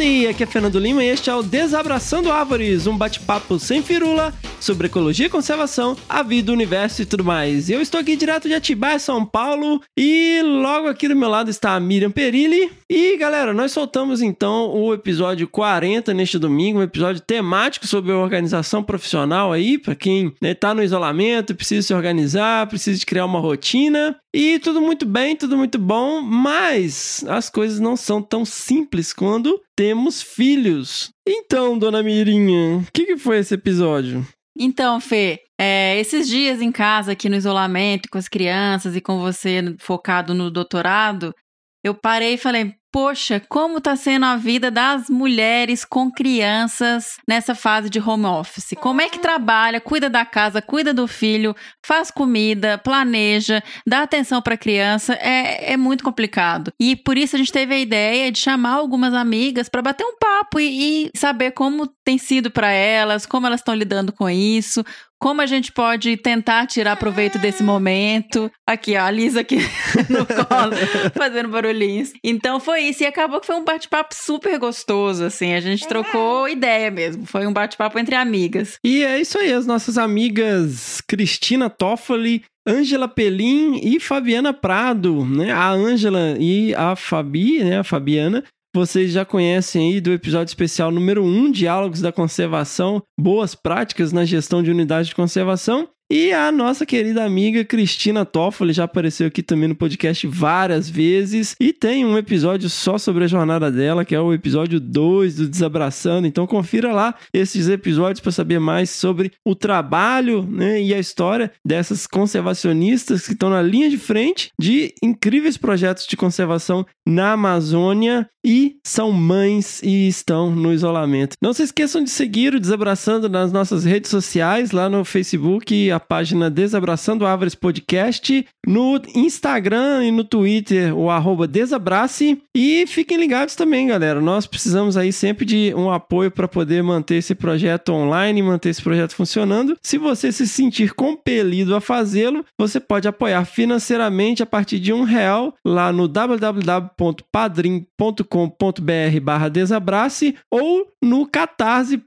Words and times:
Howdy, 0.00 0.28
aqui 0.28 0.44
é 0.44 0.46
Fernando 0.46 0.78
Lima 0.78 1.04
e 1.04 1.08
este 1.08 1.28
é 1.28 1.34
o 1.34 1.42
Desabraçando 1.42 2.32
Árvores, 2.32 2.86
um 2.86 2.96
bate-papo 2.96 3.58
sem 3.58 3.82
firula 3.82 4.32
sobre 4.58 4.86
ecologia 4.86 5.26
e 5.26 5.30
conservação, 5.30 5.94
a 6.08 6.22
vida, 6.22 6.50
o 6.50 6.54
universo 6.54 7.02
e 7.02 7.04
tudo 7.04 7.22
mais. 7.22 7.68
Eu 7.68 7.82
estou 7.82 8.00
aqui 8.00 8.16
direto 8.16 8.48
de 8.48 8.54
Atibaia, 8.54 8.98
São 8.98 9.26
Paulo, 9.26 9.78
e 9.94 10.40
logo 10.42 10.88
aqui 10.88 11.06
do 11.06 11.14
meu 11.14 11.28
lado 11.28 11.50
está 11.50 11.74
a 11.74 11.80
Miriam 11.80 12.10
Perilli. 12.10 12.70
E 12.88 13.16
galera, 13.18 13.52
nós 13.52 13.72
soltamos 13.72 14.22
então 14.22 14.70
o 14.74 14.94
episódio 14.94 15.46
40 15.46 16.14
neste 16.14 16.38
domingo, 16.38 16.78
um 16.78 16.82
episódio 16.82 17.20
temático 17.20 17.86
sobre 17.86 18.12
organização 18.12 18.82
profissional 18.82 19.52
aí, 19.52 19.76
para 19.76 19.94
quem 19.94 20.32
está 20.40 20.68
né, 20.68 20.74
no 20.74 20.82
isolamento, 20.82 21.54
precisa 21.54 21.86
se 21.86 21.94
organizar, 21.94 22.66
precisa 22.68 22.98
de 22.98 23.04
criar 23.04 23.26
uma 23.26 23.38
rotina. 23.38 24.16
E 24.32 24.60
tudo 24.60 24.80
muito 24.80 25.04
bem, 25.04 25.34
tudo 25.34 25.56
muito 25.56 25.76
bom, 25.76 26.22
mas 26.22 27.24
as 27.28 27.50
coisas 27.50 27.80
não 27.80 27.96
são 27.96 28.22
tão 28.22 28.44
simples 28.44 29.12
quando 29.12 29.60
temos 29.74 30.22
filhos. 30.22 31.10
Então, 31.26 31.76
dona 31.76 32.02
Mirinha, 32.02 32.78
o 32.78 32.92
que, 32.92 33.06
que 33.06 33.16
foi 33.16 33.38
esse 33.38 33.54
episódio? 33.54 34.24
Então, 34.56 35.00
Fê, 35.00 35.40
é, 35.58 35.98
esses 35.98 36.28
dias 36.28 36.60
em 36.62 36.70
casa, 36.70 37.12
aqui 37.12 37.28
no 37.28 37.34
isolamento, 37.34 38.08
com 38.08 38.18
as 38.18 38.28
crianças 38.28 38.94
e 38.94 39.00
com 39.00 39.18
você 39.18 39.74
focado 39.78 40.32
no 40.32 40.50
doutorado, 40.50 41.34
eu 41.82 41.94
parei 41.94 42.34
e 42.34 42.38
falei: 42.38 42.74
Poxa, 42.92 43.40
como 43.48 43.78
está 43.78 43.94
sendo 43.94 44.26
a 44.26 44.36
vida 44.36 44.68
das 44.68 45.08
mulheres 45.08 45.84
com 45.84 46.10
crianças 46.10 47.18
nessa 47.26 47.54
fase 47.54 47.88
de 47.88 48.00
home 48.00 48.26
office? 48.26 48.74
Como 48.80 49.00
é 49.00 49.08
que 49.08 49.20
trabalha, 49.20 49.80
cuida 49.80 50.10
da 50.10 50.24
casa, 50.24 50.60
cuida 50.60 50.92
do 50.92 51.06
filho, 51.06 51.54
faz 51.86 52.10
comida, 52.10 52.78
planeja, 52.78 53.62
dá 53.86 54.02
atenção 54.02 54.42
para 54.42 54.54
a 54.54 54.58
criança? 54.58 55.14
É, 55.14 55.72
é 55.72 55.76
muito 55.76 56.02
complicado. 56.02 56.72
E 56.80 56.96
por 56.96 57.16
isso 57.16 57.36
a 57.36 57.38
gente 57.38 57.52
teve 57.52 57.72
a 57.74 57.78
ideia 57.78 58.32
de 58.32 58.40
chamar 58.40 58.72
algumas 58.72 59.14
amigas 59.14 59.68
para 59.68 59.82
bater 59.82 60.04
um 60.04 60.16
papo 60.18 60.58
e, 60.58 61.06
e 61.06 61.10
saber 61.16 61.52
como 61.52 61.86
tem 62.04 62.18
sido 62.18 62.50
para 62.50 62.72
elas, 62.72 63.24
como 63.24 63.46
elas 63.46 63.60
estão 63.60 63.74
lidando 63.74 64.12
com 64.12 64.28
isso, 64.28 64.84
como 65.20 65.42
a 65.42 65.46
gente 65.46 65.70
pode 65.70 66.16
tentar 66.16 66.66
tirar 66.66 66.96
proveito 66.96 67.38
desse 67.38 67.62
momento. 67.62 68.50
Aqui, 68.66 68.96
ó, 68.96 69.02
a 69.02 69.10
Lisa 69.10 69.40
aqui 69.40 69.58
no 70.08 70.24
colo, 70.24 70.72
fazendo 71.14 71.50
barulhinhos. 71.50 72.12
Então 72.24 72.58
foi 72.58 72.80
isso. 72.84 73.02
E 73.02 73.06
acabou 73.06 73.38
que 73.40 73.46
foi 73.46 73.56
um 73.56 73.64
bate-papo 73.64 74.14
super 74.14 74.58
gostoso, 74.58 75.24
assim. 75.24 75.52
A 75.52 75.60
gente 75.60 75.86
trocou 75.86 76.48
ideia 76.48 76.90
mesmo. 76.90 77.26
Foi 77.26 77.46
um 77.46 77.52
bate-papo 77.52 77.98
entre 77.98 78.14
amigas. 78.14 78.78
E 78.84 79.04
é 79.04 79.20
isso 79.20 79.38
aí, 79.38 79.52
as 79.52 79.66
nossas 79.66 79.98
amigas 79.98 81.02
Cristina 81.06 81.68
Toffoli 81.68 82.42
Ângela 82.66 83.08
Pelim 83.08 83.80
e 83.82 83.98
Fabiana 83.98 84.52
Prado, 84.52 85.24
né? 85.24 85.50
A 85.50 85.70
Ângela 85.70 86.36
e 86.38 86.74
a 86.74 86.94
Fabi, 86.94 87.64
né? 87.64 87.78
A 87.78 87.84
Fabiana 87.84 88.44
vocês 88.74 89.12
já 89.12 89.24
conhecem 89.24 89.92
aí 89.94 90.00
do 90.00 90.12
episódio 90.12 90.50
especial 90.50 90.90
número 90.90 91.24
1, 91.24 91.50
Diálogos 91.50 92.00
da 92.00 92.12
Conservação, 92.12 93.02
Boas 93.18 93.54
Práticas 93.54 94.12
na 94.12 94.24
Gestão 94.24 94.62
de 94.62 94.70
Unidades 94.70 95.08
de 95.08 95.14
Conservação. 95.14 95.88
E 96.12 96.32
a 96.32 96.50
nossa 96.50 96.84
querida 96.84 97.24
amiga 97.24 97.64
Cristina 97.64 98.24
Toffoli 98.24 98.72
já 98.72 98.82
apareceu 98.82 99.28
aqui 99.28 99.44
também 99.44 99.68
no 99.68 99.76
podcast 99.76 100.26
várias 100.26 100.90
vezes 100.90 101.54
e 101.60 101.72
tem 101.72 102.04
um 102.04 102.18
episódio 102.18 102.68
só 102.68 102.98
sobre 102.98 103.22
a 103.22 103.28
jornada 103.28 103.70
dela, 103.70 104.04
que 104.04 104.12
é 104.12 104.20
o 104.20 104.34
episódio 104.34 104.80
2 104.80 105.36
do 105.36 105.48
Desabraçando. 105.48 106.26
Então 106.26 106.48
confira 106.48 106.92
lá 106.92 107.14
esses 107.32 107.68
episódios 107.68 108.18
para 108.18 108.32
saber 108.32 108.58
mais 108.58 108.90
sobre 108.90 109.30
o 109.46 109.54
trabalho 109.54 110.42
né, 110.42 110.82
e 110.82 110.92
a 110.92 110.98
história 110.98 111.52
dessas 111.64 112.08
conservacionistas 112.08 113.24
que 113.24 113.34
estão 113.34 113.48
na 113.48 113.62
linha 113.62 113.88
de 113.88 113.96
frente 113.96 114.50
de 114.60 114.92
incríveis 115.00 115.56
projetos 115.56 116.08
de 116.08 116.16
conservação 116.16 116.84
na 117.06 117.34
Amazônia 117.34 118.28
e 118.44 118.76
são 118.84 119.12
mães 119.12 119.82
e 119.82 120.08
estão 120.08 120.50
no 120.50 120.72
isolamento. 120.72 121.36
Não 121.42 121.52
se 121.52 121.62
esqueçam 121.62 122.02
de 122.02 122.10
seguir 122.10 122.54
o 122.54 122.60
Desabraçando 122.60 123.28
nas 123.28 123.52
nossas 123.52 123.84
redes 123.84 124.10
sociais, 124.10 124.70
lá 124.70 124.88
no 124.88 125.04
Facebook, 125.04 125.90
página 126.00 126.50
Desabraçando 126.50 127.26
Árvores 127.26 127.54
Podcast, 127.54 128.46
no 128.66 129.00
Instagram 129.14 130.04
e 130.04 130.10
no 130.10 130.24
Twitter, 130.24 130.96
o 130.96 131.10
arroba 131.10 131.46
Desabrace. 131.46 132.42
E 132.54 132.86
fiquem 132.86 133.18
ligados 133.18 133.54
também, 133.54 133.86
galera. 133.86 134.20
Nós 134.20 134.46
precisamos 134.46 134.96
aí 134.96 135.12
sempre 135.12 135.44
de 135.44 135.72
um 135.76 135.90
apoio 135.90 136.30
para 136.30 136.48
poder 136.48 136.82
manter 136.82 137.16
esse 137.16 137.34
projeto 137.34 137.92
online, 137.92 138.42
manter 138.42 138.70
esse 138.70 138.82
projeto 138.82 139.14
funcionando. 139.14 139.76
Se 139.82 139.98
você 139.98 140.32
se 140.32 140.48
sentir 140.48 140.94
compelido 140.94 141.76
a 141.76 141.80
fazê-lo, 141.80 142.44
você 142.58 142.80
pode 142.80 143.06
apoiar 143.06 143.44
financeiramente 143.44 144.42
a 144.42 144.46
partir 144.46 144.78
de 144.78 144.92
um 144.92 145.02
real 145.02 145.54
lá 145.64 145.92
no 145.92 146.08
www.padrim.com 146.08 147.90
catarse.com.br 148.00 149.20
barra 149.22 149.48
desabrace 149.48 150.36
ou 150.50 150.86
no 151.02 151.26
catarse.me 151.26 152.02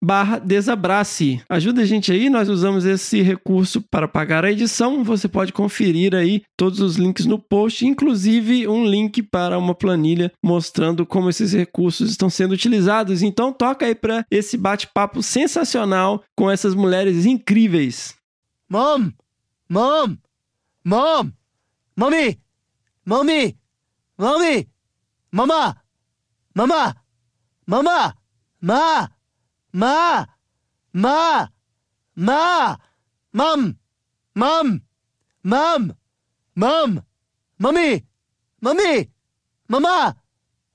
barra 0.00 0.38
desabrace. 0.38 1.42
Ajuda 1.48 1.82
a 1.82 1.84
gente 1.84 2.12
aí, 2.12 2.30
nós 2.30 2.48
usamos 2.48 2.84
esse 2.84 3.22
recurso 3.22 3.82
para 3.82 4.06
pagar 4.06 4.44
a 4.44 4.52
edição. 4.52 5.02
Você 5.02 5.26
pode 5.26 5.52
conferir 5.52 6.14
aí 6.14 6.42
todos 6.56 6.80
os 6.80 6.96
links 6.96 7.26
no 7.26 7.38
post, 7.38 7.84
inclusive 7.84 8.68
um 8.68 8.86
link 8.86 9.22
para 9.22 9.58
uma 9.58 9.74
planilha 9.74 10.32
mostrando 10.42 11.04
como 11.04 11.28
esses 11.28 11.52
recursos 11.52 12.10
estão 12.10 12.30
sendo 12.30 12.52
utilizados. 12.52 13.22
Então 13.22 13.52
toca 13.52 13.86
aí 13.86 13.94
para 13.94 14.24
esse 14.30 14.56
bate-papo 14.56 15.22
sensacional 15.22 16.22
com 16.36 16.48
essas 16.50 16.74
mulheres 16.74 17.26
incríveis. 17.26 18.14
Mom! 18.68 19.10
Mom! 19.68 20.16
Mom! 20.84 21.30
Mommy! 21.96 22.38
Mommy! 23.04 23.56
Mommy! 24.18 24.68
Mama! 25.32 25.76
Mama! 26.54 27.05
Mama! 27.68 28.14
Ma! 28.60 29.08
Ma! 29.72 30.24
Ma! 30.92 31.48
Ma! 32.14 32.76
Mom! 33.32 33.76
Mom! 34.36 34.82
Mom! 35.42 35.92
Mom! 36.54 37.02
Mummy! 37.58 38.04
Mummy! 38.60 39.10
Mama! 39.68 40.16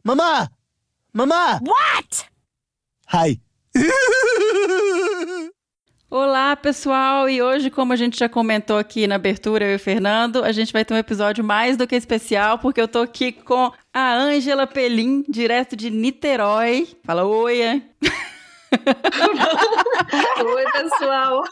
Mama! 0.03 0.51
Mama! 1.13 1.59
What? 1.63 2.29
Hi! 3.07 3.39
Olá, 6.13 6.57
pessoal! 6.57 7.29
E 7.29 7.41
hoje, 7.41 7.69
como 7.69 7.93
a 7.93 7.95
gente 7.95 8.19
já 8.19 8.27
comentou 8.27 8.77
aqui 8.77 9.07
na 9.07 9.15
abertura, 9.15 9.63
eu 9.63 9.71
e 9.71 9.75
o 9.75 9.79
Fernando, 9.79 10.43
a 10.43 10.51
gente 10.51 10.73
vai 10.73 10.83
ter 10.83 10.93
um 10.93 10.97
episódio 10.97 11.41
mais 11.41 11.77
do 11.77 11.87
que 11.87 11.95
especial, 11.95 12.59
porque 12.59 12.81
eu 12.81 12.87
tô 12.87 12.99
aqui 12.99 13.31
com 13.31 13.71
a 13.93 14.13
Ângela 14.13 14.67
Pelim, 14.67 15.23
direto 15.29 15.73
de 15.73 15.89
Niterói. 15.89 16.85
Fala 17.05 17.23
oi! 17.23 17.61
oi, 20.43 20.65
pessoal! 20.73 21.43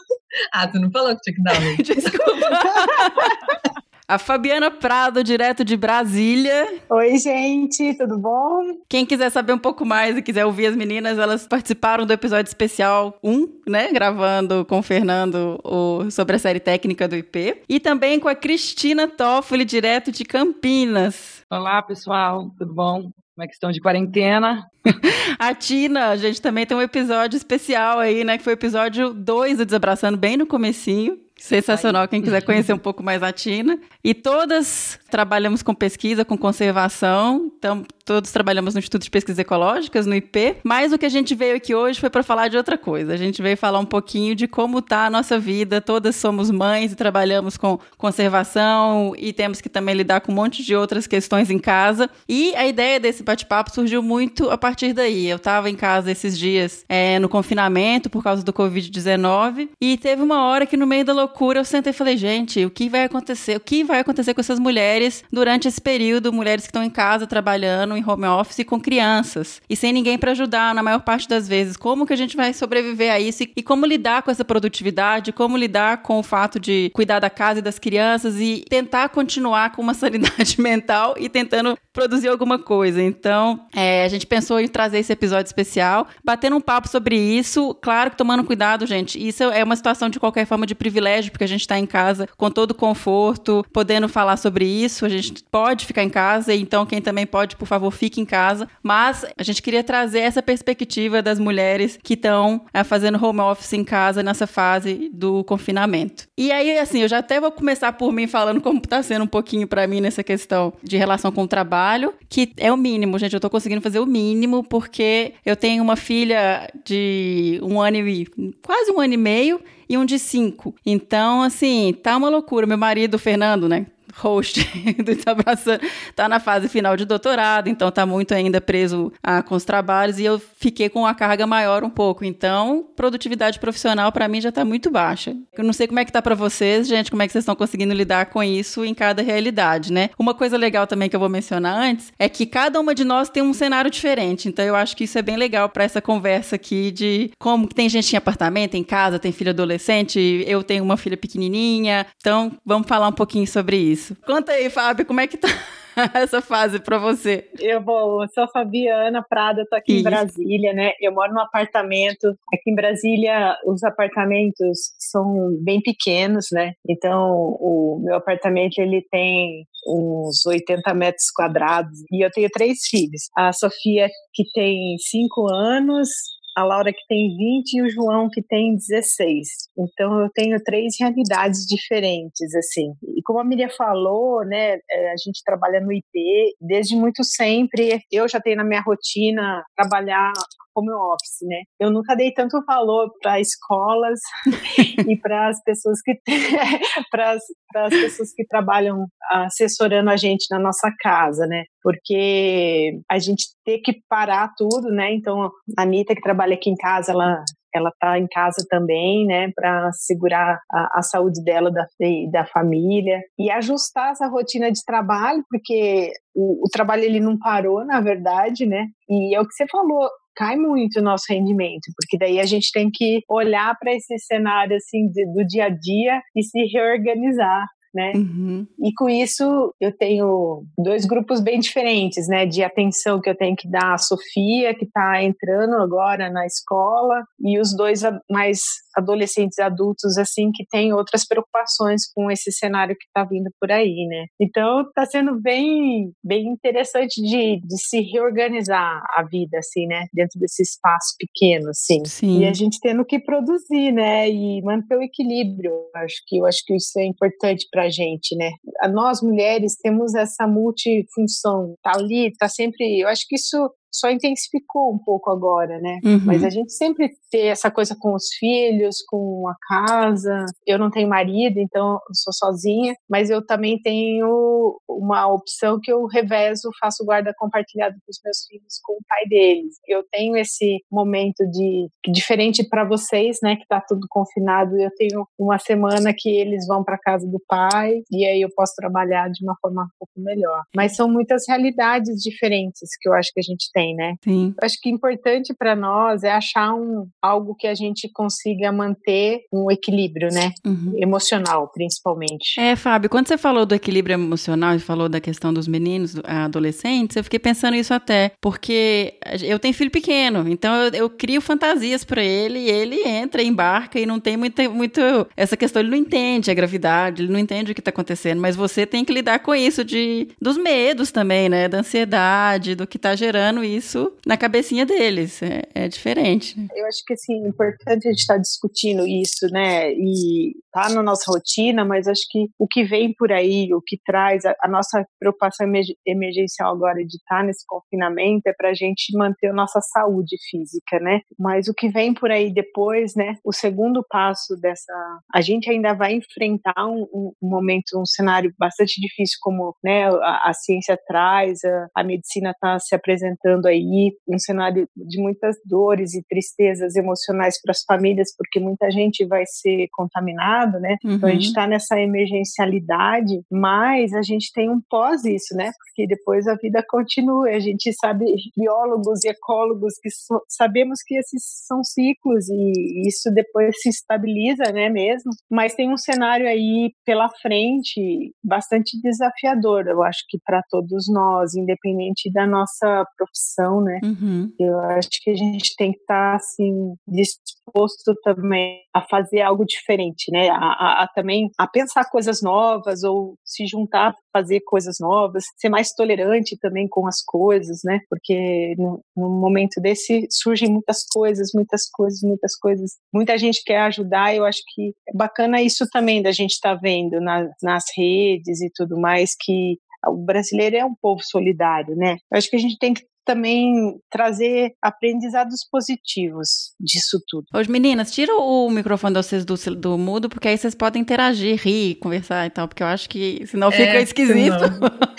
Ah, 0.52 0.68
tu 0.68 0.78
não 0.78 0.90
falou 0.90 1.16
que 1.16 1.22
tinha 1.22 1.36
que 1.36 1.42
dar 1.42 1.58
oi. 1.58 1.76
Desculpa. 1.82 3.80
A 4.10 4.18
Fabiana 4.18 4.72
Prado, 4.72 5.22
direto 5.22 5.64
de 5.64 5.76
Brasília. 5.76 6.66
Oi, 6.90 7.16
gente, 7.16 7.94
tudo 7.96 8.18
bom? 8.18 8.80
Quem 8.88 9.06
quiser 9.06 9.30
saber 9.30 9.52
um 9.52 9.58
pouco 9.58 9.86
mais 9.86 10.16
e 10.16 10.22
quiser 10.22 10.44
ouvir 10.44 10.66
as 10.66 10.74
meninas, 10.74 11.16
elas 11.16 11.46
participaram 11.46 12.04
do 12.04 12.12
episódio 12.12 12.48
especial 12.48 13.16
1, 13.22 13.60
né? 13.68 13.92
Gravando 13.92 14.64
com 14.64 14.80
o 14.80 14.82
Fernando 14.82 15.60
o, 15.62 16.10
sobre 16.10 16.34
a 16.34 16.40
série 16.40 16.58
técnica 16.58 17.06
do 17.06 17.14
IP. 17.14 17.62
E 17.68 17.78
também 17.78 18.18
com 18.18 18.28
a 18.28 18.34
Cristina 18.34 19.06
Toffoli, 19.06 19.64
direto 19.64 20.10
de 20.10 20.24
Campinas. 20.24 21.44
Olá, 21.48 21.80
pessoal, 21.80 22.50
tudo 22.58 22.74
bom? 22.74 23.02
Como 23.02 23.44
é 23.44 23.46
que 23.46 23.54
estão 23.54 23.70
de 23.70 23.80
quarentena? 23.80 24.66
a 25.38 25.54
Tina, 25.54 26.08
a 26.08 26.16
gente 26.16 26.42
também 26.42 26.66
tem 26.66 26.76
um 26.76 26.82
episódio 26.82 27.36
especial 27.36 28.00
aí, 28.00 28.24
né? 28.24 28.36
Que 28.36 28.42
foi 28.42 28.54
o 28.54 28.58
episódio 28.58 29.14
2 29.14 29.58
do 29.58 29.64
Desabraçando, 29.64 30.18
bem 30.18 30.36
no 30.36 30.46
comecinho 30.46 31.16
Sensacional, 31.40 32.06
quem 32.06 32.20
quiser 32.20 32.42
conhecer 32.42 32.74
um 32.74 32.78
pouco 32.78 33.02
mais 33.02 33.22
a 33.22 33.32
Tina. 33.32 33.78
E 34.04 34.12
todas 34.12 34.98
trabalhamos 35.10 35.62
com 35.62 35.74
pesquisa, 35.74 36.24
com 36.24 36.36
conservação, 36.36 37.50
então 37.58 37.84
todos 38.04 38.30
trabalhamos 38.30 38.74
no 38.74 38.78
Instituto 38.78 39.02
de 39.02 39.10
Pesquisas 39.10 39.38
Ecológicas, 39.38 40.06
no 40.06 40.14
IP, 40.14 40.56
mas 40.62 40.92
o 40.92 40.98
que 40.98 41.06
a 41.06 41.08
gente 41.08 41.34
veio 41.34 41.56
aqui 41.56 41.74
hoje 41.74 41.98
foi 41.98 42.10
para 42.10 42.22
falar 42.22 42.48
de 42.48 42.56
outra 42.56 42.76
coisa. 42.76 43.14
A 43.14 43.16
gente 43.16 43.40
veio 43.40 43.56
falar 43.56 43.78
um 43.78 43.86
pouquinho 43.86 44.34
de 44.34 44.46
como 44.46 44.80
está 44.80 45.06
a 45.06 45.10
nossa 45.10 45.38
vida, 45.38 45.80
todas 45.80 46.14
somos 46.16 46.50
mães 46.50 46.92
e 46.92 46.96
trabalhamos 46.96 47.56
com 47.56 47.78
conservação 47.96 49.14
e 49.16 49.32
temos 49.32 49.60
que 49.60 49.68
também 49.68 49.94
lidar 49.94 50.20
com 50.20 50.32
um 50.32 50.34
monte 50.34 50.62
de 50.62 50.76
outras 50.76 51.06
questões 51.06 51.50
em 51.50 51.58
casa. 51.58 52.08
E 52.28 52.54
a 52.54 52.66
ideia 52.66 53.00
desse 53.00 53.22
bate-papo 53.22 53.72
surgiu 53.72 54.02
muito 54.02 54.50
a 54.50 54.58
partir 54.58 54.92
daí. 54.92 55.28
Eu 55.28 55.36
estava 55.36 55.70
em 55.70 55.76
casa 55.76 56.10
esses 56.10 56.38
dias 56.38 56.84
é, 56.88 57.18
no 57.18 57.28
confinamento 57.28 58.10
por 58.10 58.22
causa 58.22 58.42
do 58.42 58.52
Covid-19 58.52 59.70
e 59.80 59.96
teve 59.96 60.22
uma 60.22 60.44
hora 60.44 60.66
que 60.66 60.76
no 60.76 60.86
meio 60.86 61.04
da 61.04 61.12
loucura 61.12 61.29
eu 61.56 61.64
sentei 61.64 61.90
e 61.90 61.94
falei, 61.94 62.16
gente, 62.16 62.64
o 62.64 62.70
que 62.70 62.88
vai 62.88 63.04
acontecer? 63.04 63.56
O 63.56 63.60
que 63.60 63.84
vai 63.84 64.00
acontecer 64.00 64.34
com 64.34 64.40
essas 64.40 64.58
mulheres 64.58 65.24
durante 65.32 65.68
esse 65.68 65.80
período? 65.80 66.32
Mulheres 66.32 66.64
que 66.64 66.70
estão 66.70 66.82
em 66.82 66.90
casa 66.90 67.26
trabalhando 67.26 67.96
em 67.96 68.04
home 68.04 68.26
office 68.26 68.64
com 68.64 68.80
crianças 68.80 69.60
e 69.68 69.76
sem 69.76 69.92
ninguém 69.92 70.18
para 70.18 70.32
ajudar 70.32 70.74
na 70.74 70.82
maior 70.82 71.00
parte 71.00 71.28
das 71.28 71.48
vezes. 71.48 71.76
Como 71.76 72.06
que 72.06 72.12
a 72.12 72.16
gente 72.16 72.36
vai 72.36 72.52
sobreviver 72.52 73.12
a 73.12 73.20
isso 73.20 73.42
e 73.56 73.62
como 73.62 73.86
lidar 73.86 74.22
com 74.22 74.30
essa 74.30 74.44
produtividade? 74.44 75.32
Como 75.32 75.56
lidar 75.56 76.02
com 76.02 76.18
o 76.18 76.22
fato 76.22 76.58
de 76.58 76.90
cuidar 76.94 77.20
da 77.20 77.30
casa 77.30 77.60
e 77.60 77.62
das 77.62 77.78
crianças 77.78 78.36
e 78.40 78.64
tentar 78.68 79.08
continuar 79.08 79.72
com 79.72 79.82
uma 79.82 79.94
sanidade 79.94 80.60
mental 80.60 81.14
e 81.18 81.28
tentando 81.28 81.76
produzir 81.92 82.28
alguma 82.28 82.58
coisa. 82.58 83.02
Então, 83.02 83.66
é, 83.74 84.04
a 84.04 84.08
gente 84.08 84.26
pensou 84.26 84.60
em 84.60 84.68
trazer 84.68 84.98
esse 84.98 85.12
episódio 85.12 85.48
especial, 85.48 86.06
batendo 86.24 86.56
um 86.56 86.60
papo 86.60 86.88
sobre 86.88 87.16
isso. 87.16 87.74
Claro 87.80 88.10
que 88.10 88.16
tomando 88.16 88.44
cuidado, 88.44 88.86
gente. 88.86 89.18
Isso 89.18 89.42
é 89.44 89.62
uma 89.64 89.76
situação 89.76 90.08
de 90.08 90.20
qualquer 90.20 90.46
forma 90.46 90.66
de 90.66 90.74
privilégio, 90.74 91.30
porque 91.32 91.44
a 91.44 91.48
gente 91.48 91.62
está 91.62 91.78
em 91.78 91.86
casa 91.86 92.28
com 92.36 92.50
todo 92.50 92.74
conforto, 92.74 93.64
podendo 93.72 94.08
falar 94.08 94.36
sobre 94.36 94.64
isso. 94.64 95.04
A 95.04 95.08
gente 95.08 95.42
pode 95.50 95.86
ficar 95.86 96.02
em 96.02 96.10
casa, 96.10 96.54
então 96.54 96.86
quem 96.86 97.00
também 97.00 97.26
pode, 97.26 97.56
por 97.56 97.66
favor, 97.66 97.90
fique 97.90 98.20
em 98.20 98.24
casa. 98.24 98.68
Mas 98.82 99.24
a 99.36 99.42
gente 99.42 99.62
queria 99.62 99.82
trazer 99.82 100.20
essa 100.20 100.42
perspectiva 100.42 101.22
das 101.22 101.38
mulheres 101.38 101.98
que 102.02 102.14
estão 102.14 102.64
é, 102.72 102.84
fazendo 102.84 103.22
home 103.24 103.40
office 103.40 103.72
em 103.72 103.84
casa 103.84 104.22
nessa 104.22 104.46
fase 104.46 105.10
do 105.12 105.42
confinamento. 105.44 106.26
E 106.36 106.52
aí, 106.52 106.78
assim, 106.78 107.02
eu 107.02 107.08
já 107.08 107.18
até 107.18 107.40
vou 107.40 107.50
começar 107.50 107.92
por 107.92 108.12
mim 108.12 108.26
falando 108.26 108.60
como 108.60 108.78
está 108.78 109.02
sendo 109.02 109.24
um 109.24 109.28
pouquinho 109.28 109.66
para 109.66 109.86
mim 109.86 110.00
nessa 110.00 110.22
questão 110.22 110.72
de 110.82 110.96
relação 110.96 111.32
com 111.32 111.42
o 111.42 111.48
trabalho, 111.48 111.79
que 112.28 112.52
é 112.56 112.72
o 112.72 112.76
mínimo, 112.76 113.18
gente. 113.18 113.32
Eu 113.32 113.38
estou 113.38 113.50
conseguindo 113.50 113.80
fazer 113.80 113.98
o 114.00 114.06
mínimo 114.06 114.62
porque 114.64 115.34
eu 115.44 115.56
tenho 115.56 115.82
uma 115.82 115.96
filha 115.96 116.70
de 116.84 117.60
um 117.62 117.80
ano 117.80 117.96
e 118.08 118.26
quase 118.62 118.90
um 118.90 119.00
ano 119.00 119.14
e 119.14 119.16
meio 119.16 119.60
e 119.88 119.98
um 119.98 120.04
de 120.04 120.18
cinco. 120.18 120.74
Então, 120.86 121.42
assim, 121.42 121.94
tá 122.02 122.16
uma 122.16 122.28
loucura. 122.28 122.66
Meu 122.66 122.78
marido, 122.78 123.18
Fernando, 123.18 123.68
né? 123.68 123.86
Host 124.20 124.60
do 125.02 125.30
Abraçando, 125.30 125.80
tá 126.14 126.28
na 126.28 126.38
fase 126.38 126.68
final 126.68 126.96
de 126.96 127.04
doutorado, 127.04 127.68
então 127.68 127.90
tá 127.90 128.04
muito 128.04 128.32
ainda 128.32 128.60
preso 128.60 129.12
ah, 129.22 129.42
com 129.42 129.54
os 129.54 129.64
trabalhos 129.64 130.18
e 130.18 130.24
eu 130.24 130.38
fiquei 130.38 130.88
com 130.88 131.06
a 131.06 131.14
carga 131.14 131.46
maior 131.46 131.82
um 131.82 131.90
pouco. 131.90 132.24
Então, 132.24 132.86
produtividade 132.94 133.58
profissional 133.58 134.12
para 134.12 134.28
mim 134.28 134.40
já 134.40 134.52
tá 134.52 134.64
muito 134.64 134.90
baixa. 134.90 135.36
Eu 135.56 135.64
não 135.64 135.72
sei 135.72 135.86
como 135.86 135.98
é 135.98 136.04
que 136.04 136.12
tá 136.12 136.20
para 136.20 136.34
vocês, 136.34 136.86
gente, 136.86 137.10
como 137.10 137.22
é 137.22 137.26
que 137.26 137.32
vocês 137.32 137.42
estão 137.42 137.56
conseguindo 137.56 137.94
lidar 137.94 138.26
com 138.26 138.42
isso 138.42 138.84
em 138.84 138.94
cada 138.94 139.22
realidade, 139.22 139.92
né? 139.92 140.10
Uma 140.18 140.34
coisa 140.34 140.56
legal 140.56 140.86
também 140.86 141.08
que 141.08 141.16
eu 141.16 141.20
vou 141.20 141.28
mencionar 141.28 141.78
antes 141.78 142.12
é 142.18 142.28
que 142.28 142.46
cada 142.46 142.78
uma 142.80 142.94
de 142.94 143.04
nós 143.04 143.28
tem 143.28 143.42
um 143.42 143.52
cenário 143.52 143.90
diferente. 143.90 144.48
Então, 144.48 144.64
eu 144.64 144.76
acho 144.76 144.96
que 144.96 145.04
isso 145.04 145.18
é 145.18 145.22
bem 145.22 145.36
legal 145.36 145.68
para 145.68 145.84
essa 145.84 146.00
conversa 146.00 146.56
aqui 146.56 146.90
de 146.90 147.30
como 147.38 147.66
tem 147.66 147.88
gente 147.88 148.12
em 148.12 148.16
apartamento, 148.16 148.74
em 148.74 148.84
casa, 148.84 149.18
tem 149.18 149.32
filho 149.32 149.50
adolescente, 149.50 150.44
eu 150.46 150.62
tenho 150.62 150.84
uma 150.84 150.96
filha 150.96 151.16
pequenininha. 151.16 152.06
Então, 152.18 152.52
vamos 152.64 152.88
falar 152.88 153.08
um 153.08 153.12
pouquinho 153.12 153.46
sobre 153.46 153.76
isso 153.76 154.09
isso. 154.10 154.16
Conta 154.26 154.52
aí, 154.52 154.68
Fábio, 154.68 155.06
como 155.06 155.20
é 155.20 155.26
que 155.26 155.36
tá 155.36 155.48
essa 156.14 156.40
fase 156.40 156.80
para 156.80 156.98
você? 156.98 157.48
Eu 157.58 157.82
vou, 157.82 158.22
eu 158.22 158.28
sou 158.28 158.44
a 158.44 158.48
Fabiana 158.48 159.24
Prada, 159.28 159.64
tô 159.68 159.76
aqui 159.76 159.92
Isso. 159.92 160.00
em 160.00 160.04
Brasília, 160.04 160.72
né? 160.72 160.92
Eu 161.00 161.12
moro 161.12 161.32
num 161.32 161.40
apartamento. 161.40 162.28
Aqui 162.52 162.70
em 162.70 162.74
Brasília, 162.74 163.56
os 163.66 163.82
apartamentos 163.82 164.78
são 164.98 165.56
bem 165.62 165.80
pequenos, 165.80 166.46
né? 166.52 166.74
Então, 166.88 167.30
o 167.60 168.00
meu 168.04 168.16
apartamento 168.16 168.78
ele 168.78 169.04
tem 169.10 169.64
uns 169.86 170.44
80 170.46 170.92
metros 170.94 171.30
quadrados 171.34 171.98
e 172.12 172.24
eu 172.24 172.30
tenho 172.30 172.48
três 172.50 172.80
filhos. 172.88 173.28
A 173.36 173.52
Sofia 173.52 174.08
que 174.34 174.44
tem 174.52 174.96
cinco 174.98 175.50
anos, 175.50 176.08
a 176.56 176.64
Laura 176.64 176.92
que 176.92 177.06
tem 177.08 177.36
20 177.36 177.74
e 177.74 177.82
o 177.82 177.90
João 177.90 178.28
que 178.30 178.42
tem 178.42 178.74
16. 178.74 179.48
Então 179.78 180.20
eu 180.20 180.30
tenho 180.34 180.62
três 180.62 180.94
realidades 180.98 181.64
diferentes, 181.66 182.54
assim. 182.54 182.92
E 183.16 183.22
como 183.22 183.38
a 183.38 183.44
Miriam 183.44 183.70
falou, 183.70 184.44
né, 184.44 184.78
é, 184.90 185.12
a 185.12 185.16
gente 185.16 185.42
trabalha 185.44 185.80
no 185.80 185.92
IP 185.92 186.54
desde 186.60 186.96
muito 186.96 187.22
sempre. 187.24 188.00
Eu 188.10 188.28
já 188.28 188.40
tenho 188.40 188.56
na 188.56 188.64
minha 188.64 188.82
rotina 188.82 189.62
trabalhar 189.76 190.32
home 190.74 190.92
office, 190.92 191.46
né? 191.48 191.62
Eu 191.78 191.90
nunca 191.90 192.14
dei 192.14 192.32
tanto 192.32 192.62
valor 192.64 193.10
para 193.20 193.40
escolas 193.40 194.20
e 195.08 195.16
para 195.16 195.48
as 195.48 195.62
pessoas 195.62 196.00
que 196.02 196.18
para 197.10 197.32
as 197.32 197.90
pessoas 197.90 198.32
que 198.32 198.44
trabalham 198.46 199.06
assessorando 199.30 200.10
a 200.10 200.16
gente 200.16 200.46
na 200.50 200.58
nossa 200.58 200.90
casa, 201.00 201.46
né? 201.46 201.64
Porque 201.82 203.00
a 203.10 203.18
gente 203.18 203.44
tem 203.64 203.80
que 203.80 204.00
parar 204.08 204.52
tudo, 204.56 204.90
né? 204.90 205.12
Então, 205.12 205.50
a 205.78 205.82
Anitta 205.82 206.14
que 206.14 206.22
trabalha 206.22 206.54
aqui 206.54 206.70
em 206.70 206.76
casa, 206.76 207.12
ela 207.12 207.42
ela 207.74 207.90
está 207.90 208.18
em 208.18 208.26
casa 208.26 208.64
também, 208.68 209.26
né, 209.26 209.50
para 209.54 209.92
segurar 209.92 210.58
a, 210.70 210.98
a, 210.98 211.02
saúde 211.02 211.42
dela 211.44 211.70
da, 211.70 211.86
da 212.30 212.44
família 212.46 213.20
e 213.38 213.50
ajustar 213.50 214.10
essa 214.10 214.26
rotina 214.26 214.70
de 214.70 214.84
trabalho, 214.84 215.44
porque 215.48 216.12
o, 216.34 216.66
o, 216.66 216.70
trabalho 216.70 217.04
ele 217.04 217.20
não 217.20 217.38
parou, 217.38 217.84
na 217.84 218.00
verdade, 218.00 218.66
né? 218.66 218.86
E 219.08 219.34
é 219.34 219.40
o 219.40 219.46
que 219.46 219.54
você 219.54 219.66
falou, 219.70 220.08
cai 220.36 220.56
muito 220.56 221.00
o 221.00 221.02
nosso 221.02 221.24
rendimento, 221.28 221.92
porque 221.96 222.18
daí 222.18 222.40
a 222.40 222.46
gente 222.46 222.70
tem 222.72 222.90
que 222.92 223.20
olhar 223.28 223.76
para 223.78 223.94
esse 223.94 224.18
cenário 224.18 224.76
assim 224.76 225.08
de, 225.08 225.26
do 225.32 225.46
dia 225.46 225.66
a 225.66 225.68
dia 225.68 226.20
e 226.36 226.42
se 226.42 226.64
reorganizar 226.72 227.66
né? 227.94 228.12
Uhum. 228.14 228.66
E 228.82 228.92
com 228.94 229.08
isso 229.08 229.74
eu 229.80 229.96
tenho 229.96 230.64
dois 230.78 231.04
grupos 231.04 231.40
bem 231.40 231.58
diferentes, 231.58 232.28
né? 232.28 232.46
De 232.46 232.62
atenção 232.62 233.20
que 233.20 233.28
eu 233.28 233.36
tenho 233.36 233.56
que 233.56 233.68
dar 233.68 233.94
à 233.94 233.98
Sofia, 233.98 234.74
que 234.74 234.84
está 234.84 235.22
entrando 235.22 235.74
agora 235.74 236.30
na 236.30 236.46
escola, 236.46 237.22
e 237.40 237.58
os 237.58 237.76
dois 237.76 238.02
mais 238.30 238.60
adolescentes 238.96 239.58
adultos, 239.58 240.18
assim, 240.18 240.50
que 240.52 240.64
têm 240.70 240.92
outras 240.92 241.26
preocupações 241.26 242.02
com 242.14 242.30
esse 242.30 242.50
cenário 242.52 242.96
que 242.96 243.06
está 243.06 243.24
vindo 243.24 243.50
por 243.60 243.70
aí, 243.70 244.06
né? 244.08 244.26
Então 244.40 244.82
está 244.82 245.06
sendo 245.06 245.40
bem, 245.40 246.12
bem 246.24 246.48
interessante 246.48 247.20
de, 247.20 247.60
de 247.60 247.82
se 247.88 248.00
reorganizar 248.00 249.00
a 249.16 249.22
vida, 249.22 249.58
assim, 249.58 249.86
né? 249.86 250.06
Dentro 250.12 250.38
desse 250.38 250.62
espaço 250.62 251.14
pequeno, 251.18 251.70
assim. 251.70 252.04
Sim. 252.04 252.40
E 252.40 252.46
a 252.46 252.52
gente 252.52 252.78
tendo 252.80 253.04
que 253.04 253.18
produzir, 253.18 253.92
né? 253.92 254.28
E 254.28 254.62
manter 254.62 254.96
o 254.96 255.02
equilíbrio. 255.02 255.72
Acho 255.96 256.16
que 256.26 256.38
eu 256.38 256.46
acho 256.46 256.58
que 256.66 256.74
isso 256.74 256.98
é 256.98 257.04
importante 257.04 257.66
para 257.70 257.79
a 257.82 257.90
gente, 257.90 258.36
né? 258.36 258.50
Nós 258.92 259.22
mulheres 259.22 259.76
temos 259.76 260.14
essa 260.14 260.46
multifunção, 260.46 261.74
tá 261.82 261.92
ali, 261.96 262.32
tá 262.36 262.48
sempre. 262.48 263.00
Eu 263.00 263.08
acho 263.08 263.26
que 263.28 263.36
isso 263.36 263.70
só 263.90 264.10
intensificou 264.10 264.92
um 264.92 264.98
pouco 264.98 265.30
agora, 265.30 265.78
né? 265.80 265.98
Uhum. 266.04 266.20
Mas 266.24 266.44
a 266.44 266.50
gente 266.50 266.72
sempre 266.72 267.10
ter 267.30 267.46
essa 267.46 267.70
coisa 267.70 267.96
com 267.98 268.14
os 268.14 268.28
filhos, 268.38 269.02
com 269.08 269.48
a 269.48 269.54
casa. 269.68 270.44
Eu 270.66 270.78
não 270.78 270.90
tenho 270.90 271.08
marido, 271.08 271.58
então 271.58 271.92
eu 271.92 272.14
sou 272.14 272.32
sozinha, 272.32 272.94
mas 273.08 273.30
eu 273.30 273.44
também 273.44 273.80
tenho 273.80 274.78
uma 274.88 275.26
opção 275.32 275.78
que 275.80 275.92
eu 275.92 276.06
revezo, 276.06 276.70
faço 276.80 277.04
guarda 277.04 277.34
compartilhada 277.36 277.94
com 277.94 278.10
os 278.10 278.20
meus 278.24 278.38
filhos 278.48 278.80
com 278.82 278.94
o 278.94 279.04
pai 279.08 279.26
deles. 279.28 279.76
Eu 279.86 280.04
tenho 280.10 280.36
esse 280.36 280.78
momento 280.90 281.44
de 281.50 281.88
diferente 282.12 282.66
para 282.68 282.84
vocês, 282.84 283.38
né, 283.42 283.56
que 283.56 283.66
tá 283.66 283.80
tudo 283.80 284.06
confinado. 284.08 284.76
Eu 284.80 284.90
tenho 284.96 285.26
uma 285.38 285.58
semana 285.58 286.12
que 286.16 286.28
eles 286.28 286.66
vão 286.66 286.84
para 286.84 286.98
casa 286.98 287.26
do 287.26 287.40
pai 287.48 288.02
e 288.10 288.24
aí 288.26 288.40
eu 288.40 288.48
posso 288.54 288.74
trabalhar 288.76 289.28
de 289.30 289.44
uma 289.44 289.56
forma 289.60 289.82
um 289.82 289.98
pouco 289.98 290.12
melhor. 290.16 290.62
Mas 290.74 290.96
são 290.96 291.08
muitas 291.08 291.44
realidades 291.48 292.20
diferentes 292.22 292.90
que 293.00 293.08
eu 293.08 293.14
acho 293.14 293.30
que 293.32 293.40
a 293.40 293.42
gente 293.42 293.70
tem 293.72 293.79
tem, 293.80 293.94
né? 293.94 294.14
Sim. 294.22 294.54
Eu 294.60 294.66
acho 294.66 294.78
que 294.80 294.90
importante 294.90 295.54
para 295.54 295.74
nós 295.74 296.22
é 296.22 296.30
achar 296.30 296.74
um, 296.74 297.08
algo 297.22 297.54
que 297.54 297.66
a 297.66 297.74
gente 297.74 298.08
consiga 298.12 298.70
manter 298.70 299.40
um 299.50 299.70
equilíbrio, 299.70 300.28
né? 300.30 300.52
Uhum. 300.66 300.92
Emocional, 300.96 301.68
principalmente. 301.72 302.60
É, 302.60 302.76
Fábio, 302.76 303.08
quando 303.08 303.28
você 303.28 303.38
falou 303.38 303.64
do 303.64 303.74
equilíbrio 303.74 304.14
emocional 304.14 304.74
e 304.74 304.78
falou 304.78 305.08
da 305.08 305.20
questão 305.20 305.52
dos 305.52 305.66
meninos, 305.66 306.16
adolescentes, 306.24 307.16
eu 307.16 307.24
fiquei 307.24 307.38
pensando 307.38 307.74
isso 307.74 307.94
até, 307.94 308.32
porque 308.40 309.14
eu 309.42 309.58
tenho 309.58 309.72
filho 309.72 309.90
pequeno, 309.90 310.48
então 310.48 310.74
eu, 310.74 310.90
eu 310.92 311.10
crio 311.10 311.40
fantasias 311.40 312.04
para 312.04 312.22
ele 312.22 312.58
e 312.58 312.70
ele 312.70 313.08
entra, 313.08 313.42
embarca 313.42 313.98
e 313.98 314.04
não 314.04 314.20
tem 314.20 314.36
muito, 314.36 314.70
muito 314.70 315.00
essa 315.36 315.56
questão, 315.56 315.80
ele 315.80 315.90
não 315.90 315.96
entende 315.96 316.50
a 316.50 316.54
gravidade, 316.54 317.22
ele 317.22 317.32
não 317.32 317.38
entende 317.38 317.72
o 317.72 317.74
que 317.74 317.82
tá 317.82 317.90
acontecendo, 317.90 318.40
mas 318.40 318.56
você 318.56 318.84
tem 318.84 319.04
que 319.04 319.12
lidar 319.12 319.38
com 319.38 319.54
isso 319.54 319.84
de 319.84 320.28
dos 320.40 320.58
medos 320.58 321.10
também, 321.10 321.48
né? 321.48 321.68
Da 321.68 321.78
ansiedade, 321.78 322.74
do 322.74 322.86
que 322.86 322.98
tá 322.98 323.14
gerando 323.16 323.64
isso 323.76 324.12
na 324.26 324.36
cabecinha 324.36 324.84
deles. 324.84 325.42
É, 325.42 325.62
é 325.74 325.88
diferente. 325.88 326.56
Eu 326.74 326.86
acho 326.86 327.02
que 327.06 327.14
assim, 327.14 327.44
é 327.44 327.48
importante 327.48 328.06
a 328.06 328.10
gente 328.10 328.20
estar 328.20 328.34
tá 328.34 328.40
discutindo 328.40 329.06
isso, 329.06 329.46
né? 329.50 329.92
E 329.92 330.54
tá 330.72 330.88
na 330.88 331.02
nossa 331.02 331.30
rotina, 331.30 331.84
mas 331.84 332.06
acho 332.06 332.22
que 332.30 332.48
o 332.58 332.66
que 332.66 332.84
vem 332.84 333.12
por 333.12 333.32
aí, 333.32 333.72
o 333.74 333.80
que 333.80 333.98
traz 334.04 334.44
a, 334.44 334.54
a 334.62 334.68
nossa 334.68 335.04
preocupação 335.18 335.66
emergencial 336.06 336.72
agora 336.72 337.04
de 337.04 337.16
estar 337.16 337.38
tá 337.38 337.42
nesse 337.42 337.64
confinamento 337.66 338.48
é 338.48 338.52
para 338.52 338.70
a 338.70 338.74
gente 338.74 339.16
manter 339.16 339.48
a 339.48 339.52
nossa 339.52 339.80
saúde 339.80 340.36
física, 340.50 340.98
né? 341.00 341.20
Mas 341.38 341.68
o 341.68 341.74
que 341.74 341.88
vem 341.88 342.14
por 342.14 342.30
aí 342.30 342.52
depois, 342.52 343.14
né? 343.14 343.36
O 343.44 343.52
segundo 343.52 344.04
passo 344.08 344.56
dessa, 344.60 344.92
a 345.34 345.40
gente 345.40 345.70
ainda 345.70 345.94
vai 345.94 346.14
enfrentar 346.14 346.86
um, 346.86 347.34
um 347.42 347.48
momento, 347.48 347.98
um 347.98 348.06
cenário 348.06 348.52
bastante 348.58 349.00
difícil, 349.00 349.38
como 349.40 349.74
né, 349.82 350.08
a, 350.08 350.50
a 350.50 350.52
ciência 350.54 350.98
traz, 351.06 351.64
a, 351.64 351.88
a 351.96 352.04
medicina 352.04 352.50
está 352.50 352.78
se 352.78 352.94
apresentando 352.94 353.59
aí, 353.68 354.12
um 354.28 354.38
cenário 354.38 354.88
de 354.96 355.20
muitas 355.20 355.56
dores 355.64 356.14
e 356.14 356.22
tristezas 356.28 356.96
emocionais 356.96 357.60
para 357.60 357.72
as 357.72 357.82
famílias, 357.86 358.28
porque 358.36 358.60
muita 358.60 358.90
gente 358.90 359.26
vai 359.26 359.44
ser 359.46 359.88
contaminada, 359.92 360.78
né? 360.78 360.96
Uhum. 361.04 361.14
Então 361.14 361.28
a 361.28 361.32
gente 361.32 361.46
está 361.46 361.64
uhum. 361.64 361.70
nessa 361.70 362.00
emergencialidade, 362.00 363.40
mas 363.50 364.12
a 364.12 364.22
gente 364.22 364.52
tem 364.52 364.70
um 364.70 364.80
pós 364.88 365.24
isso, 365.24 365.54
né? 365.54 365.70
Porque 365.78 366.06
depois 366.06 366.46
a 366.46 366.54
vida 366.54 366.84
continua. 366.88 367.48
A 367.48 367.60
gente 367.60 367.92
sabe, 367.94 368.24
biólogos 368.56 369.24
e 369.24 369.28
ecólogos, 369.28 369.94
que 370.02 370.10
so, 370.10 370.42
sabemos 370.48 371.00
que 371.04 371.16
esses 371.16 371.42
são 371.66 371.82
ciclos 371.82 372.48
e 372.48 373.08
isso 373.08 373.30
depois 373.34 373.80
se 373.80 373.88
estabiliza, 373.88 374.72
né? 374.72 374.88
Mesmo. 374.88 375.30
Mas 375.50 375.74
tem 375.74 375.92
um 375.92 375.96
cenário 375.96 376.46
aí 376.46 376.92
pela 377.04 377.28
frente 377.40 378.32
bastante 378.42 379.00
desafiador, 379.00 379.86
eu 379.86 380.02
acho 380.02 380.24
que 380.28 380.38
para 380.44 380.62
todos 380.70 381.06
nós, 381.12 381.54
independente 381.54 382.30
da 382.32 382.46
nossa 382.46 383.04
profissão, 383.16 383.49
né? 383.80 384.00
Uhum. 384.02 384.52
Eu 384.58 384.78
acho 384.80 385.08
que 385.22 385.30
a 385.30 385.34
gente 385.34 385.74
tem 385.76 385.92
que 385.92 385.98
estar 385.98 386.32
tá, 386.32 386.36
assim 386.36 386.94
disposto 387.06 388.14
também 388.22 388.80
a 388.94 389.02
fazer 389.02 389.40
algo 389.42 389.64
diferente, 389.64 390.30
né? 390.30 390.48
A, 390.48 390.56
a, 390.56 391.02
a, 391.04 391.08
também 391.14 391.50
a 391.58 391.66
pensar 391.66 392.04
coisas 392.10 392.42
novas 392.42 393.02
ou 393.02 393.34
se 393.44 393.66
juntar, 393.66 394.14
fazer 394.32 394.60
coisas 394.60 394.96
novas, 395.00 395.44
ser 395.56 395.68
mais 395.68 395.92
tolerante 395.92 396.58
também 396.58 396.88
com 396.88 397.06
as 397.06 397.22
coisas, 397.22 397.80
né? 397.84 398.00
Porque 398.08 398.74
no, 398.76 399.00
no 399.16 399.28
momento 399.28 399.80
desse 399.80 400.26
surgem 400.30 400.70
muitas 400.70 401.04
coisas, 401.04 401.50
muitas 401.54 401.88
coisas, 401.88 402.20
muitas 402.22 402.56
coisas. 402.56 402.92
Muita 403.12 403.38
gente 403.38 403.62
quer 403.64 403.80
ajudar. 403.82 404.34
Eu 404.34 404.44
acho 404.44 404.60
que 404.74 404.92
é 405.08 405.16
bacana 405.16 405.62
isso 405.62 405.86
também 405.90 406.22
da 406.22 406.32
gente 406.32 406.52
estar 406.52 406.74
tá 406.74 406.80
vendo 406.80 407.20
na, 407.20 407.48
nas 407.62 407.84
redes 407.96 408.60
e 408.60 408.70
tudo 408.74 408.98
mais 408.98 409.34
que 409.38 409.78
o 410.06 410.16
brasileiro 410.16 410.76
é 410.76 410.84
um 410.84 410.94
povo 410.94 411.20
solidário, 411.22 411.94
né? 411.94 412.16
Eu 412.32 412.38
acho 412.38 412.48
que 412.48 412.56
a 412.56 412.60
gente 412.60 412.78
tem 412.78 412.94
que 412.94 413.04
também 413.24 414.00
trazer 414.10 414.74
aprendizados 414.82 415.66
positivos 415.70 416.74
disso 416.78 417.20
tudo. 417.28 417.46
Os 417.54 417.66
meninas, 417.66 418.10
tira 418.10 418.34
o 418.34 418.70
microfone 418.70 419.14
de 419.14 419.22
vocês 419.22 419.44
do, 419.44 419.54
do 419.76 419.98
mudo, 419.98 420.28
porque 420.28 420.48
aí 420.48 420.58
vocês 420.58 420.74
podem 420.74 421.02
interagir, 421.02 421.60
rir, 421.60 421.96
conversar 421.96 422.46
e 422.46 422.50
tal, 422.50 422.66
porque 422.66 422.82
eu 422.82 422.86
acho 422.86 423.08
que 423.08 423.46
senão 423.46 423.70
fica 423.70 423.84
é, 423.84 424.02
esquisito. 424.02 424.64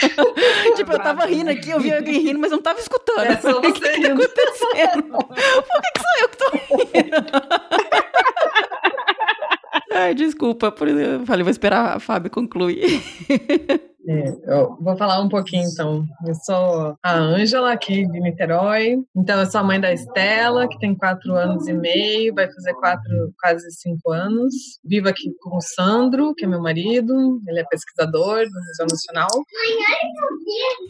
tipo, 0.75 0.91
eu 0.91 0.99
tava 0.99 1.25
rindo 1.25 1.49
aqui, 1.49 1.69
eu 1.69 1.79
vi 1.79 1.93
alguém 1.93 2.19
rindo, 2.21 2.39
mas 2.39 2.51
não 2.51 2.61
tava 2.61 2.79
escutando. 2.79 3.25
É 3.25 3.37
só 3.37 3.57
o 3.57 3.61
que, 3.61 3.71
que 3.71 3.79
tá 3.79 3.89
acontecendo? 3.89 5.03
Por 5.17 5.81
que, 5.81 5.91
que 5.93 6.01
sou 6.01 6.19
eu 6.21 6.29
que 6.29 6.37
tô 6.37 6.49
rindo? 6.97 7.15
Ai, 9.93 10.15
desculpa, 10.15 10.71
por 10.71 10.87
eu 10.87 11.25
falei, 11.25 11.43
vou 11.43 11.51
esperar 11.51 11.97
a 11.97 11.99
Fábio 11.99 12.31
concluir. 12.31 13.01
É, 14.07 14.29
eu 14.47 14.77
vou 14.81 14.97
falar 14.97 15.21
um 15.21 15.29
pouquinho 15.29 15.67
então. 15.67 16.05
Eu 16.25 16.33
sou 16.33 16.95
a 17.03 17.13
Ângela, 17.13 17.71
aqui 17.71 18.07
de 18.07 18.19
Niterói. 18.19 18.97
Então, 19.15 19.39
eu 19.39 19.45
sou 19.45 19.61
a 19.61 19.63
mãe 19.63 19.79
da 19.79 19.93
Estela, 19.93 20.67
que 20.67 20.79
tem 20.79 20.95
quatro 20.95 21.35
anos 21.35 21.67
e 21.67 21.73
meio, 21.73 22.33
vai 22.33 22.51
fazer 22.51 22.73
quatro, 22.73 23.33
quase 23.39 23.69
cinco 23.71 24.11
anos. 24.11 24.53
Vivo 24.83 25.07
aqui 25.07 25.31
com 25.41 25.57
o 25.57 25.61
Sandro, 25.61 26.33
que 26.35 26.45
é 26.45 26.47
meu 26.47 26.61
marido. 26.61 27.41
Ele 27.47 27.59
é 27.59 27.65
pesquisador 27.65 28.45
do 28.45 28.59
Museu 28.59 28.87
Nacional. 28.89 29.29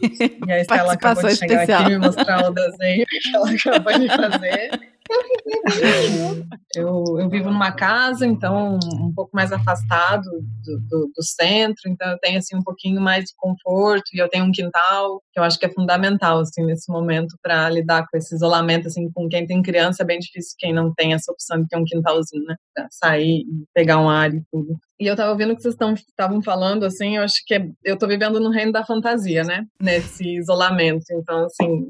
E 0.46 0.52
a 0.52 0.60
Estela 0.60 0.92
acabou 0.94 1.28
de 1.28 1.36
chegar 1.36 1.62
especial. 1.62 1.82
aqui 1.82 1.92
e 1.92 1.98
me 1.98 2.04
mostrar 2.04 2.48
o 2.48 2.52
desenho 2.52 3.06
que 3.06 3.36
ela 3.36 3.50
acabou 3.50 3.98
de 3.98 4.08
fazer. 4.08 4.70
Eu, 6.74 7.04
eu 7.18 7.28
vivo 7.28 7.50
numa 7.50 7.70
casa, 7.70 8.26
então 8.26 8.78
um 8.98 9.12
pouco 9.14 9.30
mais 9.34 9.52
afastado 9.52 10.22
do, 10.22 10.80
do, 10.88 11.12
do, 11.14 11.22
centro, 11.22 11.82
então 11.86 12.10
eu 12.10 12.18
tenho 12.18 12.38
assim 12.38 12.56
um 12.56 12.62
pouquinho 12.62 12.98
mais 12.98 13.24
de 13.24 13.32
conforto 13.36 14.04
e 14.14 14.18
eu 14.18 14.28
tenho 14.28 14.46
um 14.46 14.50
quintal 14.50 15.22
que 15.30 15.38
eu 15.38 15.44
acho 15.44 15.58
que 15.58 15.66
é 15.66 15.72
fundamental 15.72 16.38
assim 16.40 16.64
nesse 16.64 16.90
momento 16.90 17.36
para 17.42 17.68
lidar 17.68 18.06
com 18.10 18.16
esse 18.16 18.34
isolamento 18.34 18.88
assim 18.88 19.10
com 19.12 19.28
quem 19.28 19.46
tem 19.46 19.60
criança 19.60 20.02
é 20.02 20.06
bem 20.06 20.18
difícil 20.18 20.54
quem 20.58 20.72
não 20.72 20.94
tem 20.94 21.12
essa 21.12 21.30
opção 21.30 21.60
de 21.60 21.68
ter 21.68 21.76
um 21.76 21.84
quintalzinho, 21.84 22.44
né, 22.44 22.56
pra 22.74 22.86
sair 22.90 23.40
e 23.40 23.64
pegar 23.74 23.98
um 23.98 24.08
ar 24.08 24.32
e 24.34 24.42
tudo. 24.50 24.78
E 25.00 25.06
eu 25.06 25.16
tava 25.16 25.32
ouvindo 25.32 25.52
o 25.52 25.56
que 25.56 25.62
vocês 25.62 25.74
estavam 25.74 26.40
falando, 26.42 26.84
assim, 26.84 27.16
eu 27.16 27.24
acho 27.24 27.42
que 27.44 27.54
é, 27.54 27.68
eu 27.82 27.98
tô 27.98 28.06
vivendo 28.06 28.38
no 28.38 28.50
reino 28.50 28.70
da 28.70 28.84
fantasia, 28.84 29.42
né? 29.42 29.66
Nesse 29.80 30.36
isolamento. 30.36 31.04
Então, 31.10 31.44
assim, 31.44 31.88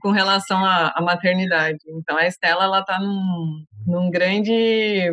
com 0.00 0.10
relação 0.10 0.64
à, 0.64 0.92
à 0.94 1.00
maternidade. 1.00 1.78
Então, 1.88 2.16
a 2.16 2.26
Estela, 2.26 2.64
ela 2.64 2.82
tá 2.82 2.98
num, 2.98 3.64
num 3.86 4.10
grande 4.10 5.10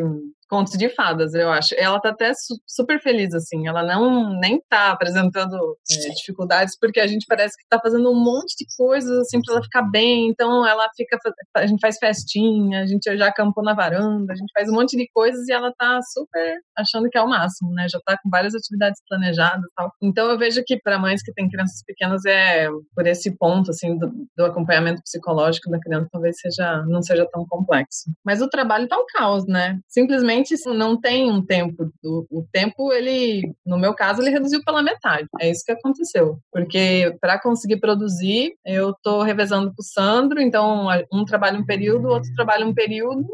contos 0.50 0.76
de 0.76 0.88
fadas, 0.88 1.32
eu 1.32 1.48
acho. 1.48 1.74
Ela 1.78 2.00
tá 2.00 2.10
até 2.10 2.34
su 2.34 2.60
super 2.66 3.00
feliz, 3.00 3.32
assim. 3.32 3.68
Ela 3.68 3.84
não 3.84 4.38
nem 4.40 4.60
tá 4.68 4.90
apresentando 4.90 5.56
é, 5.90 6.10
dificuldades, 6.10 6.76
porque 6.78 6.98
a 6.98 7.06
gente 7.06 7.24
parece 7.26 7.56
que 7.56 7.64
tá 7.68 7.78
fazendo 7.80 8.10
um 8.10 8.22
monte 8.22 8.56
de 8.58 8.66
coisas, 8.76 9.16
assim, 9.20 9.40
pra 9.40 9.54
ela 9.54 9.62
ficar 9.62 9.82
bem. 9.82 10.28
Então, 10.28 10.66
ela 10.66 10.88
fica. 10.96 11.16
A 11.56 11.66
gente 11.66 11.80
faz 11.80 11.96
festinha, 11.98 12.82
a 12.82 12.86
gente 12.86 13.16
já 13.16 13.28
acampou 13.28 13.62
na 13.62 13.74
varanda, 13.74 14.32
a 14.32 14.36
gente 14.36 14.50
faz 14.52 14.68
um 14.68 14.74
monte 14.74 14.96
de 14.96 15.08
coisas 15.14 15.46
e 15.48 15.52
ela 15.52 15.72
tá 15.78 16.00
super 16.02 16.58
achando 16.76 17.08
que 17.08 17.16
é 17.16 17.22
o 17.22 17.28
máximo, 17.28 17.72
né? 17.72 17.86
Já 17.88 18.00
tá 18.04 18.18
com 18.20 18.28
várias 18.28 18.54
atividades 18.54 19.00
planejadas 19.08 19.64
e 19.64 19.74
tal. 19.76 19.92
Então, 20.02 20.28
eu 20.30 20.36
vejo 20.36 20.62
que 20.66 20.80
para 20.80 20.98
mães 20.98 21.22
que 21.22 21.32
têm 21.32 21.48
crianças 21.48 21.82
pequenas 21.86 22.24
é 22.24 22.68
por 22.94 23.06
esse 23.06 23.36
ponto, 23.36 23.70
assim, 23.70 23.96
do, 23.96 24.10
do 24.36 24.44
acompanhamento 24.44 25.00
psicológico 25.02 25.70
da 25.70 25.78
criança, 25.78 26.08
talvez 26.10 26.36
seja 26.40 26.84
não 26.88 27.02
seja 27.02 27.26
tão 27.30 27.46
complexo. 27.46 28.10
Mas 28.24 28.42
o 28.42 28.48
trabalho 28.48 28.88
tá 28.88 28.98
um 28.98 29.06
caos, 29.06 29.46
né? 29.46 29.78
Simplesmente 29.88 30.39
não 30.74 30.98
tem 30.98 31.30
um 31.30 31.44
tempo. 31.44 31.90
O, 32.04 32.26
o 32.30 32.46
tempo, 32.52 32.92
ele, 32.92 33.52
no 33.64 33.78
meu 33.78 33.94
caso, 33.94 34.20
ele 34.20 34.30
reduziu 34.30 34.62
pela 34.64 34.82
metade. 34.82 35.28
É 35.40 35.50
isso 35.50 35.64
que 35.64 35.72
aconteceu. 35.72 36.38
Porque 36.52 37.16
para 37.20 37.40
conseguir 37.40 37.78
produzir, 37.78 38.54
eu 38.64 38.90
estou 38.90 39.22
revezando 39.22 39.68
com 39.68 39.80
o 39.80 39.84
Sandro, 39.84 40.40
então 40.40 40.88
um 41.12 41.24
trabalha 41.24 41.58
um 41.58 41.64
período, 41.64 42.08
outro 42.08 42.32
trabalha 42.34 42.66
um 42.66 42.74
período. 42.74 43.26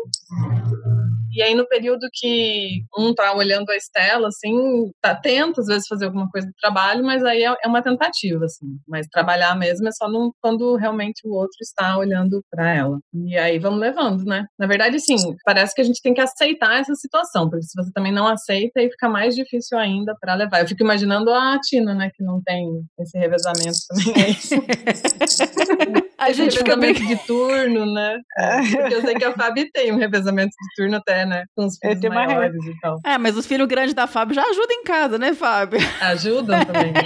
E 1.36 1.42
aí, 1.42 1.54
no 1.54 1.68
período 1.68 2.08
que 2.14 2.82
um 2.98 3.14
tá 3.14 3.36
olhando 3.36 3.68
a 3.68 3.76
Estela, 3.76 4.28
assim, 4.28 4.90
tá, 5.02 5.14
tenta 5.14 5.60
às 5.60 5.66
vezes 5.66 5.86
fazer 5.86 6.06
alguma 6.06 6.26
coisa 6.30 6.46
do 6.46 6.54
trabalho, 6.58 7.04
mas 7.04 7.22
aí 7.22 7.44
é, 7.44 7.54
é 7.62 7.68
uma 7.68 7.82
tentativa, 7.82 8.46
assim. 8.46 8.78
Mas 8.88 9.06
trabalhar 9.08 9.54
mesmo 9.54 9.86
é 9.86 9.92
só 9.92 10.06
quando 10.40 10.76
realmente 10.76 11.28
o 11.28 11.34
outro 11.34 11.58
está 11.60 11.98
olhando 11.98 12.42
para 12.50 12.74
ela. 12.74 12.98
E 13.12 13.36
aí 13.36 13.58
vamos 13.58 13.80
levando, 13.80 14.24
né? 14.24 14.46
Na 14.58 14.66
verdade, 14.66 14.98
sim, 14.98 15.16
parece 15.44 15.74
que 15.74 15.82
a 15.82 15.84
gente 15.84 16.00
tem 16.00 16.14
que 16.14 16.22
aceitar 16.22 16.80
essa 16.80 16.94
situação, 16.94 17.50
porque 17.50 17.66
se 17.66 17.76
você 17.76 17.92
também 17.92 18.12
não 18.12 18.26
aceita, 18.26 18.80
aí 18.80 18.90
fica 18.90 19.06
mais 19.06 19.34
difícil 19.34 19.76
ainda 19.76 20.16
para 20.18 20.34
levar. 20.34 20.62
Eu 20.62 20.68
fico 20.68 20.82
imaginando 20.82 21.30
a 21.34 21.60
Tina, 21.60 21.94
né, 21.94 22.10
que 22.14 22.24
não 22.24 22.40
tem 22.42 22.66
esse 22.98 23.18
revezamento 23.18 23.76
também. 23.90 24.34
a 26.18 26.32
gente 26.32 26.56
fica 26.56 26.76
meio 26.76 26.94
de 26.94 27.16
turno, 27.26 27.92
né? 27.92 28.18
Porque 28.72 28.94
eu 28.94 29.02
sei 29.02 29.14
que 29.16 29.24
a 29.24 29.34
Fabi 29.34 29.70
tem 29.70 29.92
um 29.92 29.98
revezamento 29.98 30.50
de 30.50 30.74
turno 30.76 30.96
até, 30.96 31.25
né? 31.26 31.44
Com 31.54 31.66
os 31.66 31.76
filhos 31.78 32.00
maiores 32.02 32.64
uma... 32.64 32.72
e 32.72 32.80
tal. 32.80 33.00
É, 33.04 33.18
mas 33.18 33.36
os 33.36 33.46
filhos 33.46 33.66
grandes 33.66 33.94
da 33.94 34.06
Fábio 34.06 34.34
já 34.34 34.42
ajudam 34.42 34.76
em 34.76 34.84
casa, 34.84 35.18
né, 35.18 35.34
Fábio? 35.34 35.78
Ajudam 36.00 36.64
também. 36.64 36.92
Né? 36.92 37.02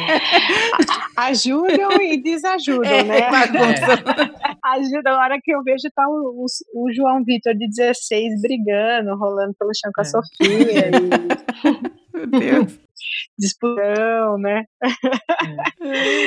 ajudam 1.17 2.03
e 2.03 2.23
desajudam, 2.23 2.91
é, 2.91 3.03
né? 3.03 3.21
É. 3.31 4.77
Ajuda. 4.77 5.11
A 5.11 5.19
hora 5.19 5.39
que 5.43 5.53
eu 5.53 5.63
vejo 5.63 5.89
tá 5.95 6.07
o, 6.07 6.45
o, 6.45 6.85
o 6.85 6.93
João 6.93 7.25
Vitor 7.25 7.55
de 7.55 7.67
16 7.69 8.43
brigando, 8.43 9.17
rolando 9.17 9.55
pelo 9.59 9.71
chão 9.75 9.91
com 9.95 10.01
a 10.01 10.05
é. 10.05 10.07
Sofia. 10.07 10.91
E... 10.91 12.27
Meu 12.31 12.65
Deus 12.65 12.91
disputão, 13.39 14.39
né? 14.39 14.65
É. 14.83 14.89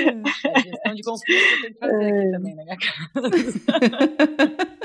é. 0.09 0.62
gestão 0.62 0.95
de 0.95 1.03
conflito 1.03 1.62
tem 1.62 1.73
que 1.73 1.79
fazer 1.79 2.07
aqui 2.07 2.31
também 2.31 2.55
na 2.55 2.63
minha 2.63 2.77
casa. 2.77 3.29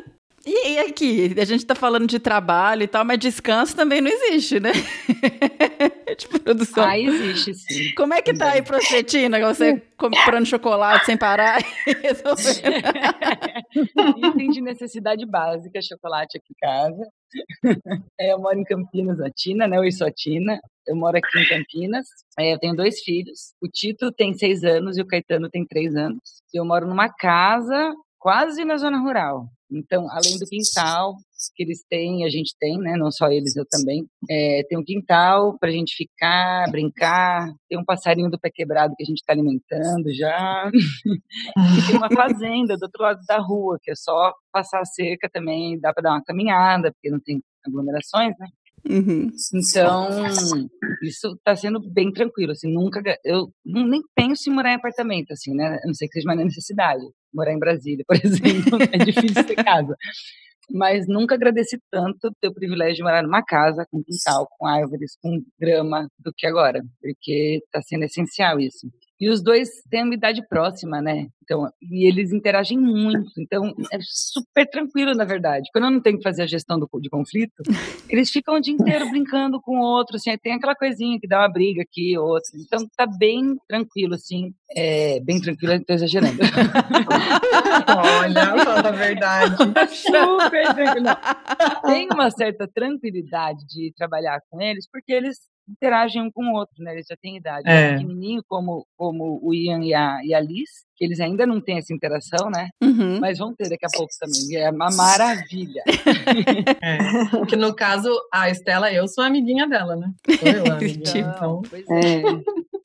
E, 0.50 0.78
aqui, 0.78 1.34
a 1.38 1.44
gente 1.44 1.66
tá 1.66 1.74
falando 1.74 2.06
de 2.06 2.18
trabalho 2.18 2.82
e 2.82 2.86
tal, 2.86 3.04
mas 3.04 3.18
descanso 3.18 3.76
também 3.76 4.00
não 4.00 4.10
existe, 4.10 4.58
né? 4.58 4.72
de 6.16 6.26
produção. 6.26 6.84
Ah, 6.84 6.98
existe, 6.98 7.52
sim. 7.54 7.94
Como 7.94 8.14
é 8.14 8.22
que 8.22 8.32
tá 8.32 8.52
aí 8.52 8.62
pra 8.62 8.80
você, 8.80 9.02
Tina? 9.02 9.38
Você 9.40 9.82
comprando 9.98 10.46
chocolate 10.46 11.04
sem 11.04 11.18
parar 11.18 11.58
Item 14.16 14.50
de 14.50 14.62
necessidade 14.62 15.26
básica, 15.26 15.82
chocolate 15.82 16.38
aqui 16.38 16.52
em 16.52 16.56
casa. 16.58 17.06
É, 18.18 18.32
eu 18.32 18.38
moro 18.38 18.58
em 18.58 18.64
Campinas, 18.64 19.20
a 19.20 19.30
Tina, 19.30 19.68
né? 19.68 19.76
Eu 19.76 19.92
sou 19.92 20.06
a 20.06 20.10
Tina. 20.10 20.58
Eu 20.86 20.96
moro 20.96 21.18
aqui 21.18 21.38
em 21.38 21.46
Campinas. 21.46 22.06
É, 22.38 22.54
eu 22.54 22.58
tenho 22.58 22.74
dois 22.74 23.00
filhos. 23.00 23.52
O 23.60 23.68
Tito 23.68 24.10
tem 24.12 24.32
seis 24.32 24.64
anos 24.64 24.96
e 24.96 25.02
o 25.02 25.06
Caetano 25.06 25.50
tem 25.50 25.66
três 25.66 25.94
anos. 25.94 26.42
Eu 26.54 26.64
moro 26.64 26.86
numa 26.86 27.10
casa 27.10 27.92
quase 28.18 28.64
na 28.64 28.78
zona 28.78 28.98
rural. 28.98 29.46
Então, 29.70 30.10
além 30.10 30.38
do 30.38 30.46
quintal 30.46 31.16
que 31.54 31.62
eles 31.62 31.84
têm, 31.88 32.24
a 32.24 32.28
gente 32.28 32.54
tem, 32.58 32.78
né? 32.78 32.96
Não 32.96 33.10
só 33.10 33.28
eles, 33.28 33.54
eu 33.54 33.64
também. 33.70 34.04
É, 34.28 34.62
tem 34.68 34.78
um 34.78 34.84
quintal 34.84 35.56
para 35.58 35.68
a 35.68 35.72
gente 35.72 35.94
ficar, 35.94 36.70
brincar. 36.70 37.52
Tem 37.68 37.78
um 37.78 37.84
passarinho 37.84 38.30
do 38.30 38.38
pé 38.38 38.50
quebrado 38.52 38.94
que 38.96 39.02
a 39.02 39.06
gente 39.06 39.18
está 39.18 39.32
alimentando 39.32 40.12
já. 40.14 40.70
e 40.74 41.86
tem 41.86 41.96
uma 41.96 42.10
fazenda 42.10 42.76
do 42.76 42.84
outro 42.84 43.02
lado 43.02 43.20
da 43.26 43.38
rua, 43.38 43.78
que 43.82 43.90
é 43.90 43.94
só 43.94 44.32
passar 44.52 44.80
a 44.80 44.84
cerca 44.84 45.28
também. 45.30 45.78
Dá 45.78 45.92
para 45.92 46.02
dar 46.02 46.10
uma 46.12 46.24
caminhada, 46.24 46.90
porque 46.92 47.10
não 47.10 47.20
tem 47.20 47.42
aglomerações, 47.64 48.34
né? 48.38 48.48
Uhum. 48.88 49.30
Então, 49.54 50.08
isso 51.02 51.34
está 51.34 51.56
sendo 51.56 51.80
bem 51.90 52.12
tranquilo, 52.12 52.52
assim, 52.52 52.72
nunca, 52.72 53.02
eu 53.24 53.50
nem 53.64 54.02
penso 54.14 54.50
em 54.50 54.54
morar 54.54 54.72
em 54.72 54.76
apartamento, 54.76 55.32
assim, 55.32 55.54
né, 55.54 55.78
não 55.84 55.94
sei 55.94 56.08
que 56.08 56.14
seja 56.14 56.28
uma 56.28 56.36
necessidade, 56.36 57.02
morar 57.32 57.52
em 57.52 57.58
Brasília, 57.58 58.04
por 58.06 58.16
exemplo, 58.22 58.78
é 58.92 58.98
difícil 58.98 59.44
ter 59.44 59.56
casa, 59.56 59.94
mas 60.70 61.06
nunca 61.08 61.34
agradeci 61.34 61.78
tanto 61.90 62.30
ter 62.40 62.48
o 62.48 62.54
privilégio 62.54 62.96
de 62.96 63.02
morar 63.02 63.22
numa 63.22 63.42
casa 63.42 63.86
com 63.90 64.02
quintal, 64.02 64.46
com 64.58 64.66
árvores, 64.66 65.16
com 65.22 65.42
grama, 65.58 66.08
do 66.18 66.32
que 66.36 66.46
agora, 66.46 66.82
porque 67.00 67.60
está 67.64 67.80
sendo 67.82 68.04
essencial 68.04 68.60
isso. 68.60 68.86
E 69.20 69.28
os 69.28 69.42
dois 69.42 69.68
têm 69.90 70.04
uma 70.04 70.14
idade 70.14 70.46
próxima, 70.48 71.02
né? 71.02 71.26
Então, 71.42 71.66
e 71.80 72.06
eles 72.06 72.30
interagem 72.30 72.78
muito. 72.78 73.32
Então, 73.38 73.74
é 73.90 73.98
super 74.02 74.68
tranquilo, 74.68 75.14
na 75.14 75.24
verdade. 75.24 75.68
Quando 75.72 75.84
eu 75.84 75.90
não 75.90 76.00
tenho 76.00 76.18
que 76.18 76.22
fazer 76.22 76.42
a 76.42 76.46
gestão 76.46 76.78
do, 76.78 76.88
de 77.00 77.08
conflito, 77.08 77.54
eles 78.08 78.30
ficam 78.30 78.56
o 78.56 78.60
dia 78.60 78.74
inteiro 78.74 79.08
brincando 79.10 79.60
com 79.60 79.78
o 79.78 79.82
outro. 79.82 80.16
Assim, 80.16 80.36
tem 80.38 80.52
aquela 80.52 80.74
coisinha 80.74 81.18
que 81.18 81.26
dá 81.26 81.40
uma 81.40 81.52
briga 81.52 81.82
aqui, 81.82 82.16
outra. 82.18 82.50
Então, 82.54 82.86
tá 82.96 83.06
bem 83.06 83.56
tranquilo, 83.66 84.14
assim. 84.14 84.52
É, 84.76 85.20
bem 85.20 85.40
tranquilo, 85.40 85.72
estou 85.72 85.96
exagerando. 85.96 86.38
Olha, 87.96 88.64
fala 88.64 88.88
a 88.88 88.92
verdade. 88.92 89.56
super 89.96 90.74
tranquilo. 90.74 91.06
Tem 91.86 92.08
uma 92.12 92.30
certa 92.30 92.68
tranquilidade 92.68 93.66
de 93.66 93.92
trabalhar 93.96 94.38
com 94.50 94.60
eles, 94.60 94.86
porque 94.90 95.12
eles 95.12 95.38
interagem 95.68 96.22
um 96.22 96.30
com 96.30 96.44
o 96.44 96.54
outro, 96.54 96.82
né? 96.82 96.92
Eles 96.92 97.06
já 97.08 97.16
têm 97.20 97.36
idade. 97.36 97.68
É. 97.68 97.92
Pequenininho, 97.92 98.42
como, 98.48 98.86
como 98.96 99.38
o 99.42 99.54
Ian 99.54 99.82
e 99.84 99.94
a, 99.94 100.20
e 100.24 100.34
a 100.34 100.40
Liz, 100.40 100.70
que 100.96 101.04
eles 101.04 101.20
ainda 101.20 101.46
não 101.46 101.60
têm 101.60 101.78
essa 101.78 101.94
interação, 101.94 102.50
né? 102.50 102.68
Uhum. 102.82 103.20
Mas 103.20 103.38
vão 103.38 103.54
ter 103.54 103.68
daqui 103.68 103.86
a 103.86 103.88
pouco 103.92 104.10
também. 104.18 104.56
É 104.56 104.70
uma 104.70 104.90
maravilha. 104.90 105.82
É. 106.82 106.98
Que 107.48 107.56
no 107.56 107.74
caso, 107.74 108.10
a 108.32 108.50
Estela, 108.50 108.92
eu 108.92 109.06
sou 109.08 109.24
amiguinha 109.24 109.66
dela, 109.68 109.96
né? 109.96 110.12
Sou 110.38 110.48
eu 110.48 110.72
a 110.72 110.74
amiguinha. 110.76 111.34
Então, 111.36 111.62
Pois 111.68 111.84
é. 111.90 112.22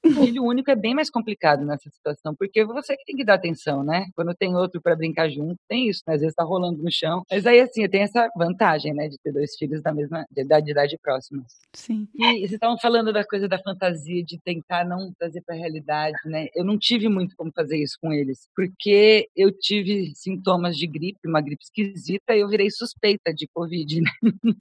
Filho 0.03 0.43
único 0.43 0.69
é 0.69 0.75
bem 0.75 0.93
mais 0.93 1.09
complicado 1.09 1.65
nessa 1.65 1.89
situação, 1.89 2.35
porque 2.35 2.63
você 2.65 2.95
que 2.97 3.05
tem 3.05 3.15
que 3.15 3.23
dar 3.25 3.35
atenção, 3.35 3.83
né? 3.83 4.05
Quando 4.15 4.33
tem 4.35 4.55
outro 4.55 4.81
para 4.81 4.95
brincar 4.95 5.29
junto, 5.29 5.57
tem 5.67 5.87
isso, 5.89 6.01
né? 6.07 6.15
Às 6.15 6.21
vezes 6.21 6.35
tá 6.35 6.43
rolando 6.43 6.81
no 6.83 6.91
chão. 6.91 7.23
Mas 7.31 7.45
aí, 7.45 7.59
assim, 7.61 7.87
tem 7.87 8.01
essa 8.01 8.29
vantagem, 8.35 8.93
né? 8.93 9.07
De 9.07 9.17
ter 9.23 9.31
dois 9.31 9.55
filhos 9.57 9.81
da 9.81 9.93
mesma 9.93 10.25
de 10.31 10.41
idade, 10.41 10.65
de 10.65 10.71
idade 10.71 10.97
próxima. 11.01 11.43
Sim. 11.73 12.07
E 12.15 12.39
vocês 12.39 12.51
estavam 12.53 12.77
falando 12.77 13.13
da 13.13 13.23
coisa 13.25 13.47
da 13.47 13.57
fantasia, 13.59 14.23
de 14.23 14.39
tentar 14.39 14.85
não 14.85 15.11
trazer 15.17 15.41
para 15.41 15.55
a 15.55 15.57
realidade, 15.57 16.17
né? 16.25 16.47
Eu 16.55 16.63
não 16.65 16.77
tive 16.77 17.07
muito 17.09 17.35
como 17.37 17.51
fazer 17.55 17.77
isso 17.77 17.97
com 18.01 18.11
eles, 18.11 18.47
porque 18.55 19.27
eu 19.35 19.51
tive 19.51 20.11
sintomas 20.15 20.77
de 20.77 20.85
gripe, 20.87 21.27
uma 21.27 21.41
gripe 21.41 21.63
esquisita, 21.63 22.35
e 22.35 22.39
eu 22.41 22.49
virei 22.49 22.69
suspeita 22.69 23.33
de 23.33 23.47
Covid, 23.53 24.01
né? 24.01 24.11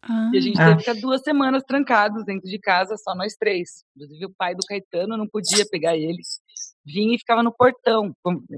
Ah. 0.03 0.31
E 0.33 0.39
a 0.39 0.41
gente 0.41 0.61
Ah. 0.61 0.67
teve 0.67 0.77
que 0.77 0.85
ficar 0.91 1.01
duas 1.01 1.23
semanas 1.23 1.63
trancados 1.67 2.25
dentro 2.25 2.49
de 2.49 2.59
casa, 2.59 2.97
só 2.97 3.15
nós 3.15 3.35
três. 3.37 3.85
Inclusive 3.97 4.27
o 4.27 4.31
pai 4.37 4.55
do 4.55 4.65
Caetano 4.67 5.17
não 5.17 5.27
podia 5.33 5.65
pegar 5.71 5.97
eles. 5.97 6.41
Vinha 6.85 7.15
e 7.15 7.19
ficava 7.19 7.45
no 7.45 7.55
portão 7.55 8.13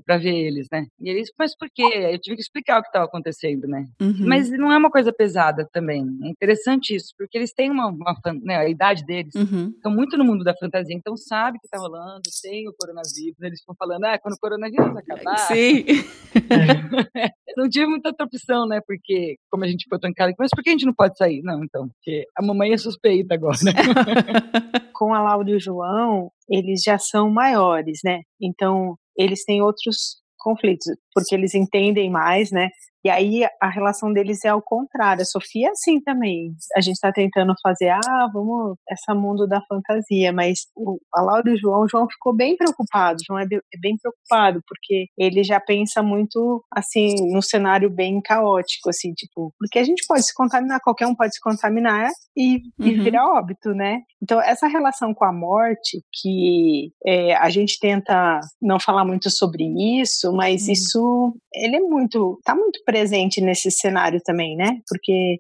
para 0.06 0.16
ver 0.16 0.34
eles, 0.34 0.66
né? 0.72 0.86
E 0.98 1.10
eles, 1.10 1.30
mas 1.38 1.54
por 1.54 1.68
quê? 1.72 1.82
Aí 1.82 2.14
Eu 2.14 2.18
tive 2.18 2.36
que 2.36 2.42
explicar 2.42 2.78
o 2.78 2.82
que 2.82 2.88
estava 2.88 3.04
acontecendo, 3.04 3.66
né? 3.68 3.84
Uhum. 4.00 4.26
Mas 4.26 4.50
não 4.50 4.72
é 4.72 4.78
uma 4.78 4.90
coisa 4.90 5.12
pesada 5.12 5.68
também. 5.70 6.02
É 6.22 6.28
interessante 6.28 6.94
isso, 6.94 7.12
porque 7.18 7.36
eles 7.36 7.52
têm 7.52 7.70
uma, 7.70 7.88
uma 7.88 8.14
né, 8.42 8.56
a 8.56 8.68
idade 8.68 9.04
deles 9.04 9.34
Uhum. 9.34 9.68
estão 9.76 9.92
muito 9.92 10.16
no 10.16 10.24
mundo 10.24 10.42
da 10.42 10.56
fantasia, 10.56 10.96
então 10.96 11.16
sabe 11.18 11.58
que 11.58 11.68
tá 11.68 11.78
rolando, 11.78 12.22
tem 12.42 12.66
o 12.66 12.72
coronavírus, 12.78 13.42
eles 13.42 13.60
ficam 13.60 13.74
falando, 13.78 14.04
ah, 14.04 14.18
quando 14.18 14.34
o 14.34 14.38
coronavírus 14.38 14.96
acabar, 14.96 15.36
Sim. 15.38 15.84
não 17.58 17.68
tive 17.68 17.86
muita 17.86 18.08
outra 18.08 18.24
opção, 18.26 18.66
né? 18.66 18.80
Porque, 18.86 19.36
como 19.50 19.64
a 19.64 19.68
gente 19.68 19.84
ficou 19.84 19.98
trancado 19.98 20.32
mas 20.38 20.50
por 20.50 20.62
que 20.62 20.70
a 20.70 20.72
gente 20.72 20.86
não 20.86 20.94
pode 20.94 21.16
sair? 21.18 21.42
Não, 21.42 21.62
então, 21.62 21.88
porque 21.88 22.24
a 22.36 22.42
mamãe 22.42 22.72
é 22.72 22.78
suspeita 22.78 23.34
agora. 23.34 23.58
com 24.94 25.12
a 25.12 25.20
Laura 25.20 25.50
e 25.50 25.54
o 25.54 25.60
João, 25.60 26.30
eles 26.48 26.82
já 26.82 26.98
são 26.98 27.30
maiores, 27.30 28.00
né? 28.04 28.20
Então, 28.40 28.96
eles 29.16 29.44
têm 29.44 29.62
outros 29.62 30.16
conflitos, 30.38 30.86
porque 31.14 31.34
eles 31.34 31.54
entendem 31.54 32.10
mais, 32.10 32.50
né? 32.50 32.68
E 33.04 33.10
aí 33.10 33.44
a 33.60 33.68
relação 33.68 34.12
deles 34.12 34.44
é 34.44 34.48
ao 34.48 34.62
contrário. 34.62 35.22
A 35.22 35.26
Sofia 35.26 35.68
é 35.68 35.70
assim 35.70 36.00
também. 36.00 36.54
A 36.76 36.80
gente 36.80 36.94
está 36.94 37.12
tentando 37.12 37.52
fazer, 37.62 37.90
ah, 37.90 38.28
vamos, 38.32 38.76
essa 38.88 39.14
mundo 39.14 39.46
da 39.46 39.60
fantasia, 39.68 40.32
mas 40.32 40.60
o, 40.74 40.98
a 41.14 41.20
Laura 41.20 41.50
e 41.50 41.54
o 41.54 41.58
João, 41.58 41.82
o 41.82 41.88
João 41.88 42.06
ficou 42.08 42.34
bem 42.34 42.56
preocupado. 42.56 43.16
O 43.20 43.24
João 43.26 43.38
é, 43.38 43.44
é 43.44 43.78
bem 43.80 43.96
preocupado, 44.00 44.60
porque 44.66 45.06
ele 45.18 45.44
já 45.44 45.60
pensa 45.60 46.02
muito, 46.02 46.64
assim, 46.74 47.14
num 47.30 47.42
cenário 47.42 47.90
bem 47.90 48.20
caótico, 48.22 48.88
assim, 48.88 49.12
tipo, 49.12 49.52
porque 49.58 49.78
a 49.78 49.84
gente 49.84 50.04
pode 50.08 50.22
se 50.24 50.32
contaminar, 50.34 50.80
qualquer 50.82 51.06
um 51.06 51.14
pode 51.14 51.34
se 51.34 51.40
contaminar 51.40 52.08
e, 52.36 52.60
e 52.80 52.94
Uhum. 52.94 53.02
virar 53.02 53.28
óbito, 53.38 53.70
né? 53.74 53.98
Então, 54.22 54.40
essa 54.40 54.66
relação 54.66 55.12
com 55.12 55.24
a 55.24 55.32
morte, 55.32 56.00
que 56.22 56.90
é, 57.06 57.34
a 57.36 57.50
gente 57.50 57.78
tenta 57.78 58.40
não 58.62 58.80
falar 58.80 59.04
muito 59.04 59.28
sobre 59.30 59.64
isso, 60.00 60.32
mas 60.32 60.68
Hum. 60.68 60.72
isso, 60.72 61.34
ele 61.54 61.76
é 61.76 61.80
muito, 61.80 62.38
tá 62.44 62.54
muito 62.54 62.80
presente 62.84 62.93
nesse 63.40 63.70
cenário 63.70 64.20
também, 64.24 64.56
né? 64.56 64.80
Porque 64.88 65.38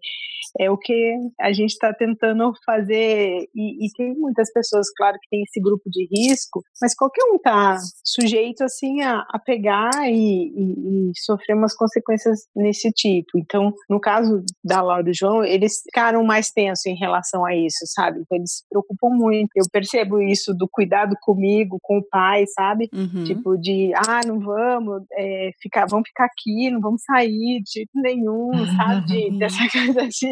é 0.60 0.70
o 0.70 0.76
que 0.76 1.14
a 1.40 1.52
gente 1.52 1.70
está 1.70 1.92
tentando 1.92 2.52
fazer, 2.64 3.48
e, 3.54 3.86
e 3.86 3.90
tem 3.96 4.14
muitas 4.14 4.52
pessoas, 4.52 4.86
claro, 4.96 5.16
que 5.20 5.28
tem 5.28 5.42
esse 5.42 5.60
grupo 5.60 5.82
de 5.90 6.06
risco, 6.12 6.62
mas 6.80 6.94
qualquer 6.94 7.24
um 7.24 7.38
tá 7.38 7.76
sujeito, 8.04 8.62
assim, 8.62 9.00
a, 9.02 9.24
a 9.30 9.38
pegar 9.38 9.90
e, 10.06 10.48
e- 10.48 11.10
e 11.10 11.12
sofrer 11.24 11.54
umas 11.56 11.74
consequências 11.74 12.40
nesse 12.54 12.90
tipo. 12.92 13.36
Então, 13.36 13.72
no 13.90 13.98
caso 14.00 14.42
da 14.64 14.80
Laura 14.80 15.10
e 15.10 15.14
João, 15.14 15.44
eles 15.44 15.80
ficaram 15.82 16.22
mais 16.24 16.50
tensos 16.50 16.86
em 16.86 16.94
relação 16.94 17.44
a 17.44 17.54
isso, 17.56 17.84
sabe? 17.86 18.20
Então, 18.20 18.36
eles 18.38 18.58
se 18.58 18.68
preocupam 18.68 19.08
muito. 19.10 19.48
Eu 19.56 19.64
percebo 19.72 20.20
isso 20.20 20.54
do 20.54 20.68
cuidado 20.70 21.16
comigo, 21.22 21.78
com 21.82 21.98
o 21.98 22.08
pai, 22.08 22.44
sabe? 22.46 22.88
Uhum. 22.92 23.24
Tipo, 23.24 23.56
de, 23.56 23.92
ah, 23.94 24.20
não 24.24 24.38
vamos 24.38 25.02
é, 25.12 25.50
ficar, 25.60 25.86
vamos 25.86 26.08
ficar 26.08 26.26
aqui, 26.26 26.70
não 26.70 26.80
vamos 26.80 27.02
sair 27.02 27.43
de 27.62 27.70
jeito 27.72 27.90
nenhum, 27.94 28.50
sabe? 28.76 29.06
De, 29.06 29.30
dessa 29.38 29.58
coisa 29.70 30.08
de, 30.08 30.30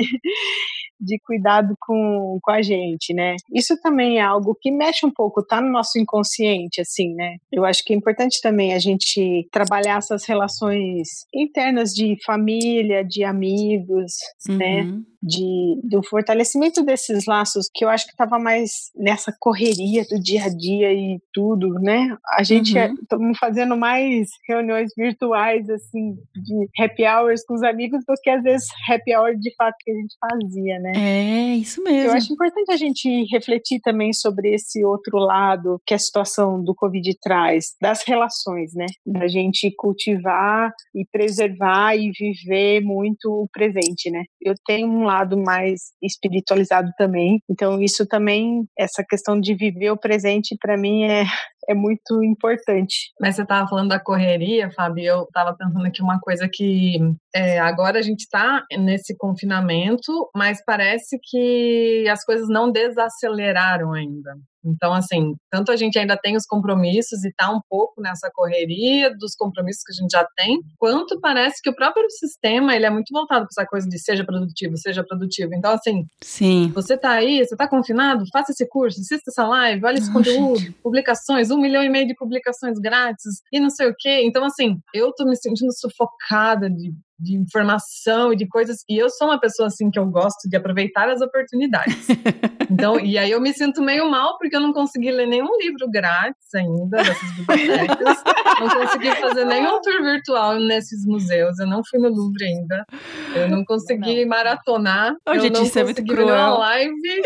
de 1.00 1.18
cuidado 1.26 1.74
com, 1.80 2.38
com 2.42 2.50
a 2.50 2.62
gente, 2.62 3.12
né? 3.14 3.36
Isso 3.52 3.76
também 3.80 4.18
é 4.18 4.22
algo 4.22 4.56
que 4.60 4.70
mexe 4.70 5.04
um 5.04 5.10
pouco, 5.10 5.44
tá 5.44 5.60
no 5.60 5.70
nosso 5.70 5.98
inconsciente, 5.98 6.80
assim, 6.80 7.14
né? 7.14 7.36
Eu 7.52 7.64
acho 7.64 7.84
que 7.84 7.92
é 7.92 7.96
importante 7.96 8.40
também 8.40 8.72
a 8.74 8.78
gente 8.78 9.46
trabalhar 9.50 9.98
essas 9.98 10.24
relações 10.24 11.08
internas 11.34 11.90
de 11.92 12.16
família, 12.24 13.04
de 13.04 13.24
amigos, 13.24 14.12
né? 14.48 14.82
Uhum. 14.82 15.04
de, 15.22 15.80
do 15.84 16.02
fortalecimento 16.02 16.82
desses 16.84 17.26
laços 17.26 17.68
que 17.72 17.84
eu 17.84 17.88
acho 17.88 18.06
que 18.06 18.12
estava 18.12 18.38
mais 18.40 18.90
nessa 18.96 19.32
correria 19.38 20.04
do 20.10 20.20
dia 20.20 20.44
a 20.44 20.48
dia 20.48 20.92
e 20.92 21.18
tudo, 21.32 21.68
né? 21.80 22.16
A 22.36 22.42
gente 22.42 22.76
Uhum. 22.76 22.94
estamos 23.02 23.38
fazendo 23.38 23.76
mais 23.76 24.28
reuniões 24.48 24.90
virtuais 24.96 25.68
assim 25.70 26.14
de 26.34 26.68
happy 26.82 27.01
hours 27.06 27.44
com 27.44 27.54
os 27.54 27.62
amigos 27.62 28.02
do 28.06 28.14
que 28.22 28.30
às 28.30 28.42
vezes 28.42 28.66
happy 28.88 29.14
hour 29.16 29.36
de 29.36 29.54
fato 29.56 29.74
que 29.80 29.90
a 29.90 29.94
gente 29.94 30.16
fazia, 30.20 30.78
né? 30.78 30.92
É, 30.94 31.56
isso 31.56 31.82
mesmo. 31.82 32.10
Eu 32.10 32.14
acho 32.14 32.32
importante 32.32 32.70
a 32.70 32.76
gente 32.76 33.24
refletir 33.30 33.80
também 33.80 34.12
sobre 34.12 34.54
esse 34.54 34.84
outro 34.84 35.18
lado 35.18 35.80
que 35.86 35.94
a 35.94 35.98
situação 35.98 36.62
do 36.62 36.74
Covid 36.74 37.10
traz, 37.20 37.74
das 37.80 38.02
relações, 38.06 38.72
né? 38.74 38.86
Da 39.06 39.28
gente 39.28 39.72
cultivar 39.76 40.72
e 40.94 41.04
preservar 41.10 41.96
e 41.96 42.10
viver 42.10 42.80
muito 42.82 43.26
o 43.30 43.48
presente, 43.52 44.10
né? 44.10 44.24
Eu 44.40 44.54
tenho 44.66 44.88
um 44.88 45.04
lado 45.04 45.36
mais 45.36 45.92
espiritualizado 46.02 46.90
também, 46.96 47.40
então 47.50 47.80
isso 47.80 48.06
também, 48.06 48.64
essa 48.78 49.04
questão 49.08 49.40
de 49.40 49.54
viver 49.54 49.90
o 49.90 49.98
presente, 49.98 50.56
para 50.60 50.76
mim 50.76 51.04
é, 51.04 51.24
é 51.68 51.74
muito 51.74 52.22
importante. 52.22 53.12
Mas 53.20 53.36
você 53.36 53.42
estava 53.42 53.68
falando 53.68 53.90
da 53.90 54.00
correria, 54.00 54.70
Fábio, 54.70 55.04
eu 55.04 55.22
estava 55.22 55.56
pensando 55.56 55.86
aqui 55.86 56.02
uma 56.02 56.18
coisa 56.20 56.48
que 56.52 56.98
é, 57.34 57.58
agora 57.58 57.98
a 57.98 58.02
gente 58.02 58.20
está 58.20 58.64
nesse 58.78 59.16
confinamento, 59.16 60.30
mas 60.34 60.62
parece 60.64 61.18
que 61.22 62.06
as 62.10 62.24
coisas 62.24 62.48
não 62.48 62.70
desaceleraram 62.70 63.92
ainda. 63.92 64.36
Então, 64.64 64.92
assim, 64.92 65.34
tanto 65.50 65.72
a 65.72 65.76
gente 65.76 65.98
ainda 65.98 66.16
tem 66.16 66.36
os 66.36 66.46
compromissos 66.46 67.24
e 67.24 67.32
tá 67.32 67.50
um 67.50 67.60
pouco 67.68 68.00
nessa 68.00 68.30
correria 68.32 69.14
dos 69.16 69.34
compromissos 69.34 69.82
que 69.82 69.92
a 69.92 70.02
gente 70.02 70.10
já 70.10 70.26
tem, 70.36 70.60
quanto 70.78 71.20
parece 71.20 71.60
que 71.62 71.70
o 71.70 71.74
próprio 71.74 72.08
sistema, 72.10 72.74
ele 72.74 72.86
é 72.86 72.90
muito 72.90 73.12
voltado 73.12 73.46
para 73.46 73.62
essa 73.62 73.68
coisa 73.68 73.88
de 73.88 73.98
seja 73.98 74.24
produtivo, 74.24 74.76
seja 74.76 75.04
produtivo. 75.04 75.54
Então, 75.54 75.72
assim, 75.72 76.06
Sim. 76.22 76.70
você 76.74 76.96
tá 76.96 77.10
aí, 77.10 77.44
você 77.44 77.56
tá 77.56 77.68
confinado, 77.68 78.24
faça 78.32 78.52
esse 78.52 78.68
curso, 78.68 79.00
assista 79.00 79.30
essa 79.30 79.46
live, 79.46 79.84
olha 79.84 79.98
esse 79.98 80.12
conteúdo, 80.12 80.72
publicações, 80.82 81.50
um 81.50 81.60
milhão 81.60 81.82
e 81.82 81.88
meio 81.88 82.06
de 82.06 82.14
publicações 82.14 82.78
grátis 82.78 83.42
e 83.52 83.58
não 83.58 83.70
sei 83.70 83.88
o 83.88 83.94
quê. 83.98 84.22
Então, 84.24 84.44
assim, 84.44 84.78
eu 84.94 85.12
tô 85.12 85.24
me 85.24 85.36
sentindo 85.36 85.72
sufocada 85.72 86.70
de, 86.70 86.92
de 87.22 87.36
informação 87.36 88.32
e 88.32 88.36
de 88.36 88.46
coisas. 88.48 88.78
E 88.88 89.00
eu 89.00 89.08
sou 89.08 89.28
uma 89.28 89.38
pessoa, 89.38 89.68
assim, 89.68 89.90
que 89.90 89.98
eu 89.98 90.06
gosto 90.06 90.48
de 90.48 90.56
aproveitar 90.56 91.08
as 91.08 91.20
oportunidades. 91.20 92.06
Então, 92.72 92.98
e 92.98 93.18
aí 93.18 93.30
eu 93.30 93.38
me 93.38 93.52
sinto 93.52 93.82
meio 93.82 94.10
mal 94.10 94.38
porque 94.38 94.56
eu 94.56 94.60
não 94.60 94.72
consegui 94.72 95.10
ler 95.10 95.26
nenhum 95.26 95.58
livro 95.58 95.90
grátis 95.90 96.54
ainda 96.54 97.02
dessas 97.02 97.30
bibliotecas. 97.32 98.22
não 98.58 98.68
consegui 98.68 99.10
fazer 99.16 99.44
nenhum 99.44 99.78
tour 99.82 100.02
virtual 100.02 100.58
nesses 100.58 101.04
museus. 101.04 101.58
Eu 101.58 101.66
não 101.66 101.82
fui 101.84 102.00
no 102.00 102.08
Louvre 102.08 102.46
ainda. 102.46 102.86
Eu 103.34 103.50
não 103.50 103.62
consegui 103.62 104.24
maratonar. 104.24 105.12
Ô, 105.28 105.34
eu 105.34 105.40
gente, 105.40 105.52
não 105.52 105.64
isso 105.64 105.78
é 105.78 105.84
muito 105.84 106.00
consegui 106.00 106.16
ver 106.16 106.22
cruel. 106.22 106.34
uma 106.34 106.58
live. 106.60 107.22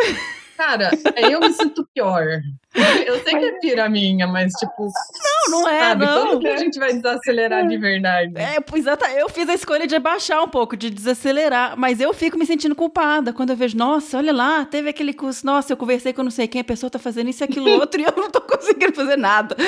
Cara, 0.57 0.91
aí 1.17 1.33
eu 1.33 1.41
me 1.41 1.53
sinto 1.53 1.87
pior. 1.95 2.25
Eu 3.07 3.23
sei 3.25 3.39
que 3.39 3.45
é 3.45 3.53
pira 3.59 3.89
minha, 3.89 4.27
mas 4.27 4.53
tipo. 4.53 4.89
Não, 5.49 5.61
não 5.63 5.69
é, 5.69 5.81
sabe, 5.81 6.05
não. 6.05 6.27
Quando 6.27 6.41
que 6.41 6.49
a 6.49 6.57
gente 6.59 6.79
vai 6.79 6.93
desacelerar 6.93 7.67
de 7.67 7.77
verdade? 7.79 8.33
É, 8.37 8.61
pois 8.61 8.83
exata- 8.83 9.11
eu 9.13 9.29
fiz 9.29 9.49
a 9.49 9.55
escolha 9.55 9.87
de 9.87 9.95
abaixar 9.97 10.43
um 10.43 10.49
pouco, 10.49 10.77
de 10.77 10.91
desacelerar, 10.91 11.75
mas 11.77 12.01
eu 12.01 12.13
fico 12.13 12.39
me 12.39 12.45
sentindo 12.45 12.75
culpada 12.75 13.33
quando 13.33 13.51
eu 13.51 13.57
vejo, 13.57 13.77
nossa, 13.77 14.19
olha 14.19 14.33
lá, 14.33 14.65
teve 14.65 14.91
aquele 14.91 15.13
curso, 15.15 15.45
nossa, 15.47 15.73
eu 15.73 15.77
conversei 15.77 16.13
com 16.13 16.23
não 16.23 16.31
sei 16.31 16.47
quem, 16.47 16.61
a 16.61 16.65
pessoa 16.65 16.91
tá 16.91 16.99
fazendo 16.99 17.31
isso 17.31 17.43
e 17.43 17.45
aquilo 17.45 17.71
outro 17.81 18.01
e 18.01 18.05
eu 18.05 18.13
não 18.17 18.31
tô 18.31 18.41
conseguindo 18.43 18.95
fazer 18.95 19.17
nada. 19.17 19.57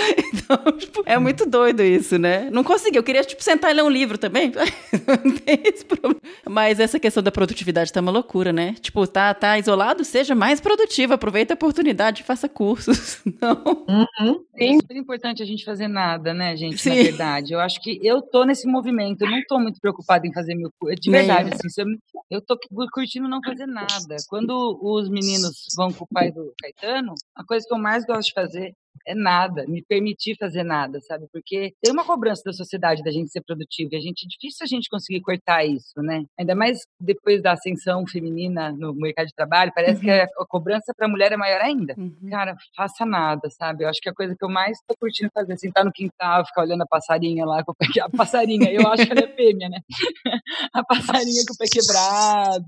Então, 0.49 0.73
tipo, 0.73 1.03
é 1.05 1.19
muito 1.19 1.45
doido 1.45 1.83
isso, 1.83 2.17
né? 2.19 2.49
Não 2.51 2.65
consegui, 2.65 2.97
eu 2.97 3.03
queria, 3.03 3.23
tipo, 3.23 3.43
sentar 3.43 3.71
e 3.71 3.75
ler 3.75 3.83
um 3.83 3.91
livro 3.91 4.17
também, 4.17 4.51
não 5.07 5.31
tem 5.33 5.61
esse 5.65 5.85
problema. 5.85 6.17
Mas 6.49 6.81
essa 6.81 6.99
questão 6.99 7.23
da 7.23 7.31
produtividade 7.31 7.93
tá 7.93 8.01
uma 8.01 8.11
loucura, 8.11 8.51
né? 8.53 8.75
Tipo, 8.81 9.07
tá, 9.07 9.35
tá 9.35 9.59
isolado, 9.59 10.05
seja 10.05 10.35
mais 10.35 10.59
produtivo, 10.61 10.78
aproveita 11.15 11.55
a 11.55 11.57
oportunidade, 11.57 12.23
faça 12.23 12.49
cursos. 12.49 13.23
Não. 13.41 13.63
Uhum. 13.89 14.45
É 14.57 14.75
super 14.75 14.97
importante 14.97 15.43
a 15.43 15.47
gente 15.47 15.65
fazer 15.65 15.89
nada, 15.89 16.35
né, 16.35 16.57
gente? 16.57 16.73
Na 16.89 16.95
Sim. 16.95 17.03
verdade. 17.03 17.53
Eu 17.53 17.61
acho 17.61 17.81
que 17.81 17.99
eu 18.03 18.21
tô 18.23 18.45
nesse 18.45 18.67
movimento, 18.67 19.23
eu 19.23 19.31
não 19.31 19.41
tô 19.49 19.59
muito 19.59 19.81
preocupada 19.81 20.27
em 20.27 20.33
fazer 20.33 20.55
meu 20.55 20.71
curso. 20.79 21.01
De 21.01 21.11
verdade, 21.11 21.51
eu. 21.51 21.55
assim, 21.55 21.99
eu 22.31 22.41
tô 22.41 22.59
curtindo 22.93 23.29
não 23.29 23.41
fazer 23.45 23.67
nada. 23.67 24.17
Quando 24.29 24.79
os 24.83 25.09
meninos 25.09 25.67
vão 25.77 25.93
com 25.93 26.05
o 26.05 26.09
pai 26.09 26.31
do 26.31 26.53
Caetano, 26.61 27.15
a 27.35 27.45
coisa 27.45 27.67
que 27.67 27.73
eu 27.73 27.79
mais 27.79 28.05
gosto 28.05 28.29
de 28.29 28.35
fazer 28.35 28.75
é 29.07 29.15
nada, 29.15 29.65
me 29.67 29.83
permitir 29.83 30.37
fazer 30.39 30.63
nada, 30.63 31.01
sabe? 31.01 31.27
Porque 31.33 31.73
tem 31.83 31.93
uma 31.93 32.05
cobrança 32.05 32.43
da 32.45 32.53
sociedade 32.53 33.03
da 33.03 33.11
gente 33.11 33.31
ser 33.31 33.43
produtivo 33.43 33.91
e 33.93 33.97
a 33.97 34.01
gente 34.01 34.25
é 34.25 34.29
difícil 34.29 34.65
a 34.65 34.67
gente 34.67 34.89
conseguir 34.89 35.21
cortar 35.21 35.65
isso, 35.65 36.01
né? 36.03 36.25
Ainda 36.39 36.55
mais 36.55 36.81
depois 37.01 37.43
da 37.43 37.53
ascensão 37.53 38.07
feminina 38.07 38.73
no 38.73 38.95
mercado 38.95 39.27
de 39.27 39.35
trabalho, 39.35 39.73
parece 39.75 40.01
que 40.01 40.11
a, 40.11 40.27
cobrança 40.49 40.93
para 40.97 41.07
a 41.07 41.11
mulher 41.11 41.33
é 41.33 41.37
maior 41.37 41.61
ainda. 41.61 41.95
Uhum. 41.97 42.31
Cara, 42.31 42.57
faça 42.77 43.05
nada, 43.05 43.49
sabe? 43.51 43.85
Eu 43.85 43.89
acho 43.89 44.01
que 44.01 44.09
a 44.09 44.15
coisa 44.15 44.35
que 44.37 44.45
eu 44.45 44.49
mais 44.49 44.79
tô 44.87 44.95
curtindo 44.99 45.31
fazer 45.33 45.53
é 45.53 45.57
sentar 45.57 45.85
no 45.85 45.93
quintal, 45.93 46.45
ficar 46.47 46.63
olhando 46.63 46.83
a 46.83 46.87
passarinha 46.87 47.45
lá, 47.45 47.63
com 47.65 47.73
o 47.73 47.75
pé 47.75 47.87
que- 47.93 48.01
a 48.01 48.09
passarinha, 48.09 48.71
eu 48.71 48.87
acho 48.89 49.07
que 49.07 49.13
ela 49.13 49.21
é 49.21 49.29
fêmea, 49.35 49.69
né? 49.69 49.79
A 50.73 50.85
passarinha 50.85 51.43
com 51.47 51.55
o 51.55 51.57
pé 51.57 51.67
quebrado. 51.71 52.67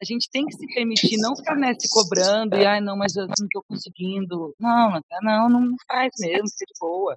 A 0.00 0.04
gente 0.04 0.28
tem 0.30 0.46
que 0.46 0.54
se 0.54 0.66
permitir, 0.74 1.16
não 1.18 1.36
ficar 1.36 1.54
né, 1.54 1.74
se 1.78 1.88
cobrando 1.90 2.56
e, 2.56 2.64
ai, 2.64 2.80
não, 2.80 2.96
mas 2.96 3.14
eu 3.16 3.26
não 3.26 3.48
tô 3.50 3.62
conseguindo. 3.68 4.54
Não, 4.58 4.90
Natália, 4.90 5.20
não, 5.22 5.48
não 5.48 5.71
faz 5.86 6.10
mesmo, 6.18 6.46
de 6.46 6.74
boa. 6.80 7.16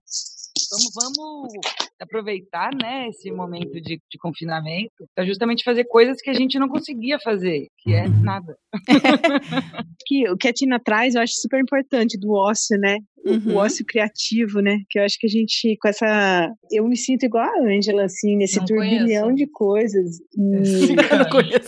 Vamos, 0.72 0.92
vamos 0.96 1.54
aproveitar, 2.00 2.72
né, 2.74 3.10
esse 3.10 3.32
momento 3.32 3.80
de, 3.82 4.02
de 4.10 4.18
confinamento 4.20 5.08
para 5.14 5.26
justamente 5.26 5.64
fazer 5.64 5.86
coisas 5.86 6.22
que 6.22 6.30
a 6.30 6.34
gente 6.34 6.58
não 6.58 6.68
conseguia 6.68 7.20
fazer, 7.20 7.68
que 7.80 7.94
é 7.94 8.08
nada. 8.08 8.58
que 10.06 10.30
o 10.30 10.38
que 10.38 10.48
a 10.48 10.54
Tina 10.54 10.80
traz, 10.80 11.16
eu 11.16 11.22
acho 11.22 11.34
super 11.36 11.60
importante 11.60 12.18
do 12.18 12.32
ócio, 12.32 12.78
né? 12.80 12.98
O, 13.26 13.32
Uhum. 13.32 13.54
o 13.54 13.58
ócio 13.58 13.84
criativo, 13.86 14.60
né? 14.62 14.78
Que 14.90 15.00
eu 15.00 15.04
acho 15.04 15.18
que 15.20 15.26
a 15.26 15.30
gente, 15.30 15.76
com 15.82 15.88
essa. 15.88 16.48
Eu 16.72 16.88
me 16.88 16.96
sinto 16.96 17.26
igual 17.26 17.44
a 17.44 17.68
Ângela, 17.68 18.04
assim, 18.06 18.36
nesse 18.38 18.58
Não 18.60 18.66
turbilhão 18.66 19.24
conheço. 19.24 19.36
de 19.36 19.48
coisas. 19.48 20.18
E 20.38 20.66
Sim. 20.66 20.96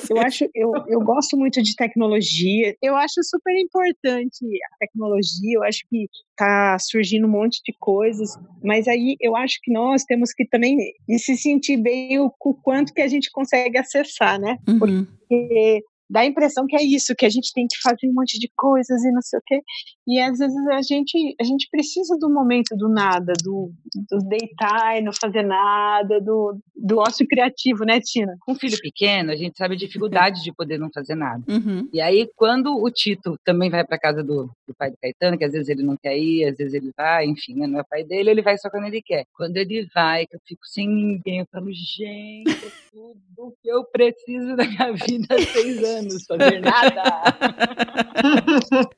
Eu 0.10 0.18
acho, 0.22 0.46
eu, 0.54 0.72
eu 0.88 1.00
gosto 1.02 1.36
muito 1.36 1.62
de 1.64 1.76
tecnologia. 1.76 2.76
Eu 2.82 2.96
acho 2.96 3.16
super 3.24 3.54
importante 3.60 4.46
a 4.74 4.78
tecnologia. 4.80 5.56
Eu 5.56 5.64
acho 5.64 5.80
que 5.90 6.08
tá 6.36 6.78
surgindo 6.80 7.26
um 7.28 7.32
monte 7.32 7.60
de 7.66 7.74
coisas. 7.80 8.30
Mas 8.64 8.88
aí 8.88 9.16
eu 9.20 9.36
acho 9.36 9.58
que 9.64 9.72
nós 9.74 10.04
temos 10.04 10.32
que 10.34 10.46
também 10.48 10.78
se 11.18 11.36
sentir 11.36 11.78
bem 11.78 12.20
o, 12.20 12.32
com 12.38 12.52
o 12.52 12.54
quanto 12.62 12.94
que 12.94 13.02
a 13.02 13.08
gente 13.08 13.32
consegue 13.32 13.78
acessar, 13.78 14.40
né? 14.40 14.58
Uhum. 14.68 14.78
porque 14.80 15.82
dá 16.10 16.22
a 16.22 16.26
impressão 16.26 16.66
que 16.66 16.76
é 16.76 16.84
isso, 16.84 17.16
que 17.16 17.26
a 17.26 17.30
gente 17.30 17.52
tem 17.54 17.68
que 17.68 17.80
fazer 17.82 18.08
um 18.08 18.14
monte 18.14 18.40
de 18.40 18.50
coisas 18.56 19.04
e 19.04 19.12
não 19.12 19.22
sei 19.22 19.40
o 19.40 19.42
quê. 19.46 19.62
E 20.08 20.20
às 20.20 20.38
vezes 20.38 20.68
a 20.68 20.82
gente, 20.82 21.36
a 21.40 21.44
gente 21.44 21.68
precisa 21.70 22.18
do 22.20 22.30
momento 22.30 22.76
do 22.76 22.88
nada, 22.88 23.34
do, 23.44 23.72
do 24.10 24.18
deitar 24.28 24.98
e 24.98 25.02
não 25.02 25.12
fazer 25.14 25.44
nada, 25.44 26.22
do, 26.22 26.58
do 26.76 27.00
ócio 27.00 27.28
criativo, 27.28 27.84
né, 27.84 28.00
Tina? 28.00 28.38
Com 28.42 28.56
filho 28.56 28.78
pequeno, 28.80 29.32
a 29.32 29.36
gente 29.36 29.58
sabe 29.58 29.76
a 29.76 29.78
dificuldade 29.78 30.44
de 30.44 30.54
poder 30.54 30.78
não 30.78 30.90
fazer 30.94 31.16
nada. 31.16 31.44
Uhum. 31.48 31.90
E 31.92 32.00
aí, 32.00 32.30
quando 32.36 32.76
o 32.76 32.90
Tito 32.90 33.38
também 33.44 33.70
vai 33.70 33.86
para 33.86 34.00
casa 34.00 34.24
do, 34.24 34.50
do 34.68 34.74
pai 34.78 34.92
do 34.92 34.98
Caetano, 35.02 35.38
que 35.38 35.44
às 35.44 35.52
vezes 35.52 35.70
ele 35.70 35.84
não 35.84 35.98
quer 35.98 36.18
ir, 36.18 36.46
às 36.46 36.58
vezes 36.58 36.74
ele 36.74 36.92
vai, 36.96 37.26
enfim, 37.26 37.56
né, 37.56 37.68
não 37.68 37.80
é 37.80 37.82
o 37.82 37.88
pai 37.88 38.04
dele, 38.04 38.30
ele 38.30 38.42
vai 38.42 38.58
só 38.58 38.70
quando 38.70 38.86
ele 38.86 39.02
quer. 39.02 39.26
Quando 39.34 39.58
ele 39.58 39.88
vai, 39.94 40.26
que 40.26 40.36
eu 40.36 40.40
fico 40.46 40.66
sem 40.66 40.88
ninguém, 40.88 41.40
eu 41.40 41.48
falo, 41.52 41.72
gente, 41.72 42.50
é 42.50 42.72
tudo 42.92 43.54
que 43.62 43.70
eu 43.70 43.84
preciso 43.84 44.56
da 44.56 44.66
minha 44.66 44.94
vida 44.94 45.36
há 45.36 45.42
seis 45.42 45.84
anos, 45.84 45.97
fazer 46.28 46.60
nada. 46.62 47.24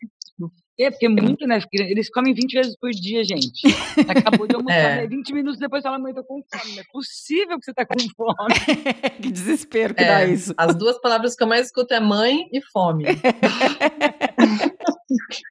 É, 0.81 0.89
porque 0.89 1.07
é 1.07 1.09
muito, 1.09 1.45
né? 1.45 1.59
Eles 1.73 2.09
comem 2.09 2.33
20 2.33 2.53
vezes 2.53 2.77
por 2.79 2.89
dia, 2.91 3.21
gente. 3.25 3.51
Acabou 4.07 4.47
de 4.47 4.55
almoçar, 4.55 4.71
É. 4.79 5.01
né? 5.01 5.07
20 5.07 5.33
minutos 5.33 5.59
depois 5.59 5.83
fala, 5.83 5.99
mãe, 5.99 6.13
tô 6.13 6.23
com 6.23 6.41
fome. 6.41 6.71
Não 6.73 6.79
é 6.79 6.85
possível 6.89 7.59
que 7.59 7.65
você 7.65 7.73
tá 7.73 7.85
com 7.85 7.99
fome. 8.15 8.55
que 9.21 9.29
desespero 9.29 9.93
que 9.93 10.05
dá 10.05 10.21
É, 10.21 10.29
isso. 10.31 10.53
as 10.55 10.73
duas 10.77 10.97
palavras 11.01 11.35
que 11.35 11.43
eu 11.43 11.47
mais 11.49 11.65
escuto 11.65 11.93
é 11.93 11.99
mãe 11.99 12.47
e 12.53 12.61
fome. 12.71 13.03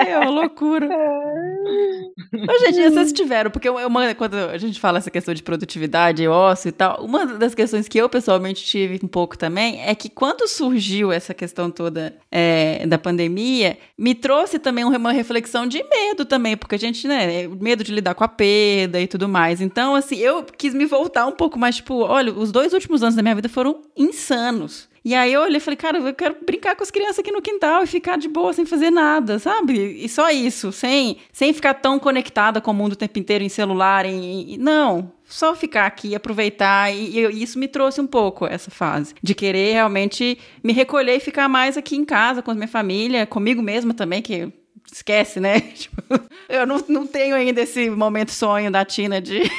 É, 0.00 0.10
é 0.10 0.18
uma 0.18 0.30
loucura. 0.30 0.86
Ô, 0.86 2.58
gente, 2.66 2.90
vocês 2.90 3.12
tiveram, 3.12 3.50
porque 3.50 3.68
uma- 3.70 4.14
quando 4.14 4.34
a 4.34 4.58
gente 4.58 4.78
fala 4.78 4.98
essa 4.98 5.10
questão 5.10 5.32
de 5.32 5.42
produtividade, 5.42 6.26
ócio 6.28 6.68
e 6.68 6.72
tal, 6.72 7.02
uma 7.04 7.24
das 7.24 7.54
questões 7.54 7.88
que 7.88 7.96
eu 7.98 8.08
pessoalmente 8.08 8.62
tive 8.64 9.00
um 9.02 9.08
pouco 9.08 9.36
também 9.38 9.80
é 9.82 9.94
que 9.94 10.10
quando 10.10 10.46
surgiu 10.46 11.10
essa 11.10 11.32
questão 11.32 11.70
toda 11.70 12.16
é, 12.30 12.86
da 12.86 12.98
pandemia, 12.98 13.78
me 13.96 14.14
trouxe 14.14 14.58
também 14.58 14.84
um- 14.84 14.94
uma 14.94 15.12
reflexão 15.12 15.66
de 15.66 15.82
medo 15.84 16.24
também, 16.26 16.54
porque 16.56 16.74
a 16.74 16.78
gente, 16.78 17.08
né, 17.08 17.46
medo 17.48 17.82
de 17.82 17.92
lidar 17.92 18.14
com 18.14 18.24
a 18.24 18.28
perda 18.28 19.00
e 19.00 19.06
tudo 19.06 19.26
mais. 19.28 19.60
Então, 19.62 19.94
assim, 19.94 20.16
eu 20.16 20.44
quis 20.44 20.74
me 20.74 20.84
voltar 20.84 21.26
um 21.26 21.32
pouco 21.32 21.58
mais, 21.58 21.76
tipo, 21.76 21.94
olha, 22.02 22.32
os 22.32 22.52
dois 22.52 22.72
últimos 22.74 23.02
anos 23.02 23.14
da 23.14 23.22
minha 23.22 23.34
vida 23.34 23.48
foram 23.48 23.80
insanos. 23.96 24.86
E 25.08 25.14
aí 25.14 25.32
eu 25.32 25.40
olhei 25.40 25.56
e 25.56 25.60
falei, 25.60 25.74
cara, 25.78 25.96
eu 25.96 26.12
quero 26.12 26.36
brincar 26.44 26.76
com 26.76 26.82
as 26.82 26.90
crianças 26.90 27.20
aqui 27.20 27.32
no 27.32 27.40
quintal 27.40 27.82
e 27.82 27.86
ficar 27.86 28.18
de 28.18 28.28
boa 28.28 28.52
sem 28.52 28.66
fazer 28.66 28.90
nada, 28.90 29.38
sabe? 29.38 30.04
E 30.04 30.06
só 30.06 30.28
isso, 30.30 30.70
sem, 30.70 31.16
sem 31.32 31.50
ficar 31.54 31.72
tão 31.72 31.98
conectada 31.98 32.60
com 32.60 32.72
o 32.72 32.74
mundo 32.74 32.92
o 32.92 32.96
tempo 32.96 33.18
inteiro 33.18 33.42
em 33.42 33.48
celular, 33.48 34.04
em, 34.04 34.52
em- 34.52 34.58
não. 34.58 35.10
Só 35.24 35.54
ficar 35.56 35.86
aqui, 35.86 36.14
aproveitar, 36.14 36.92
e, 36.94 37.20
e 37.20 37.42
isso 37.42 37.58
me 37.58 37.66
trouxe 37.66 38.02
um 38.02 38.06
pouco 38.06 38.44
essa 38.44 38.70
fase, 38.70 39.14
de 39.22 39.34
querer 39.34 39.72
realmente 39.72 40.36
me 40.62 40.74
recolher 40.74 41.16
e 41.16 41.20
ficar 41.20 41.48
mais 41.48 41.78
aqui 41.78 41.96
em 41.96 42.04
casa 42.04 42.42
com 42.42 42.50
a 42.50 42.54
minha 42.54 42.68
família, 42.68 43.24
comigo 43.24 43.62
mesma 43.62 43.94
também, 43.94 44.20
que 44.20 44.52
esquece, 44.92 45.40
né? 45.40 45.58
Tipo, 45.74 46.02
eu 46.50 46.66
não, 46.66 46.84
não 46.86 47.06
tenho 47.06 47.34
ainda 47.34 47.62
esse 47.62 47.88
momento 47.88 48.30
sonho 48.30 48.70
da 48.70 48.84
Tina 48.84 49.22
de 49.22 49.50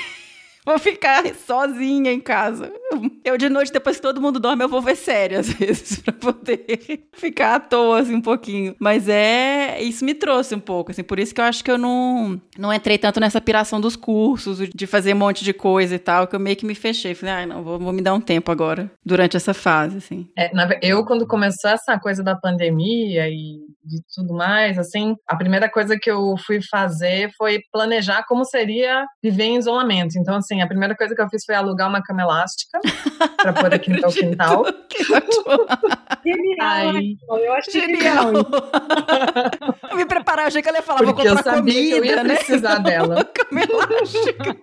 Vou 0.65 0.77
ficar 0.77 1.23
sozinha 1.35 2.11
em 2.11 2.19
casa. 2.19 2.71
Eu, 3.23 3.37
de 3.37 3.49
noite, 3.49 3.71
depois 3.71 3.95
que 3.95 4.01
todo 4.01 4.21
mundo 4.21 4.39
dorme, 4.39 4.63
eu 4.63 4.69
vou 4.69 4.81
ver 4.81 4.95
série, 4.95 5.35
às 5.35 5.49
vezes, 5.53 5.99
pra 5.99 6.13
poder 6.13 7.07
ficar 7.13 7.55
à 7.55 7.59
toa, 7.59 7.99
assim, 7.99 8.15
um 8.15 8.21
pouquinho. 8.21 8.75
Mas 8.79 9.07
é. 9.07 9.81
Isso 9.81 10.03
me 10.03 10.13
trouxe 10.13 10.53
um 10.53 10.59
pouco, 10.59 10.91
assim. 10.91 11.03
Por 11.03 11.19
isso 11.19 11.33
que 11.33 11.41
eu 11.41 11.45
acho 11.45 11.63
que 11.63 11.71
eu 11.71 11.77
não, 11.77 12.39
não 12.57 12.73
entrei 12.73 12.97
tanto 12.97 13.19
nessa 13.19 13.39
piração 13.39 13.79
dos 13.79 13.95
cursos, 13.95 14.59
de 14.69 14.87
fazer 14.87 15.13
um 15.13 15.17
monte 15.17 15.43
de 15.43 15.53
coisa 15.53 15.95
e 15.95 15.99
tal, 15.99 16.27
que 16.27 16.35
eu 16.35 16.39
meio 16.39 16.55
que 16.55 16.65
me 16.65 16.75
fechei. 16.75 17.15
Falei, 17.15 17.35
ai, 17.35 17.45
não, 17.45 17.63
vou, 17.63 17.79
vou 17.79 17.93
me 17.93 18.01
dar 18.01 18.13
um 18.13 18.21
tempo 18.21 18.51
agora, 18.51 18.91
durante 19.05 19.37
essa 19.37 19.53
fase, 19.53 19.97
assim. 19.97 20.27
É, 20.37 20.51
eu, 20.81 21.05
quando 21.05 21.25
começou 21.25 21.71
essa 21.71 21.97
coisa 21.99 22.23
da 22.23 22.35
pandemia 22.35 23.29
e 23.29 23.59
de 23.83 24.01
tudo 24.13 24.33
mais, 24.33 24.77
assim, 24.77 25.15
a 25.27 25.35
primeira 25.35 25.69
coisa 25.69 25.97
que 25.99 26.11
eu 26.11 26.35
fui 26.45 26.59
fazer 26.61 27.31
foi 27.37 27.59
planejar 27.71 28.23
como 28.27 28.45
seria 28.45 29.05
viver 29.23 29.45
em 29.45 29.57
isolamento. 29.57 30.17
Então, 30.17 30.35
assim, 30.35 30.48
a 30.61 30.67
primeira 30.67 30.95
coisa 30.95 31.13
que 31.15 31.21
eu 31.21 31.29
fiz 31.29 31.45
foi 31.45 31.55
alugar 31.55 31.87
uma 31.87 32.01
cama 32.01 32.21
elástica 32.21 32.79
para 33.37 33.53
pôr 33.53 33.73
aqui 33.73 33.89
no 33.91 34.01
meu 34.01 34.09
quintal. 34.09 34.63
Que. 34.89 35.03
Genial, 36.25 36.95
Aí, 36.95 37.17
eu 37.29 37.53
acho 37.53 37.71
Genial! 37.71 38.25
genial. 38.25 39.95
me 39.95 40.05
preparar 40.05 40.47
achei 40.47 40.61
que 40.61 40.69
ela 40.69 40.79
ia 40.79 40.83
falar, 40.83 41.03
vou 41.03 41.13
Porque 41.13 41.27
eu 41.27 41.35
comprar 41.35 41.55
sabia 41.55 41.73
comida, 41.73 42.01
que 42.01 42.07
eu 42.07 42.15
ia 42.17 42.23
né? 42.23 42.35
precisar 42.35 42.77
dela. 42.83 43.23
Cama 43.25 43.61
elástica. 43.61 44.57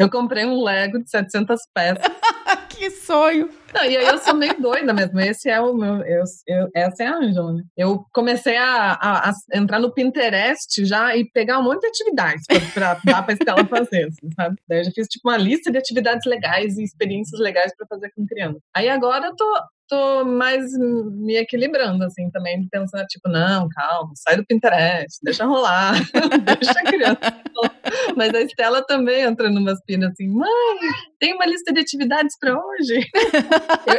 Eu 0.00 0.10
comprei 0.10 0.44
um 0.44 0.62
Lego 0.62 0.98
de 1.02 1.10
700 1.10 1.60
peças. 1.74 2.02
que 2.70 2.90
sonho. 2.90 3.50
Não, 3.74 3.84
e 3.84 3.96
aí 3.96 4.06
eu 4.06 4.18
sou 4.18 4.34
meio 4.34 4.60
doida 4.60 4.92
mesmo. 4.94 5.20
Esse 5.20 5.48
é 5.50 5.60
o 5.60 5.74
meu. 5.74 5.96
Eu, 6.02 6.24
eu- 6.48 6.68
essa 6.74 7.02
é 7.02 7.06
a 7.06 7.16
Ângela, 7.16 7.52
né? 7.52 7.62
Eu 7.76 8.04
comecei 8.12 8.56
a, 8.56 8.92
a- 8.92 9.30
a 9.30 9.32
entrar 9.58 9.78
no 9.78 9.92
Pinterest 9.92 10.84
já 10.84 11.14
e 11.16 11.24
pegar 11.30 11.58
um 11.58 11.62
monte 11.64 11.82
de 11.82 11.88
atividades 11.88 12.44
pra, 12.46 12.94
pra 12.94 13.12
dar 13.12 13.22
pra 13.22 13.34
Estela 13.34 13.64
fazer, 13.66 14.04
assim, 14.08 14.30
sabe? 14.34 14.56
Daí 14.68 14.78
eu 14.80 14.84
já 14.84 14.90
fiz 14.92 15.06
tipo 15.08 15.28
uma 15.28 15.36
lista 15.36 15.70
de 15.70 15.78
atividades 15.78 16.24
legais 16.26 16.78
e 16.78 16.82
experiências 16.82 17.38
legais 17.40 17.72
pra 17.76 17.86
fazer 17.86 18.10
com 18.16 18.26
criança. 18.26 18.58
Aí 18.74 18.88
agora 18.88 19.26
eu 19.26 19.36
tô. 19.36 19.44
Tô 19.90 20.24
mais 20.24 20.70
me 20.78 21.34
equilibrando, 21.36 22.04
assim, 22.04 22.30
também, 22.30 22.64
pensando, 22.70 23.04
tipo, 23.06 23.28
não, 23.28 23.68
calma, 23.70 24.12
sai 24.14 24.36
do 24.36 24.46
Pinterest, 24.46 25.18
deixa 25.20 25.44
rolar, 25.44 25.94
deixa 26.46 26.78
a 26.78 26.84
criança. 26.84 27.18
Mas 28.16 28.34
a 28.34 28.40
Estela 28.40 28.84
também 28.86 29.22
entra 29.22 29.50
numas 29.50 29.78
pinas 29.84 30.10
assim, 30.12 30.28
mãe, 30.28 30.48
tem 31.18 31.34
uma 31.34 31.46
lista 31.46 31.72
de 31.72 31.80
atividades 31.80 32.36
pra 32.38 32.54
hoje? 32.54 33.06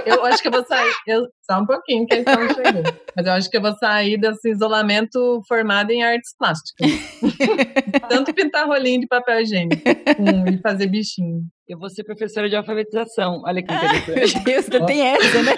Eu, 0.06 0.16
eu 0.16 0.26
acho 0.26 0.42
que 0.42 0.48
eu 0.48 0.52
vou 0.52 0.66
sair. 0.66 0.92
Eu, 1.08 1.28
só 1.50 1.60
um 1.60 1.66
pouquinho 1.66 2.06
que 2.06 2.16
a 2.16 2.20
Estela 2.20 2.48
chegou. 2.54 2.84
Mas 3.16 3.26
eu 3.26 3.32
acho 3.34 3.50
que 3.50 3.58
eu 3.58 3.62
vou 3.62 3.74
sair 3.78 4.18
desse 4.20 4.50
isolamento 4.50 5.42
formado 5.48 5.92
em 5.92 6.04
artes 6.04 6.34
plásticas. 6.38 6.88
Tanto 8.10 8.34
pintar 8.34 8.66
rolinho 8.68 9.02
de 9.02 9.08
papel 9.08 9.42
higiênico 9.42 9.82
com- 10.16 10.48
e 10.50 10.58
fazer 10.62 10.88
bichinho. 10.88 11.42
Eu 11.68 11.80
vou 11.80 11.90
ser 11.90 12.04
professora 12.04 12.50
de 12.50 12.56
alfabetização. 12.56 13.42
Olha 13.46 13.62
que 13.64 13.72
Meu 13.74 13.98
interessante. 13.98 14.44
Deus, 14.44 14.66
ainda 14.72 14.86
tem 14.86 15.02
essa, 15.08 15.44
né? 15.44 15.54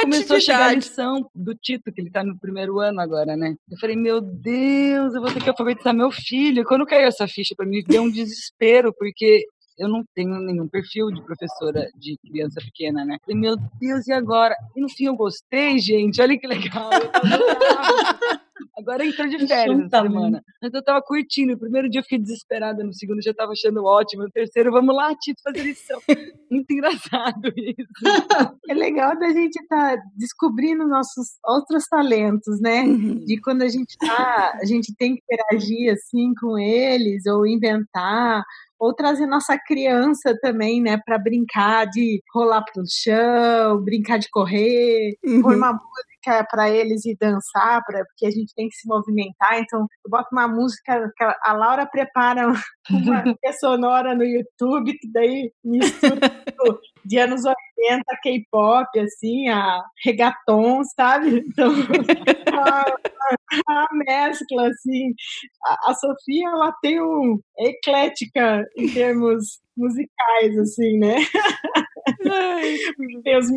Começou 0.00 0.36
a 0.36 0.40
chegar 0.40 0.70
a 0.70 0.74
lição 0.74 1.30
do 1.34 1.54
Tito, 1.54 1.92
que 1.92 2.00
ele 2.00 2.10
tá 2.10 2.22
no 2.22 2.38
primeiro 2.38 2.80
ano 2.80 3.00
agora, 3.00 3.36
né? 3.36 3.54
Eu 3.70 3.78
falei, 3.78 3.96
meu 3.96 4.20
Deus, 4.20 5.14
eu 5.14 5.20
vou 5.20 5.32
ter 5.32 5.42
que 5.42 5.48
alfabetizar 5.48 5.94
meu 5.94 6.10
filho. 6.10 6.64
Quando 6.64 6.86
caiu 6.86 7.06
essa 7.06 7.26
ficha 7.28 7.54
pra 7.56 7.66
mim, 7.66 7.82
deu 7.86 8.02
um 8.02 8.10
desespero, 8.10 8.92
porque 8.92 9.46
eu 9.78 9.88
não 9.88 10.04
tenho 10.14 10.38
nenhum 10.40 10.68
perfil 10.68 11.10
de 11.10 11.22
professora 11.22 11.88
de 11.96 12.18
criança 12.18 12.60
pequena, 12.60 13.04
né? 13.04 13.18
Falei, 13.24 13.40
meu 13.40 13.56
Deus, 13.80 14.06
e 14.06 14.12
agora? 14.12 14.54
E 14.76 14.80
no 14.80 14.88
fim 14.88 15.06
eu 15.06 15.16
gostei, 15.16 15.78
gente. 15.78 16.20
Olha 16.20 16.38
que 16.38 16.46
legal. 16.46 16.90
Agora 18.76 19.04
entrou 19.04 19.28
de 19.28 19.38
férias 19.38 19.50
essa 19.50 19.82
Juntamente. 19.82 20.12
semana. 20.12 20.44
Mas 20.60 20.74
eu 20.74 20.82
tava 20.82 21.02
curtindo. 21.02 21.54
O 21.54 21.58
primeiro 21.58 21.88
dia 21.88 22.00
eu 22.00 22.02
fiquei 22.02 22.18
desesperada, 22.18 22.82
no 22.82 22.92
segundo 22.92 23.22
já 23.22 23.32
tava 23.32 23.52
achando 23.52 23.84
ótimo. 23.84 24.24
No 24.24 24.30
terceiro, 24.30 24.70
vamos 24.70 24.94
lá, 24.94 25.14
Tito, 25.14 25.40
fazer 25.42 25.62
lição. 25.62 26.00
Muito 26.50 26.70
engraçado 26.70 27.52
isso. 27.56 28.58
É 28.68 28.74
legal 28.74 29.18
da 29.18 29.30
gente 29.30 29.56
estar 29.56 29.96
descobrindo 30.16 30.86
nossos 30.86 31.38
outros 31.44 31.84
talentos, 31.86 32.60
né? 32.60 32.82
Uhum. 32.82 33.24
De 33.24 33.40
quando 33.40 33.62
a 33.62 33.68
gente 33.68 33.96
tá, 33.98 34.58
a 34.60 34.64
gente 34.64 34.94
tem 34.96 35.16
que 35.16 35.22
interagir 35.22 35.92
assim 35.92 36.32
com 36.40 36.58
eles, 36.58 37.26
ou 37.26 37.46
inventar, 37.46 38.44
ou 38.78 38.94
trazer 38.94 39.26
nossa 39.26 39.56
criança 39.58 40.36
também, 40.42 40.80
né, 40.82 40.98
para 41.04 41.18
brincar 41.18 41.86
de 41.86 42.20
rolar 42.34 42.62
pro 42.72 42.82
chão, 42.88 43.82
brincar 43.82 44.18
de 44.18 44.28
correr, 44.30 45.16
pôr 45.40 45.52
Uhum. 45.52 45.56
uma 45.56 45.72
música 45.72 46.46
para 46.50 46.70
eles 46.70 47.04
e 47.04 47.16
dançar, 47.20 47.82
pra, 47.86 48.04
porque 48.04 48.26
a 48.26 48.30
gente 48.30 48.54
tem 48.54 48.68
que 48.68 48.76
se 48.76 48.88
movimentar. 48.88 49.58
Então, 49.60 49.80
eu 50.04 50.10
boto 50.10 50.28
uma 50.32 50.48
música, 50.48 51.10
que 51.16 51.24
a 51.24 51.52
Laura 51.52 51.86
prepara 51.86 52.46
uma 52.90 53.22
trilha 53.38 53.52
sonora 53.60 54.14
no 54.14 54.24
YouTube, 54.24 54.92
que 54.98 55.10
daí 55.12 55.52
mistura 55.64 56.20
tudo 56.58 56.80
de 57.04 57.18
anos 57.18 57.44
80, 57.44 58.04
K-pop, 58.22 59.00
assim, 59.00 59.48
a 59.48 59.82
reggaeton, 60.04 60.82
sabe? 60.84 61.44
Então, 61.46 61.70
uma, 62.52 62.84
uma 63.68 63.88
mescla, 63.92 64.68
assim. 64.68 65.14
A, 65.64 65.90
a 65.90 65.94
Sofia, 65.94 66.48
ela 66.48 66.72
tem 66.82 67.00
um 67.00 67.38
é 67.58 67.70
eclética 67.70 68.64
em 68.76 68.92
termos 68.92 69.60
musicais, 69.76 70.58
assim, 70.58 70.98
né? 70.98 71.16
tem 73.24 73.38
os 73.38 73.48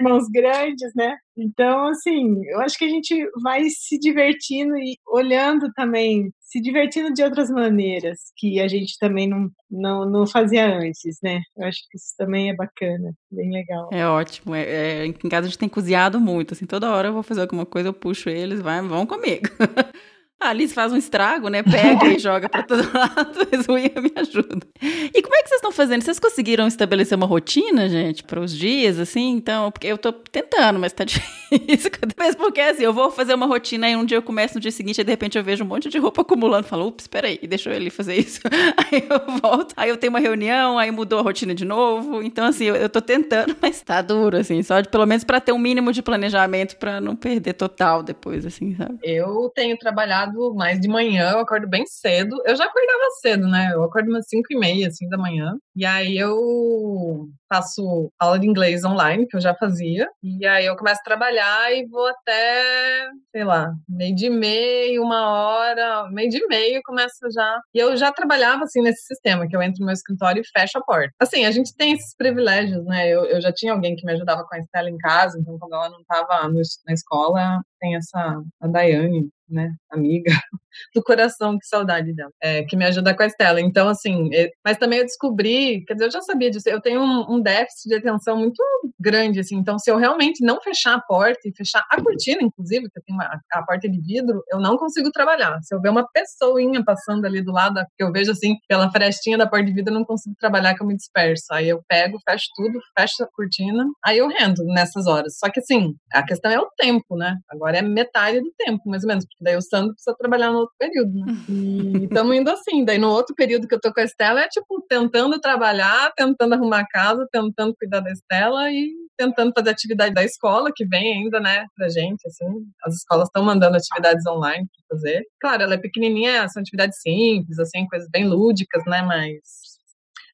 irmãos 0.00 0.28
grandes, 0.32 0.94
né? 0.94 1.16
Então, 1.36 1.88
assim, 1.88 2.40
eu 2.46 2.60
acho 2.60 2.78
que 2.78 2.84
a 2.84 2.88
gente 2.88 3.28
vai 3.42 3.64
se 3.68 3.98
divertindo 3.98 4.76
e 4.76 4.96
olhando 5.06 5.70
também, 5.74 6.32
se 6.48 6.62
divertindo 6.62 7.12
de 7.12 7.22
outras 7.22 7.50
maneiras 7.50 8.32
que 8.34 8.58
a 8.58 8.66
gente 8.66 8.96
também 8.98 9.28
não, 9.28 9.50
não, 9.70 10.10
não 10.10 10.26
fazia 10.26 10.66
antes, 10.78 11.18
né? 11.22 11.42
Eu 11.54 11.66
acho 11.66 11.80
que 11.90 11.98
isso 11.98 12.14
também 12.16 12.48
é 12.48 12.56
bacana, 12.56 13.12
bem 13.30 13.52
legal. 13.52 13.90
É 13.92 14.06
ótimo. 14.06 14.54
É, 14.54 14.62
é, 14.62 15.06
em 15.06 15.12
casa 15.12 15.46
a 15.46 15.50
gente 15.50 15.58
tem 15.58 15.68
cozinhado 15.68 16.18
muito, 16.18 16.54
assim, 16.54 16.64
toda 16.64 16.90
hora 16.90 17.08
eu 17.08 17.12
vou 17.12 17.22
fazer 17.22 17.42
alguma 17.42 17.66
coisa, 17.66 17.90
eu 17.90 17.92
puxo 17.92 18.30
eles, 18.30 18.62
vai, 18.62 18.80
vão 18.80 19.04
comigo. 19.04 19.46
A 20.40 20.50
Alice 20.50 20.72
faz 20.72 20.92
um 20.92 20.96
estrago, 20.96 21.48
né? 21.48 21.64
Pega 21.64 22.06
e 22.06 22.18
joga 22.20 22.48
pra 22.48 22.62
todo 22.62 22.82
lado, 22.96 23.46
mas 23.50 23.66
o 23.68 23.76
Ian 23.76 24.00
me 24.00 24.12
ajuda. 24.14 24.66
E 24.80 25.20
como 25.20 25.34
é 25.34 25.42
que 25.42 25.48
vocês 25.48 25.58
estão 25.58 25.72
fazendo? 25.72 26.02
Vocês 26.02 26.20
conseguiram 26.20 26.68
estabelecer 26.68 27.16
uma 27.16 27.26
rotina, 27.26 27.88
gente, 27.88 28.22
para 28.22 28.38
os 28.38 28.56
dias, 28.56 29.00
assim? 29.00 29.30
Então, 29.30 29.72
porque 29.72 29.88
eu 29.88 29.98
tô 29.98 30.12
tentando, 30.12 30.78
mas 30.78 30.92
tá 30.92 31.02
difícil. 31.04 31.90
Mesmo 32.16 32.40
porque, 32.40 32.60
assim, 32.60 32.84
eu 32.84 32.92
vou 32.92 33.10
fazer 33.10 33.34
uma 33.34 33.46
rotina 33.46 33.90
e 33.90 33.96
um 33.96 34.04
dia 34.04 34.16
eu 34.16 34.22
começo, 34.22 34.54
no 34.54 34.60
dia 34.60 34.70
seguinte, 34.70 35.00
aí 35.00 35.04
de 35.04 35.10
repente 35.10 35.36
eu 35.36 35.42
vejo 35.42 35.64
um 35.64 35.66
monte 35.66 35.88
de 35.88 35.98
roupa 35.98 36.22
acumulando. 36.22 36.68
Falo, 36.68 36.86
ups, 36.86 37.08
peraí, 37.08 37.40
deixa 37.42 37.70
ele 37.74 37.90
fazer 37.90 38.14
isso. 38.14 38.40
Aí 38.76 39.04
eu 39.08 39.40
volto, 39.40 39.74
aí 39.76 39.90
eu 39.90 39.96
tenho 39.96 40.12
uma 40.12 40.20
reunião, 40.20 40.78
aí 40.78 40.90
mudou 40.90 41.18
a 41.18 41.22
rotina 41.22 41.54
de 41.54 41.64
novo. 41.64 42.22
Então, 42.22 42.46
assim, 42.46 42.66
eu, 42.66 42.88
tô 42.88 43.00
tentando, 43.00 43.56
mas 43.60 43.80
tá 43.80 44.00
duro, 44.00 44.36
assim, 44.36 44.62
só 44.62 44.80
de, 44.80 44.88
pelo 44.88 45.04
menos 45.04 45.24
para 45.24 45.40
ter 45.40 45.52
um 45.52 45.58
mínimo 45.58 45.92
de 45.92 46.00
planejamento 46.00 46.76
para 46.76 47.00
não 47.00 47.16
perder 47.16 47.54
total 47.54 48.02
depois, 48.02 48.46
assim, 48.46 48.76
sabe? 48.76 48.98
Eu 49.02 49.50
tenho 49.54 49.76
trabalhado 49.76 50.27
mais 50.54 50.80
de 50.80 50.88
manhã, 50.88 51.32
eu 51.32 51.40
acordo 51.40 51.68
bem 51.68 51.84
cedo. 51.86 52.36
Eu 52.44 52.56
já 52.56 52.64
acordava 52.64 53.10
cedo, 53.20 53.46
né? 53.48 53.70
Eu 53.72 53.82
acordo 53.84 54.10
umas 54.10 54.26
5 54.28 54.46
e 54.50 54.56
meia, 54.56 54.88
assim, 54.88 55.08
da 55.08 55.18
manhã. 55.18 55.56
E 55.76 55.84
aí 55.84 56.16
eu 56.16 57.28
faço 57.48 58.10
aula 58.18 58.38
de 58.38 58.46
inglês 58.46 58.84
online, 58.84 59.26
que 59.26 59.36
eu 59.36 59.40
já 59.40 59.54
fazia. 59.54 60.08
E 60.22 60.46
aí 60.46 60.66
eu 60.66 60.76
começo 60.76 61.00
a 61.00 61.04
trabalhar 61.04 61.72
e 61.72 61.86
vou 61.86 62.06
até, 62.06 63.08
sei 63.34 63.44
lá, 63.44 63.72
meio 63.88 64.14
de 64.14 64.28
meio, 64.28 65.02
uma 65.02 65.28
hora, 65.28 66.08
meio 66.10 66.28
de 66.28 66.46
meio 66.46 66.80
começa 66.84 67.28
já. 67.32 67.60
E 67.74 67.78
eu 67.78 67.96
já 67.96 68.12
trabalhava, 68.12 68.64
assim, 68.64 68.82
nesse 68.82 69.06
sistema, 69.06 69.46
que 69.48 69.56
eu 69.56 69.62
entro 69.62 69.80
no 69.80 69.86
meu 69.86 69.94
escritório 69.94 70.42
e 70.42 70.48
fecho 70.58 70.78
a 70.78 70.82
porta. 70.82 71.10
Assim, 71.20 71.44
a 71.44 71.50
gente 71.50 71.74
tem 71.74 71.92
esses 71.92 72.14
privilégios, 72.16 72.84
né? 72.84 73.08
Eu, 73.08 73.24
eu 73.24 73.40
já 73.40 73.52
tinha 73.52 73.72
alguém 73.72 73.96
que 73.96 74.04
me 74.04 74.12
ajudava 74.12 74.44
com 74.44 74.54
a 74.54 74.58
Estela 74.58 74.90
em 74.90 74.98
casa, 74.98 75.38
então 75.38 75.58
quando 75.58 75.74
ela 75.74 75.88
não 75.88 76.00
estava 76.00 76.48
na 76.48 76.92
escola, 76.92 77.62
tem 77.80 77.96
essa, 77.96 78.42
a 78.60 78.66
Daiane, 78.68 79.30
né, 79.48 79.74
amiga 79.90 80.32
do 80.94 81.02
coração, 81.02 81.58
que 81.58 81.66
saudade 81.66 82.14
dela, 82.14 82.30
é, 82.42 82.64
que 82.64 82.76
me 82.76 82.84
ajuda 82.84 83.14
com 83.14 83.22
a 83.22 83.26
Estela. 83.26 83.60
Então, 83.60 83.88
assim, 83.88 84.34
é, 84.34 84.50
mas 84.64 84.76
também 84.76 85.00
eu 85.00 85.04
descobri, 85.04 85.84
quer 85.86 85.94
dizer, 85.94 86.06
eu 86.06 86.10
já 86.10 86.20
sabia 86.22 86.50
disso, 86.50 86.68
eu 86.68 86.80
tenho 86.80 87.00
um, 87.00 87.34
um, 87.34 87.40
déficit 87.40 87.88
de 87.88 87.94
atenção 87.96 88.36
muito 88.36 88.62
grande, 88.98 89.40
assim, 89.40 89.56
então 89.56 89.78
se 89.78 89.90
eu 89.90 89.96
realmente 89.96 90.44
não 90.44 90.60
fechar 90.60 90.94
a 90.94 91.00
porta 91.00 91.40
e 91.46 91.52
fechar 91.56 91.84
a 91.90 92.02
cortina, 92.02 92.42
inclusive, 92.42 92.90
que 92.90 92.98
eu 92.98 93.02
tenho 93.06 93.18
uma, 93.18 93.40
a 93.52 93.62
porta 93.62 93.88
de 93.88 94.00
vidro, 94.00 94.42
eu 94.50 94.60
não 94.60 94.76
consigo 94.76 95.10
trabalhar. 95.10 95.58
Se 95.62 95.74
eu 95.74 95.80
ver 95.80 95.90
uma 95.90 96.06
pessoinha 96.08 96.84
passando 96.84 97.24
ali 97.24 97.42
do 97.42 97.52
lado, 97.52 97.80
que 97.96 98.04
eu 98.04 98.12
vejo 98.12 98.32
assim, 98.32 98.56
pela 98.68 98.90
frestinha 98.90 99.38
da 99.38 99.46
porta 99.46 99.66
de 99.66 99.72
vidro, 99.72 99.92
eu 99.92 99.98
não 99.98 100.04
consigo 100.04 100.34
trabalhar, 100.38 100.74
que 100.74 100.82
eu 100.82 100.86
me 100.86 100.96
disperso. 100.96 101.46
Aí 101.52 101.68
eu 101.68 101.82
pego, 101.88 102.18
fecho 102.28 102.46
tudo, 102.54 102.78
fecho 102.98 103.22
a 103.22 103.28
cortina, 103.32 103.84
aí 104.04 104.18
eu 104.18 104.28
rendo 104.28 104.64
nessas 104.64 105.06
horas. 105.06 105.38
Só 105.38 105.50
que 105.50 105.60
assim, 105.60 105.94
a 106.12 106.22
questão 106.22 106.50
é 106.50 106.58
o 106.58 106.68
tempo, 106.76 107.16
né? 107.16 107.36
Agora 107.48 107.78
é 107.78 107.82
metade 107.82 108.40
do 108.40 108.52
tempo, 108.58 108.82
mais 108.86 109.02
ou 109.02 109.08
menos, 109.08 109.24
porque 109.24 109.44
daí 109.44 109.56
o 109.56 109.62
Sandro 109.62 109.94
precisa 109.94 110.16
trabalhar 110.16 110.50
no 110.50 110.57
outro 110.58 110.74
período, 110.78 111.12
né? 111.12 111.34
E 111.48 112.04
estamos 112.04 112.36
indo 112.36 112.50
assim. 112.50 112.84
Daí 112.84 112.98
no 112.98 113.10
outro 113.10 113.34
período 113.34 113.66
que 113.66 113.74
eu 113.74 113.80
tô 113.80 113.92
com 113.92 114.00
a 114.00 114.04
Estela 114.04 114.40
é 114.40 114.48
tipo 114.48 114.84
tentando 114.88 115.40
trabalhar, 115.40 116.12
tentando 116.16 116.54
arrumar 116.54 116.86
casa, 116.88 117.26
tentando 117.32 117.74
cuidar 117.76 118.00
da 118.00 118.10
Estela 118.10 118.70
e 118.70 118.92
tentando 119.16 119.52
fazer 119.52 119.70
atividade 119.70 120.14
da 120.14 120.22
escola, 120.22 120.70
que 120.74 120.86
vem 120.86 121.16
ainda, 121.16 121.40
né, 121.40 121.66
pra 121.76 121.88
gente, 121.88 122.26
assim. 122.26 122.46
As 122.84 122.94
escolas 122.94 123.26
estão 123.28 123.42
mandando 123.42 123.76
atividades 123.76 124.24
online 124.26 124.66
pra 124.66 124.96
fazer. 124.96 125.26
Claro, 125.40 125.64
ela 125.64 125.74
é 125.74 125.78
pequenininha, 125.78 126.48
são 126.48 126.60
atividades 126.60 127.00
simples, 127.00 127.58
assim, 127.58 127.86
coisas 127.88 128.08
bem 128.08 128.28
lúdicas, 128.28 128.82
né, 128.86 129.02
mas 129.02 129.67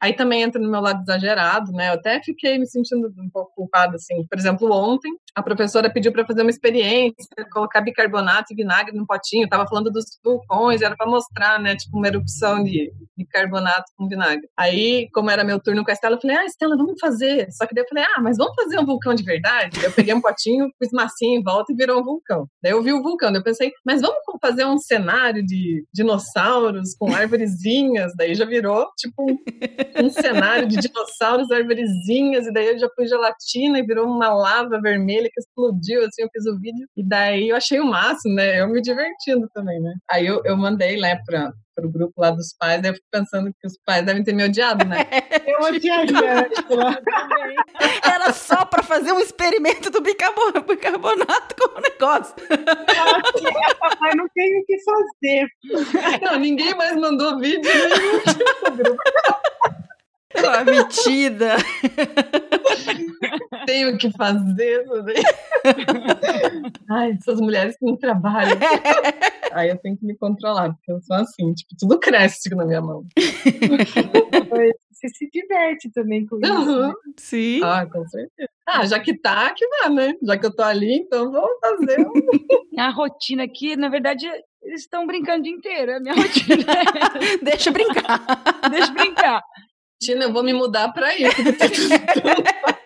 Aí 0.00 0.12
também 0.14 0.42
entra 0.42 0.60
no 0.60 0.70
meu 0.70 0.80
lado 0.80 1.02
exagerado, 1.02 1.72
né? 1.72 1.88
Eu 1.88 1.94
até 1.94 2.20
fiquei 2.22 2.58
me 2.58 2.66
sentindo 2.66 3.12
um 3.18 3.30
pouco 3.30 3.52
culpada, 3.54 3.96
assim. 3.96 4.26
Por 4.26 4.38
exemplo, 4.38 4.70
ontem 4.72 5.10
a 5.34 5.42
professora 5.42 5.90
pediu 5.90 6.12
para 6.12 6.26
fazer 6.26 6.42
uma 6.42 6.50
experiência, 6.50 7.14
colocar 7.52 7.80
bicarbonato 7.80 8.52
e 8.52 8.56
vinagre 8.56 8.96
num 8.96 9.06
potinho. 9.06 9.48
Tava 9.48 9.66
falando 9.66 9.90
dos 9.90 10.04
vulcões, 10.24 10.82
era 10.82 10.96
para 10.96 11.10
mostrar, 11.10 11.58
né? 11.58 11.76
Tipo, 11.76 11.98
uma 11.98 12.06
erupção 12.06 12.62
de 12.62 12.92
bicarbonato 13.16 13.92
com 13.96 14.08
vinagre. 14.08 14.48
Aí, 14.56 15.08
como 15.12 15.30
era 15.30 15.44
meu 15.44 15.60
turno 15.60 15.84
com 15.84 15.90
a 15.90 15.94
Estela, 15.94 16.16
eu 16.16 16.20
falei, 16.20 16.36
ah, 16.36 16.44
Estela, 16.44 16.76
vamos 16.76 16.98
fazer. 17.00 17.50
Só 17.52 17.66
que 17.66 17.74
daí 17.74 17.84
eu 17.84 17.88
falei, 17.88 18.04
ah, 18.04 18.20
mas 18.20 18.36
vamos 18.36 18.54
fazer 18.54 18.78
um 18.78 18.86
vulcão 18.86 19.14
de 19.14 19.22
verdade? 19.22 19.82
Eu 19.82 19.92
peguei 19.92 20.14
um 20.14 20.20
potinho, 20.20 20.68
pus 20.78 20.90
massinha 20.92 21.38
em 21.38 21.42
volta 21.42 21.72
e 21.72 21.76
virou 21.76 22.00
um 22.00 22.04
vulcão. 22.04 22.46
Daí 22.62 22.72
eu 22.72 22.82
vi 22.82 22.92
o 22.92 23.02
vulcão, 23.02 23.30
daí 23.30 23.40
eu 23.40 23.44
pensei, 23.44 23.72
mas 23.84 24.00
vamos 24.00 24.18
fazer 24.40 24.64
um 24.64 24.78
cenário 24.78 25.44
de 25.44 25.84
dinossauros 25.92 26.94
com 26.98 27.12
árvorezinhas? 27.14 28.12
Daí 28.16 28.34
já 28.34 28.44
virou, 28.44 28.88
tipo, 28.96 29.24
um 30.02 30.10
cenário 30.10 30.66
de 30.66 30.76
dinossauros, 30.76 31.50
arvorezinhas, 31.50 32.46
e 32.46 32.52
daí 32.52 32.68
eu 32.68 32.78
já 32.78 32.88
pus 32.88 33.08
gelatina 33.08 33.78
e 33.78 33.86
virou 33.86 34.06
uma 34.06 34.32
lava 34.32 34.80
vermelha 34.80 35.28
que 35.32 35.40
explodiu, 35.40 36.04
assim, 36.04 36.22
eu 36.22 36.28
fiz 36.32 36.46
o 36.46 36.58
vídeo, 36.58 36.86
e 36.96 37.06
daí 37.06 37.48
eu 37.48 37.56
achei 37.56 37.80
o 37.80 37.86
máximo, 37.86 38.34
né? 38.34 38.60
Eu 38.60 38.68
me 38.68 38.80
divertindo 38.80 39.48
também, 39.52 39.80
né? 39.80 39.94
Aí 40.10 40.26
eu, 40.26 40.42
eu 40.44 40.56
mandei, 40.56 41.00
né, 41.00 41.20
pra, 41.26 41.52
pro 41.74 41.90
grupo 41.90 42.12
lá 42.20 42.30
dos 42.30 42.54
pais, 42.58 42.80
daí 42.80 42.90
eu 42.90 42.94
fico 42.94 43.06
pensando 43.10 43.50
que 43.60 43.66
os 43.66 43.76
pais 43.84 44.04
devem 44.04 44.22
ter 44.22 44.32
me 44.32 44.44
odiado, 44.44 44.84
né? 44.84 44.98
Eu 45.46 45.60
odiaria 45.60 46.46
Angela. 46.46 46.98
Era 48.04 48.32
só 48.32 48.64
pra 48.64 48.82
fazer 48.82 49.12
um 49.12 49.18
experimento 49.20 49.90
do 49.90 50.00
bicarbo- 50.00 50.60
bicarbonato 50.66 51.54
com 51.56 51.78
o 51.78 51.82
negócio. 51.82 52.34
Mas 54.00 54.14
não 54.16 54.26
tem 54.34 54.60
o 54.60 54.64
que 54.66 54.76
fazer. 54.84 56.20
Não, 56.22 56.38
ninguém 56.38 56.74
mais 56.74 56.96
mandou 56.96 57.38
vídeo 57.38 57.70
nenhum 57.72 58.20
pro 58.60 58.72
grupo. 58.72 59.02
Uma 60.38 60.64
metida. 60.64 61.56
Tenho 63.66 63.96
que 63.98 64.10
fazer. 64.12 64.84
sabe? 64.86 65.14
Ai, 66.90 67.12
essas 67.12 67.40
mulheres 67.40 67.76
que 67.78 67.84
não 67.86 67.96
trabalham. 67.96 68.56
Aí 69.52 69.70
eu 69.70 69.78
tenho 69.78 69.96
que 69.96 70.04
me 70.04 70.16
controlar, 70.16 70.70
porque 70.74 70.92
eu 70.92 71.00
sou 71.00 71.16
assim, 71.16 71.52
tipo, 71.54 71.74
tudo 71.78 71.98
cresce 71.98 72.54
na 72.54 72.64
minha 72.64 72.80
mão. 72.80 73.04
Você 74.90 75.08
se 75.08 75.28
diverte 75.30 75.90
também 75.92 76.26
com 76.26 76.38
isso. 76.38 76.52
Uhum. 76.52 76.88
né? 76.88 76.94
Sim. 77.16 77.60
Ah, 77.62 77.86
com 77.86 78.06
certeza. 78.06 78.48
Ah, 78.66 78.86
já 78.86 78.98
que 79.00 79.16
tá, 79.18 79.52
que 79.54 79.66
vá, 79.66 79.88
né? 79.90 80.14
Já 80.22 80.38
que 80.38 80.46
eu 80.46 80.54
tô 80.54 80.62
ali, 80.62 80.94
então 80.96 81.30
vou 81.30 81.48
fazer. 81.60 82.00
um- 82.00 82.10
A 82.80 82.90
rotina 82.90 83.44
aqui, 83.44 83.76
na 83.76 83.88
verdade, 83.88 84.26
eles 84.62 84.80
estão 84.82 85.06
brincando 85.06 85.40
o 85.40 85.42
dia 85.42 85.52
inteiro. 85.52 85.96
A 85.96 86.00
minha 86.00 86.14
rotina 86.14 86.64
é 86.72 87.36
Deixa 87.44 87.68
eu 87.68 87.72
brincar. 87.72 88.24
deixa 88.70 88.88
eu 88.90 88.94
brincar. 88.94 89.42
Tina, 90.04 90.24
eu 90.24 90.32
vou 90.32 90.42
me 90.42 90.52
mudar 90.52 90.92
pra 90.92 91.06
aí. 91.06 91.22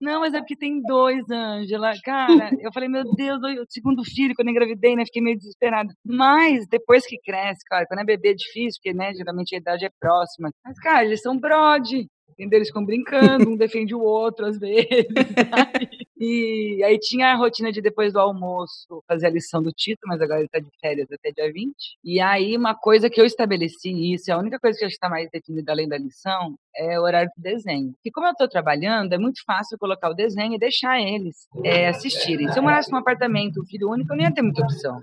Não, 0.00 0.20
mas 0.20 0.32
é 0.34 0.38
porque 0.38 0.56
tem 0.56 0.80
dois, 0.82 1.28
Ângela. 1.30 1.92
Cara, 2.02 2.50
eu 2.60 2.72
falei, 2.72 2.88
meu 2.88 3.02
Deus, 3.14 3.40
o 3.42 3.66
segundo 3.68 4.04
filho, 4.04 4.34
quando 4.34 4.48
eu 4.48 4.52
engravidei, 4.52 4.94
né? 4.94 5.04
Fiquei 5.04 5.20
meio 5.22 5.36
desesperada. 5.36 5.92
Mas 6.04 6.66
depois 6.68 7.04
que 7.06 7.18
cresce, 7.18 7.60
cara, 7.66 7.86
quando 7.86 8.00
é 8.00 8.04
bebê 8.04 8.30
é 8.30 8.34
difícil, 8.34 8.80
porque, 8.82 8.96
né, 8.96 9.12
geralmente 9.14 9.54
a 9.54 9.58
idade 9.58 9.84
é 9.84 9.90
próxima. 10.00 10.50
Mas, 10.64 10.78
cara, 10.78 11.04
eles 11.04 11.20
são 11.20 11.38
brode. 11.38 12.06
Entendeu? 12.30 12.58
Eles 12.58 12.68
ficam 12.68 12.84
brincando, 12.84 13.50
um 13.50 13.56
defende 13.56 13.94
o 13.94 14.00
outro 14.00 14.46
às 14.46 14.58
vezes. 14.58 14.86
E 16.18 16.82
aí 16.82 16.98
tinha 16.98 17.28
a 17.28 17.34
rotina 17.36 17.70
de 17.70 17.82
depois 17.82 18.12
do 18.12 18.18
almoço 18.18 19.02
fazer 19.06 19.26
a 19.26 19.30
lição 19.30 19.62
do 19.62 19.70
Tito, 19.70 20.00
mas 20.06 20.20
agora 20.20 20.40
ele 20.40 20.48
tá 20.48 20.58
de 20.58 20.70
férias 20.80 21.08
até 21.12 21.30
dia 21.30 21.52
20. 21.52 21.74
E 22.02 22.20
aí 22.20 22.56
uma 22.56 22.74
coisa 22.74 23.10
que 23.10 23.20
eu 23.20 23.26
estabeleci, 23.26 23.90
e 23.90 24.14
isso 24.14 24.30
é 24.30 24.34
a 24.34 24.38
única 24.38 24.58
coisa 24.58 24.78
que 24.78 24.86
está 24.86 25.08
mais 25.10 25.28
definida 25.30 25.72
além 25.72 25.86
da 25.88 25.98
lição, 25.98 26.56
é 26.76 26.98
o 26.98 27.02
horário 27.02 27.30
do 27.36 27.42
desenho. 27.42 27.94
E 28.04 28.10
como 28.10 28.26
eu 28.26 28.32
estou 28.32 28.48
trabalhando, 28.48 29.12
é 29.12 29.18
muito 29.18 29.42
fácil 29.46 29.78
colocar 29.78 30.10
o 30.10 30.14
desenho 30.14 30.54
e 30.54 30.58
deixar 30.58 31.00
eles 31.00 31.48
é, 31.64 31.88
assistirem. 31.88 32.48
Se 32.52 32.58
eu 32.58 32.62
morasse 32.62 32.90
num 32.90 32.98
apartamento, 32.98 33.64
filho 33.66 33.90
único, 33.90 34.12
eu 34.12 34.16
não 34.16 34.24
ia 34.24 34.32
ter 34.32 34.42
muita 34.42 34.62
opção. 34.62 34.98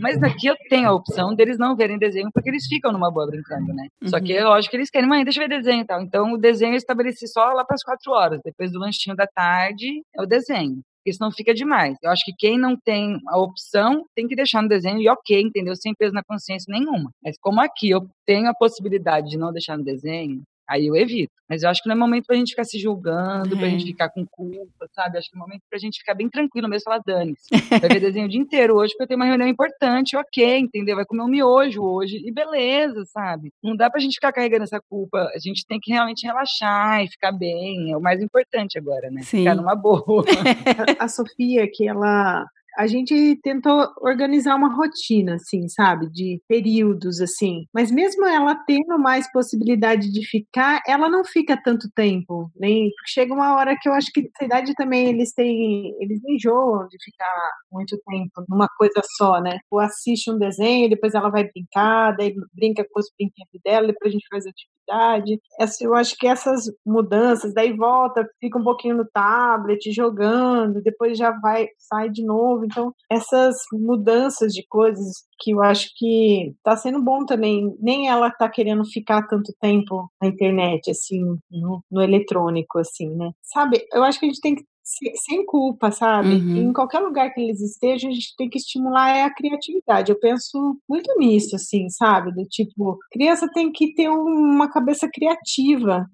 Mas 0.00 0.22
aqui 0.22 0.46
eu 0.46 0.56
tenho 0.68 0.88
a 0.88 0.94
opção 0.94 1.34
deles 1.34 1.58
não 1.58 1.74
verem 1.76 1.98
desenho, 1.98 2.30
porque 2.32 2.50
eles 2.50 2.66
ficam 2.66 2.92
numa 2.92 3.10
boa 3.10 3.26
brincando, 3.26 3.72
né? 3.72 3.88
Só 4.04 4.20
que 4.20 4.32
é 4.32 4.44
lógico 4.44 4.70
que 4.70 4.76
eles 4.76 4.90
querem, 4.90 5.08
mãe, 5.08 5.24
deixa 5.24 5.42
eu 5.42 5.48
ver 5.48 5.56
desenho 5.56 5.82
e 5.82 5.86
tal. 5.86 6.02
Então 6.02 6.32
o 6.32 6.38
desenho 6.38 6.72
eu 6.72 6.78
estabeleci 6.78 7.26
só 7.28 7.52
lá 7.52 7.64
para 7.64 7.74
as 7.74 7.82
quatro 7.82 8.12
horas. 8.12 8.40
Depois 8.44 8.72
do 8.72 8.78
lanchinho 8.78 9.16
da 9.16 9.26
tarde, 9.26 10.02
é 10.16 10.22
o 10.22 10.26
desenho. 10.26 10.80
Porque 11.04 11.18
senão 11.18 11.30
fica 11.30 11.52
demais. 11.52 11.98
Eu 12.02 12.10
acho 12.10 12.24
que 12.24 12.32
quem 12.32 12.58
não 12.58 12.76
tem 12.82 13.18
a 13.28 13.38
opção 13.38 14.06
tem 14.16 14.26
que 14.26 14.34
deixar 14.34 14.62
no 14.62 14.68
desenho 14.68 15.02
e 15.02 15.08
ok, 15.08 15.38
entendeu? 15.38 15.76
Sem 15.76 15.94
peso 15.94 16.14
na 16.14 16.24
consciência 16.24 16.72
nenhuma. 16.72 17.10
Mas 17.22 17.36
como 17.38 17.60
aqui 17.60 17.90
eu 17.90 18.08
tenho 18.24 18.48
a 18.48 18.54
possibilidade 18.54 19.28
de 19.28 19.36
não 19.36 19.52
deixar 19.52 19.76
no 19.76 19.84
desenho, 19.84 20.42
aí 20.68 20.86
eu 20.86 20.96
evito. 20.96 21.32
Mas 21.48 21.62
eu 21.62 21.68
acho 21.68 21.82
que 21.82 21.88
não 21.88 21.94
é 21.94 21.98
momento 21.98 22.24
pra 22.26 22.36
gente 22.36 22.50
ficar 22.50 22.64
se 22.64 22.78
julgando, 22.78 23.56
pra 23.56 23.66
É. 23.66 23.70
gente 23.70 23.84
ficar 23.84 24.08
com 24.08 24.24
culpa, 24.26 24.88
sabe? 24.94 25.18
Acho 25.18 25.30
que 25.30 25.36
é 25.36 25.38
momento 25.38 25.60
pra 25.68 25.78
gente 25.78 25.98
ficar 25.98 26.14
bem 26.14 26.28
tranquilo 26.28 26.68
mesmo, 26.68 26.84
falar, 26.84 27.02
dane-se. 27.06 27.48
Vai 27.68 27.80
ver 27.88 28.00
desenho 28.00 28.26
o 28.26 28.28
dia 28.28 28.40
inteiro 28.40 28.74
hoje 28.76 28.92
porque 28.94 29.02
eu 29.04 29.08
tenho 29.08 29.20
uma 29.20 29.26
reunião 29.26 29.46
importante, 29.48 30.16
ok, 30.16 30.58
entendeu? 30.58 30.96
Vai 30.96 31.04
comer 31.04 31.22
um 31.22 31.28
miojo 31.28 31.82
hoje 31.82 32.16
e 32.24 32.32
beleza, 32.32 33.04
sabe? 33.06 33.52
Não 33.62 33.76
dá 33.76 33.90
pra 33.90 34.00
gente 34.00 34.14
ficar 34.14 34.32
carregando 34.32 34.64
essa 34.64 34.80
culpa. 34.88 35.30
A 35.34 35.38
gente 35.38 35.66
tem 35.66 35.78
que 35.80 35.92
realmente 35.92 36.26
relaxar 36.26 37.04
e 37.04 37.08
ficar 37.08 37.32
bem. 37.32 37.92
É 37.92 37.96
o 37.96 38.00
mais 38.00 38.22
importante 38.22 38.78
agora, 38.78 39.10
né? 39.10 39.20
Sim. 39.22 39.38
Ficar 39.40 39.54
numa 39.54 39.74
boa. 39.74 40.24
a 40.98 41.08
Sofia, 41.08 41.68
que 41.70 41.86
ela. 41.86 42.46
A 42.76 42.86
gente 42.86 43.38
tentou 43.42 43.86
organizar 44.00 44.56
uma 44.56 44.74
rotina, 44.74 45.36
assim, 45.36 45.68
sabe? 45.68 46.10
De 46.10 46.40
períodos, 46.48 47.20
assim. 47.20 47.66
Mas 47.72 47.90
mesmo 47.90 48.26
ela 48.26 48.54
tendo 48.66 48.98
mais 48.98 49.30
possibilidade 49.32 50.10
de 50.12 50.26
ficar, 50.26 50.80
ela 50.86 51.08
não 51.08 51.24
fica 51.24 51.56
tanto 51.62 51.88
tempo. 51.94 52.50
Nem 52.56 52.90
chega 53.06 53.32
uma 53.32 53.54
hora 53.54 53.76
que 53.80 53.88
eu 53.88 53.92
acho 53.92 54.10
que 54.12 54.22
nessa 54.22 54.44
idade 54.44 54.74
também 54.74 55.08
eles 55.08 55.32
têm. 55.32 55.94
Eles 56.00 56.20
enjoam 56.26 56.86
de 56.88 56.96
ficar 57.02 57.34
muito 57.70 57.96
tempo 58.08 58.44
numa 58.48 58.68
coisa 58.76 59.00
só, 59.16 59.40
né? 59.40 59.58
Ou 59.70 59.80
assiste 59.80 60.30
um 60.30 60.38
desenho, 60.38 60.90
depois 60.90 61.14
ela 61.14 61.30
vai 61.30 61.44
brincar, 61.44 62.12
daí 62.16 62.34
brinca 62.52 62.84
com 62.90 63.00
os 63.00 63.06
brinquedos 63.18 63.60
dela, 63.64 63.86
depois 63.88 64.10
a 64.10 64.12
gente 64.12 64.26
faz 64.28 64.44
atividade. 64.46 65.40
Essa, 65.60 65.84
eu 65.84 65.94
acho 65.94 66.16
que 66.16 66.26
essas 66.26 66.64
mudanças, 66.84 67.54
daí 67.54 67.72
volta, 67.72 68.26
fica 68.40 68.58
um 68.58 68.64
pouquinho 68.64 68.96
no 68.96 69.06
tablet 69.12 69.90
jogando, 69.92 70.82
depois 70.82 71.16
já 71.16 71.30
vai, 71.40 71.68
sai 71.78 72.10
de 72.10 72.24
novo. 72.24 72.63
Então, 72.64 72.92
essas 73.10 73.56
mudanças 73.72 74.52
de 74.52 74.64
coisas 74.68 75.12
que 75.40 75.52
eu 75.52 75.62
acho 75.62 75.88
que 75.96 76.54
tá 76.62 76.76
sendo 76.76 77.02
bom 77.02 77.24
também. 77.24 77.74
Nem 77.80 78.08
ela 78.08 78.30
tá 78.30 78.48
querendo 78.48 78.84
ficar 78.84 79.26
tanto 79.26 79.52
tempo 79.60 80.08
na 80.20 80.28
internet, 80.28 80.90
assim, 80.90 81.20
no, 81.50 81.82
no 81.90 82.02
eletrônico, 82.02 82.78
assim, 82.78 83.10
né? 83.14 83.30
Sabe, 83.42 83.84
eu 83.92 84.02
acho 84.04 84.18
que 84.18 84.26
a 84.26 84.28
gente 84.28 84.40
tem 84.40 84.54
que 84.54 84.64
se- 84.84 85.12
sem 85.16 85.44
culpa, 85.46 85.90
sabe? 85.90 86.34
Uhum. 86.34 86.56
Em 86.68 86.72
qualquer 86.72 87.00
lugar 87.00 87.32
que 87.32 87.40
eles 87.40 87.60
estejam, 87.60 88.10
a 88.10 88.12
gente 88.12 88.34
tem 88.36 88.48
que 88.50 88.58
estimular 88.58 89.16
é 89.16 89.22
a 89.22 89.34
criatividade. 89.34 90.12
Eu 90.12 90.18
penso 90.18 90.78
muito 90.88 91.10
nisso, 91.18 91.56
assim, 91.56 91.88
sabe? 91.88 92.32
Do 92.32 92.44
tipo, 92.44 92.98
criança 93.10 93.48
tem 93.52 93.72
que 93.72 93.94
ter 93.94 94.08
uma 94.10 94.70
cabeça 94.70 95.08
criativa. 95.12 96.06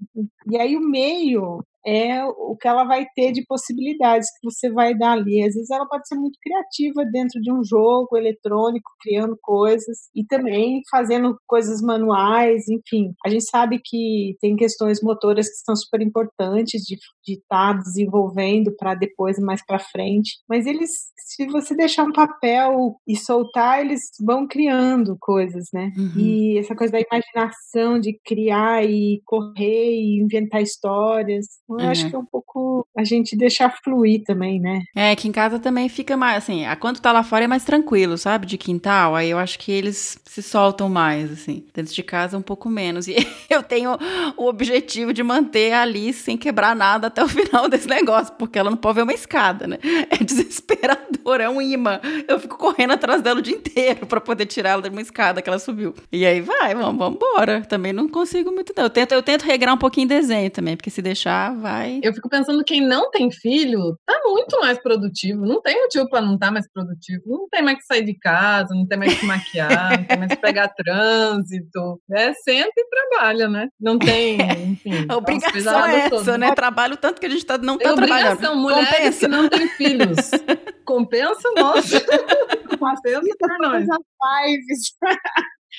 E 0.49 0.57
aí 0.57 0.77
o 0.77 0.81
meio 0.81 1.63
é 1.87 2.25
o 2.25 2.57
que 2.57 2.69
ela 2.69 2.85
vai 2.85 3.07
ter 3.15 3.33
de 3.33 3.45
possibilidades 3.47 4.29
que 4.31 4.51
você 4.51 4.71
vai 4.71 4.97
dar 4.97 5.13
ali. 5.13 5.43
Às 5.43 5.55
vezes 5.55 5.71
ela 5.71 5.87
pode 5.87 6.07
ser 6.07 6.17
muito 6.17 6.39
criativa 6.43 7.05
dentro 7.11 7.41
de 7.41 7.53
um 7.53 7.63
jogo 7.65 8.17
eletrônico, 8.17 8.91
criando 9.01 9.37
coisas 9.41 9.97
e 10.15 10.25
também 10.25 10.81
fazendo 10.91 11.37
coisas 11.47 11.81
manuais, 11.81 12.69
enfim. 12.69 13.13
A 13.25 13.29
gente 13.29 13.45
sabe 13.45 13.81
que 13.83 14.37
tem 14.41 14.57
questões 14.57 15.03
motoras 15.03 15.49
que 15.49 15.57
são 15.65 15.77
super 15.77 16.01
importantes 16.01 16.83
de 16.83 16.99
estar 17.27 17.79
desenvolvendo 17.79 18.75
para 18.77 18.95
depois 18.95 19.39
mais 19.39 19.65
para 19.65 19.79
frente, 19.79 20.39
mas 20.49 20.67
eles 20.67 20.91
se 21.31 21.47
você 21.47 21.77
deixar 21.77 22.05
um 22.05 22.13
papel 22.13 22.97
e 23.07 23.17
soltar, 23.17 23.81
eles 23.81 24.01
vão 24.21 24.49
criando 24.49 25.17
coisas, 25.21 25.67
né? 25.73 25.93
Uhum. 25.97 26.13
E 26.17 26.59
essa 26.59 26.75
coisa 26.75 26.93
da 26.93 27.01
imaginação 27.01 28.01
de 28.01 28.19
criar 28.25 28.85
e 28.85 29.23
correr 29.25 29.95
e 29.95 30.21
inventar 30.21 30.61
histórias, 30.61 31.47
eu 31.79 31.81
É. 31.87 31.89
acho 31.89 32.09
que 32.09 32.15
é 32.15 32.19
um 32.19 32.25
pouco 32.25 32.87
a 32.97 33.05
gente 33.05 33.37
deixar 33.37 33.71
fluir 33.83 34.23
também, 34.25 34.59
né? 34.61 34.83
É, 34.95 35.15
que 35.15 35.29
em 35.29 35.33
casa 35.33 35.59
também 35.59 35.89
fica 35.89 36.17
mais, 36.17 36.39
assim, 36.39 36.65
a 36.67 36.75
quando 36.77 37.01
tá 37.01 37.13
lá 37.13 37.23
fora 37.23 37.45
é 37.45 37.49
mais 37.49 37.65
tranquilo, 37.65 38.17
sabe? 38.19 38.47
De 38.47 38.57
quintal, 38.59 39.15
aí 39.15 39.31
eu 39.31 39.39
acho 39.39 39.59
que 39.59 39.71
eles 39.73 40.19
se 40.25 40.43
soltam 40.43 40.89
mais, 40.89 41.31
assim. 41.33 41.65
Dentro 41.75 41.93
de 41.95 42.03
casa 42.03 42.37
um 42.39 42.43
pouco 42.43 42.69
menos. 42.69 43.07
E 43.09 43.15
eu 43.51 43.63
tenho 43.63 43.97
o 44.37 44.47
objetivo 44.47 45.13
de 45.13 45.23
manter 45.23 45.73
a 45.73 45.83
Alice 45.83 46.21
sem 46.23 46.37
quebrar 46.37 46.75
nada 46.75 47.07
até 47.09 47.23
o 47.23 47.29
final 47.29 47.69
desse 47.69 47.89
negócio, 47.89 48.35
porque 48.39 48.59
ela 48.59 48.71
não 48.71 48.77
pode 48.77 48.97
ver 48.97 49.03
uma 49.03 49.13
escada, 49.13 49.67
né? 49.67 49.79
É 50.11 50.17
desesperador, 50.25 51.41
é 51.41 51.49
um 51.49 51.61
imã. 51.61 52.01
Eu 52.29 52.39
fico 52.41 52.57
correndo 52.57 52.93
atrás 52.93 53.23
dela 53.23 53.39
o 53.41 53.43
dia 53.43 53.55
inteiro 53.57 54.07
pra 54.07 54.21
poder 54.21 54.47
tirar 54.47 54.71
ela 54.71 54.83
de 54.83 54.89
uma 54.89 55.01
escada 55.01 55.41
que 55.43 55.49
ela 55.49 55.59
subiu. 55.59 55.95
E 56.13 56.25
aí 56.25 56.41
vai, 56.41 56.75
vamos, 56.75 56.99
vamos 56.99 57.17
embora. 57.17 57.63
Também 57.63 57.93
não 57.93 58.09
consigo 58.09 58.51
muito, 58.53 58.73
não. 58.77 58.85
Eu 58.85 58.91
tento, 58.91 59.13
eu 59.13 59.23
tento 59.23 59.43
regrar 59.43 59.75
um 59.75 59.79
pouquinho 59.79 60.09
desenho 60.09 60.51
também, 60.51 60.77
porque 60.77 60.91
se 60.91 61.03
deixar, 61.03 61.55
vai. 61.61 62.01
Eu 62.03 62.13
fico 62.15 62.29
pensando 62.29 62.65
quem 62.65 62.81
não 62.81 63.11
tem 63.11 63.31
filho 63.31 63.97
tá 64.07 64.21
muito 64.25 64.59
mais 64.61 64.79
produtivo. 64.83 65.47
Não 65.47 65.61
tem 65.63 65.81
motivo 65.81 66.09
para 66.09 66.21
não 66.21 66.35
estar 66.35 66.51
mais 66.51 66.67
produtivo. 66.73 67.23
Não 67.27 67.49
tem 67.49 67.63
mais 67.63 67.79
que 67.79 67.85
sair 67.85 68.05
de 68.05 68.15
casa, 68.19 68.75
não 68.75 68.87
tem 68.87 68.99
mais 68.99 69.19
que 69.19 69.27
maquiar, 69.27 69.99
não 69.99 70.05
tem 70.05 70.19
mais 70.19 70.31
que 70.33 70.39
pegar 70.41 70.69
trânsito. 70.75 72.01
É, 72.13 72.33
senta 72.35 72.73
e 72.77 72.87
trabalha, 72.89 73.49
né? 73.49 73.69
Não 73.81 73.99
tem, 73.99 74.39
enfim. 74.73 75.07
A 75.09 75.13
as 75.13 75.17
obrigação 75.19 75.87
é 75.87 75.99
essa, 76.01 76.11
todas. 76.11 76.39
né? 76.39 76.55
Trabalho 76.55 76.97
tanto 76.97 77.21
que 77.21 77.27
a 77.27 77.31
gente 77.31 77.45
tá, 77.47 77.59
não 77.59 77.79
Tem 77.79 77.89
tá 77.89 77.95
trabalhando. 77.95 78.33
obrigação, 78.33 78.57
mulheres 78.57 78.89
Compensa. 78.91 79.19
que 79.21 79.29
não 79.29 79.49
têm 79.49 79.69
filhos. 79.69 80.31
Compensa, 80.85 81.51
nossa. 81.57 82.01
Compensa 82.79 83.37
por 83.39 83.59
nós. 83.61 83.87
As 83.89 84.47
lives. 84.49 84.95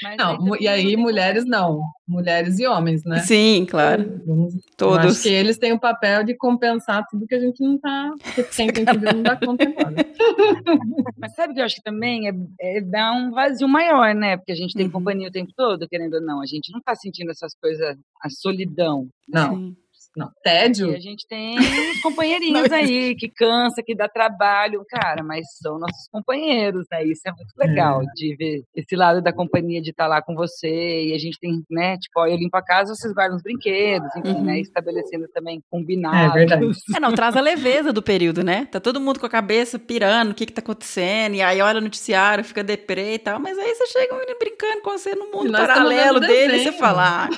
Mas 0.03 0.17
Não, 0.17 0.55
e 0.57 0.67
aí 0.67 0.97
mulheres 0.97 1.45
não. 1.45 1.81
Mulheres 2.07 2.59
e 2.59 2.65
homens, 2.67 3.03
né? 3.05 3.19
Sim, 3.19 3.65
claro. 3.69 4.21
Vamos- 4.25 4.53
Todos. 4.75 5.05
acho 5.05 5.21
que 5.23 5.29
eles 5.29 5.57
têm 5.57 5.71
o 5.73 5.79
papel 5.79 6.23
de 6.23 6.35
compensar 6.35 7.05
tudo 7.09 7.25
que 7.27 7.35
a 7.35 7.39
gente 7.39 7.61
não 7.63 7.77
tá. 7.79 8.11
que 8.35 8.43
Quem 8.43 8.67
tem 8.67 8.83
que 8.85 8.97
ver 8.97 9.13
não 9.13 9.23
dá 9.23 9.35
conta 9.35 9.63
agora. 9.63 9.95
Mas 11.17 11.33
sabe 11.35 11.53
que 11.53 11.59
eu 11.59 11.65
acho 11.65 11.75
que 11.75 11.83
também 11.83 12.27
é, 12.27 12.33
é 12.59 12.81
dar 12.81 13.13
um 13.13 13.31
vazio 13.31 13.67
maior, 13.67 14.13
né? 14.15 14.37
Porque 14.37 14.51
a 14.51 14.55
gente 14.55 14.73
tem 14.73 14.89
companhia 14.89 15.27
o 15.29 15.31
tempo 15.31 15.51
todo, 15.55 15.87
querendo 15.87 16.15
ou 16.15 16.21
não. 16.21 16.41
A 16.41 16.45
gente 16.45 16.71
não 16.73 16.81
tá 16.81 16.95
sentindo 16.95 17.31
essas 17.31 17.53
coisas, 17.55 17.95
a 18.21 18.29
solidão. 18.29 19.07
Não, 19.27 19.55
Sim. 19.55 19.75
Não. 20.15 20.29
Tédio? 20.43 20.91
E 20.91 20.95
a 20.95 20.99
gente 20.99 21.25
tem 21.27 21.57
uns 21.59 22.01
companheirinhos 22.01 22.71
aí 22.71 23.15
que 23.15 23.29
cansa, 23.29 23.81
que 23.83 23.95
dá 23.95 24.07
trabalho, 24.09 24.83
cara, 24.89 25.23
mas 25.23 25.45
são 25.61 25.79
nossos 25.79 26.07
companheiros, 26.11 26.85
né? 26.91 27.03
Isso 27.05 27.21
é 27.25 27.31
muito 27.31 27.53
legal 27.57 28.01
de 28.15 28.35
ver 28.35 28.63
esse 28.75 28.95
lado 28.95 29.21
da 29.21 29.31
companhia 29.33 29.81
de 29.81 29.91
estar 29.91 30.07
lá 30.07 30.21
com 30.21 30.35
você. 30.35 31.03
E 31.05 31.13
a 31.13 31.17
gente 31.17 31.39
tem, 31.39 31.63
né? 31.69 31.97
Tipo, 31.97 32.19
ó, 32.21 32.27
eu 32.27 32.35
limpo 32.35 32.57
a 32.57 32.61
casa, 32.63 32.93
vocês 32.95 33.13
guardam 33.13 33.37
os 33.37 33.43
brinquedos, 33.43 34.09
enfim, 34.15 34.31
Uhum. 34.31 34.43
né? 34.43 34.59
Estabelecendo 34.59 35.27
também 35.33 35.57
É 35.57 35.61
combinados. 35.69 36.33
verdade. 36.33 36.65
É, 36.95 36.99
não, 36.99 37.13
traz 37.13 37.35
a 37.35 37.41
leveza 37.41 37.91
do 37.93 38.01
período, 38.01 38.43
né? 38.43 38.65
Tá 38.71 38.79
todo 38.79 38.99
mundo 38.99 39.19
com 39.19 39.25
a 39.25 39.29
cabeça 39.29 39.77
pirando, 39.79 40.31
o 40.31 40.33
que 40.35 40.45
que 40.45 40.53
tá 40.53 40.61
acontecendo, 40.61 41.35
e 41.35 41.41
aí 41.41 41.61
olha 41.61 41.79
o 41.79 41.81
noticiário, 41.83 42.43
fica 42.43 42.63
deprê 42.63 43.15
e 43.15 43.19
tal, 43.19 43.39
mas 43.39 43.57
aí 43.57 43.73
você 43.75 43.87
chega 43.87 44.13
um 44.13 44.19
menino 44.19 44.37
brincando 44.39 44.81
com 44.81 44.91
você 44.91 45.15
no 45.15 45.25
mundo 45.25 45.45
estamos 45.47 45.59
paralelo 45.67 46.19
dele, 46.19 46.57
e 46.57 46.63
você 46.63 46.71
fala, 46.71 47.25
ah, 47.25 47.29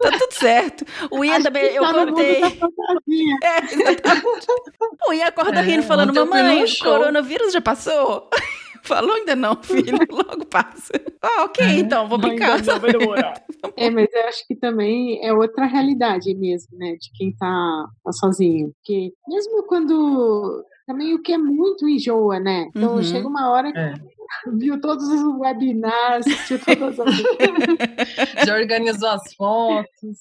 tá 0.00 0.10
tudo 0.18 0.32
certo. 0.32 0.84
O 1.10 1.24
Ian 1.24 1.40
também, 1.42 1.73
eu 1.76 1.82
tá 1.82 2.50
fantasia. 2.50 3.38
É, 3.42 5.14
Ian 5.14 5.26
acorda 5.26 5.60
É, 5.60 5.62
rindo, 5.62 5.82
falando, 5.82 6.14
mamãe, 6.14 6.62
o 6.62 6.66
show." 6.66 6.92
coronavírus 6.98 7.52
já 7.52 7.60
passou? 7.60 8.28
Falou 8.82 9.14
ainda 9.14 9.34
não, 9.34 9.56
filho, 9.62 9.96
logo 10.12 10.44
passa. 10.44 10.92
Ah, 11.22 11.44
ok, 11.44 11.64
então, 11.78 12.06
vou 12.06 12.18
brincar. 12.18 12.62
Não, 12.62 12.78
vai 12.78 12.92
demorar. 12.92 13.42
É, 13.78 13.88
mas 13.88 14.12
eu 14.12 14.24
acho 14.28 14.46
que 14.46 14.54
também 14.54 15.24
é 15.26 15.32
outra 15.32 15.64
realidade 15.64 16.34
mesmo, 16.34 16.76
né? 16.76 16.92
De 17.00 17.10
quem 17.14 17.34
tá, 17.34 17.86
tá 18.04 18.12
sozinho. 18.12 18.72
Porque 18.74 19.10
mesmo 19.26 19.62
quando. 19.62 20.62
Também 20.86 21.14
o 21.14 21.22
que 21.22 21.32
é 21.32 21.38
muito 21.38 21.88
enjoa, 21.88 22.38
né? 22.38 22.68
Então 22.76 22.96
Uhum. 22.96 23.02
chega 23.02 23.26
uma 23.26 23.50
hora 23.50 23.72
que 23.72 23.78
É. 23.78 23.94
viu 24.52 24.78
todos 24.78 25.08
os 25.08 25.22
webinars, 25.38 26.26
assistiu 26.26 26.58
todas 26.62 27.00
as. 27.00 27.14
Já 28.46 28.54
organizou 28.54 29.08
as 29.08 29.32
fotos. 29.34 30.18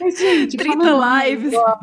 Mas, 0.00 0.18
gente, 0.18 0.56
30 0.56 0.76
falando 0.76 1.22
de 1.22 1.30
lives. 1.30 1.52
negócio, 1.52 1.78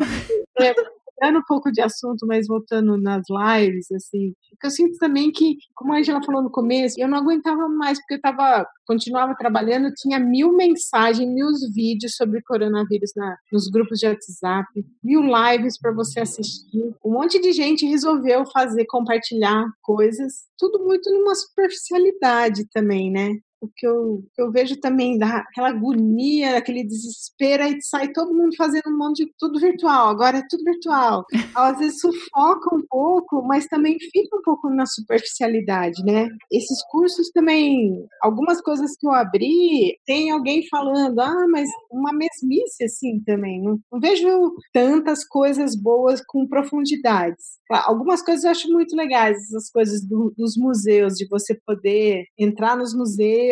é, 0.60 1.30
um 1.30 1.44
pouco 1.48 1.72
de 1.72 1.82
assunto, 1.82 2.26
mas 2.26 2.48
voltando 2.48 2.98
nas 2.98 3.24
lives, 3.30 3.92
assim, 3.92 4.34
eu 4.64 4.70
sinto 4.70 4.98
também 4.98 5.32
que, 5.32 5.58
como 5.76 5.94
a 5.94 5.98
Angela 5.98 6.24
falou 6.24 6.42
no 6.42 6.52
começo, 6.52 7.00
eu 7.00 7.08
não 7.08 7.18
aguentava 7.18 7.68
mais, 7.68 8.00
porque 8.00 8.16
eu 8.16 8.22
tava, 8.22 8.66
continuava 8.86 9.36
trabalhando, 9.36 9.94
tinha 9.94 10.20
mil 10.20 10.52
mensagens, 10.52 11.28
mil 11.28 11.48
vídeos 11.74 12.16
sobre 12.16 12.42
coronavírus 12.42 13.12
na, 13.16 13.38
nos 13.52 13.70
grupos 13.70 14.00
de 14.00 14.08
WhatsApp, 14.08 14.68
mil 15.04 15.22
lives 15.22 15.80
para 15.80 15.92
você 15.92 16.22
assistir. 16.22 16.96
Um 17.04 17.12
monte 17.12 17.40
de 17.40 17.52
gente 17.52 17.86
resolveu 17.86 18.46
fazer, 18.52 18.86
compartilhar 18.86 19.66
coisas, 19.82 20.46
tudo 20.58 20.84
muito 20.84 21.10
numa 21.12 21.36
superficialidade 21.36 22.68
também, 22.72 23.12
né? 23.12 23.34
O 23.62 23.70
que 23.76 23.86
eu, 23.86 24.24
que 24.34 24.42
eu 24.42 24.52
vejo 24.52 24.76
também 24.80 25.18
daquela 25.18 25.70
agonia, 25.70 26.58
aquele 26.58 26.84
desespero, 26.84 27.64
aí 27.64 27.82
sai 27.82 28.12
todo 28.12 28.34
mundo 28.34 28.56
fazendo 28.58 28.90
um 28.90 28.98
monte 28.98 29.24
de 29.24 29.32
tudo 29.38 29.60
virtual, 29.60 30.10
agora 30.10 30.40
é 30.40 30.48
tudo 30.50 30.64
virtual. 30.64 31.24
Às 31.56 31.78
vezes 31.78 32.02
sufoca 32.02 32.76
um 32.76 32.82
pouco, 32.90 33.44
mas 33.44 33.68
também 33.68 33.98
fica 34.00 34.36
um 34.36 34.42
pouco 34.42 34.70
na 34.70 34.86
superficialidade, 34.86 36.04
né? 36.04 36.28
Esses 36.52 36.84
cursos 36.90 37.30
também, 37.30 38.04
algumas 38.22 38.62
coisas 38.62 38.96
que 38.98 39.06
eu 39.06 39.12
abri, 39.12 39.98
tem 40.06 40.32
alguém 40.32 40.68
falando, 40.68 41.20
ah, 41.20 41.46
mas 41.50 41.70
uma 41.92 42.12
mesmice 42.12 42.84
assim 42.84 43.20
também. 43.26 43.62
Não, 43.62 43.80
não 43.92 44.00
vejo 44.00 44.28
tantas 44.74 45.24
coisas 45.24 45.76
boas 45.76 46.22
com 46.26 46.48
profundidades. 46.48 47.62
Algumas 47.70 48.22
coisas 48.22 48.44
eu 48.44 48.52
acho 48.52 48.70
muito 48.70 48.96
legais, 48.96 49.38
essas 49.38 49.70
coisas 49.70 50.06
do, 50.06 50.34
dos 50.38 50.58
museus, 50.58 51.14
de 51.14 51.28
você 51.28 51.58
poder 51.66 52.26
entrar 52.38 52.76
nos 52.76 52.94
museus, 52.94 53.51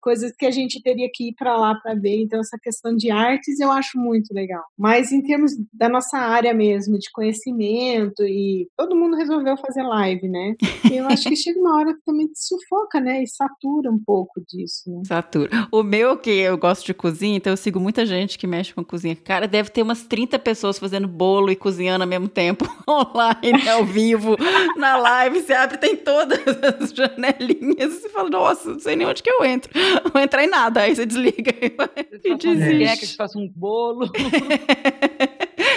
coisas 0.00 0.32
que 0.36 0.46
a 0.46 0.50
gente 0.50 0.82
teria 0.82 1.08
que 1.12 1.28
ir 1.28 1.34
para 1.34 1.56
lá 1.56 1.74
para 1.74 1.94
ver. 1.94 2.22
Então, 2.22 2.40
essa 2.40 2.58
questão 2.62 2.94
de 2.94 3.10
artes 3.10 3.60
eu 3.60 3.70
acho 3.70 3.98
muito 3.98 4.32
legal. 4.32 4.64
Mas 4.78 5.12
em 5.12 5.22
termos 5.22 5.52
da 5.72 5.88
nossa 5.88 6.18
área 6.18 6.54
mesmo, 6.54 6.98
de 6.98 7.10
conhecimento, 7.12 8.22
e 8.24 8.68
todo 8.76 8.96
mundo 8.96 9.16
resolveu 9.16 9.56
fazer 9.56 9.82
live, 9.82 10.28
né? 10.28 10.54
E 10.90 10.96
eu 10.96 11.06
acho 11.06 11.28
que 11.28 11.36
chega 11.36 11.58
uma 11.58 11.78
hora 11.78 11.94
que 11.94 12.02
também 12.04 12.26
te 12.26 12.38
sufoca, 12.38 13.00
né? 13.00 13.22
E 13.22 13.26
satura 13.26 13.90
um 13.90 13.98
pouco 14.04 14.40
disso. 14.46 14.82
Né? 14.86 15.02
Satura. 15.06 15.68
O 15.70 15.82
meu, 15.82 16.16
que 16.16 16.30
eu 16.30 16.56
gosto 16.56 16.86
de 16.86 16.94
cozinha, 16.94 17.36
então 17.36 17.52
eu 17.52 17.56
sigo 17.56 17.80
muita 17.80 18.04
gente 18.06 18.38
que 18.38 18.46
mexe 18.46 18.74
com 18.74 18.84
cozinha. 18.84 19.16
Cara, 19.16 19.46
deve 19.46 19.70
ter 19.70 19.82
umas 19.82 20.04
30 20.04 20.38
pessoas 20.38 20.78
fazendo 20.78 21.08
bolo 21.08 21.50
e 21.50 21.56
cozinhando 21.56 22.04
ao 22.04 22.08
mesmo 22.08 22.28
tempo 22.28 22.64
online, 22.88 23.68
ao 23.68 23.84
vivo, 23.84 24.36
na 24.76 24.96
live. 24.96 25.40
Você 25.40 25.52
abre, 25.52 25.78
tem 25.78 25.96
todas 25.96 26.40
as 26.80 26.90
janelinhas. 26.90 27.94
Você 27.94 28.08
fala, 28.08 28.30
nossa, 28.30 28.70
não 28.70 28.80
sei 28.80 28.96
nem 28.96 29.06
onde 29.06 29.22
que 29.22 29.32
entro. 29.42 29.70
Não 30.04 30.10
vou 30.12 30.20
entrar 30.20 30.44
em 30.44 30.48
nada. 30.48 30.82
Aí 30.82 30.94
você 30.94 31.06
desliga 31.06 31.50
e 31.62 32.34
desiste. 32.36 33.06
que 33.06 33.16
faça 33.16 33.38
um 33.38 33.48
bolo. 33.56 34.10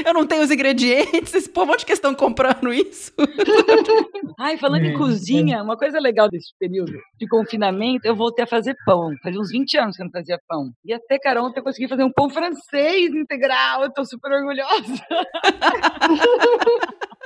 Eu 0.06 0.14
não 0.14 0.26
tenho 0.26 0.44
os 0.44 0.52
ingredientes. 0.52 1.34
Esse 1.34 1.50
povo, 1.50 1.74
onde 1.74 1.86
que 1.86 1.92
estão 1.92 2.14
comprando 2.14 2.72
isso? 2.72 3.12
Ai, 4.40 4.58
falando 4.58 4.86
É, 4.86 4.88
em 4.90 4.94
cozinha, 4.98 5.62
uma 5.62 5.76
coisa 5.76 6.00
legal 6.00 6.30
desse 6.30 6.54
período 6.58 6.94
de 7.20 7.28
confinamento, 7.28 8.08
eu 8.08 8.16
voltei 8.16 8.44
a 8.44 8.48
fazer 8.48 8.76
pão. 8.86 9.10
Fazia 9.24 9.40
uns 9.40 9.50
20 9.50 9.78
anos 9.78 9.96
que 9.98 10.02
eu 10.02 10.06
não 10.06 10.12
fazia 10.12 10.40
pão. 10.48 10.70
E 10.86 10.94
até, 10.94 11.18
cara, 11.20 11.44
ontem 11.44 11.60
eu 11.60 11.64
consegui 11.64 11.88
fazer 11.90 12.04
um 12.04 12.12
pão 12.12 12.30
francês 12.30 13.14
integral. 13.14 13.84
Eu 13.84 13.92
tô 13.92 14.06
super 14.06 14.32
orgulhosa. 14.32 14.94